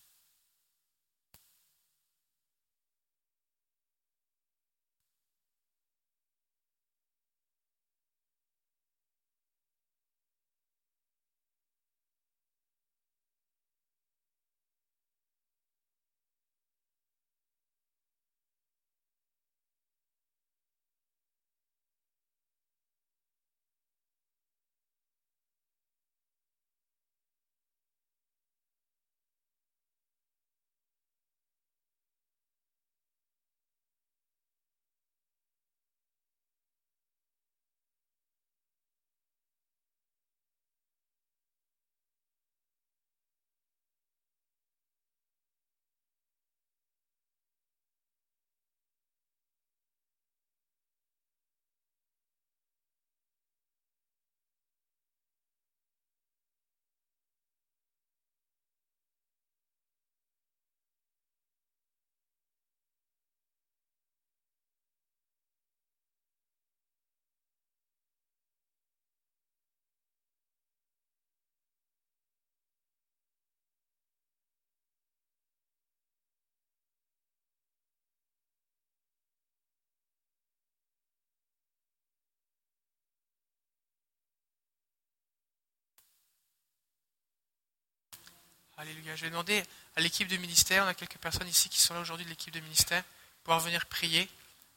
Alléluia. 88.80 89.16
Je 89.16 89.24
vais 89.24 89.30
demander 89.30 89.60
à 89.96 90.00
l'équipe 90.00 90.28
de 90.28 90.36
ministère, 90.36 90.84
on 90.84 90.86
a 90.86 90.94
quelques 90.94 91.16
personnes 91.16 91.48
ici 91.48 91.68
qui 91.68 91.80
sont 91.80 91.94
là 91.94 92.00
aujourd'hui 92.00 92.24
de 92.24 92.30
l'équipe 92.30 92.54
de 92.54 92.60
ministère, 92.60 93.02
pouvoir 93.42 93.58
venir 93.58 93.84
prier, 93.86 94.28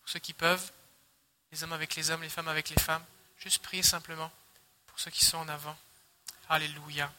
pour 0.01 0.09
ceux 0.09 0.17
qui 0.17 0.33
peuvent, 0.33 0.71
les 1.51 1.63
hommes 1.63 1.73
avec 1.73 1.95
les 1.95 2.09
hommes, 2.09 2.23
les 2.23 2.29
femmes 2.29 2.47
avec 2.47 2.71
les 2.71 2.81
femmes. 2.81 3.05
Juste 3.37 3.61
prier 3.61 3.83
simplement 3.83 4.31
pour 4.87 4.99
ceux 4.99 5.11
qui 5.11 5.23
sont 5.23 5.37
en 5.37 5.47
avant. 5.47 5.77
Alléluia. 6.49 7.13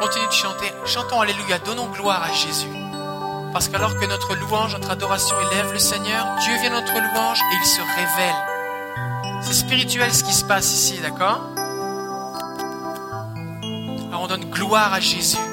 Continue 0.00 0.26
de 0.26 0.32
chanter, 0.32 0.72
chantons 0.86 1.20
Alléluia, 1.20 1.58
donnons 1.58 1.88
gloire 1.88 2.22
à 2.22 2.32
Jésus. 2.32 2.66
Parce 3.52 3.68
qu'alors 3.68 3.94
que 3.98 4.06
notre 4.06 4.34
louange, 4.34 4.74
notre 4.74 4.90
adoration 4.90 5.36
élève 5.50 5.72
le 5.72 5.78
Seigneur, 5.78 6.26
Dieu 6.40 6.56
vient 6.60 6.70
notre 6.70 6.94
louange 6.94 7.40
et 7.40 7.56
il 7.60 7.66
se 7.66 7.80
révèle. 7.80 8.34
C'est 9.42 9.52
spirituel 9.52 10.12
ce 10.12 10.24
qui 10.24 10.32
se 10.32 10.44
passe 10.44 10.72
ici, 10.72 11.00
d'accord? 11.00 11.50
Alors 14.08 14.22
on 14.22 14.26
donne 14.26 14.44
gloire 14.50 14.94
à 14.94 15.00
Jésus. 15.00 15.49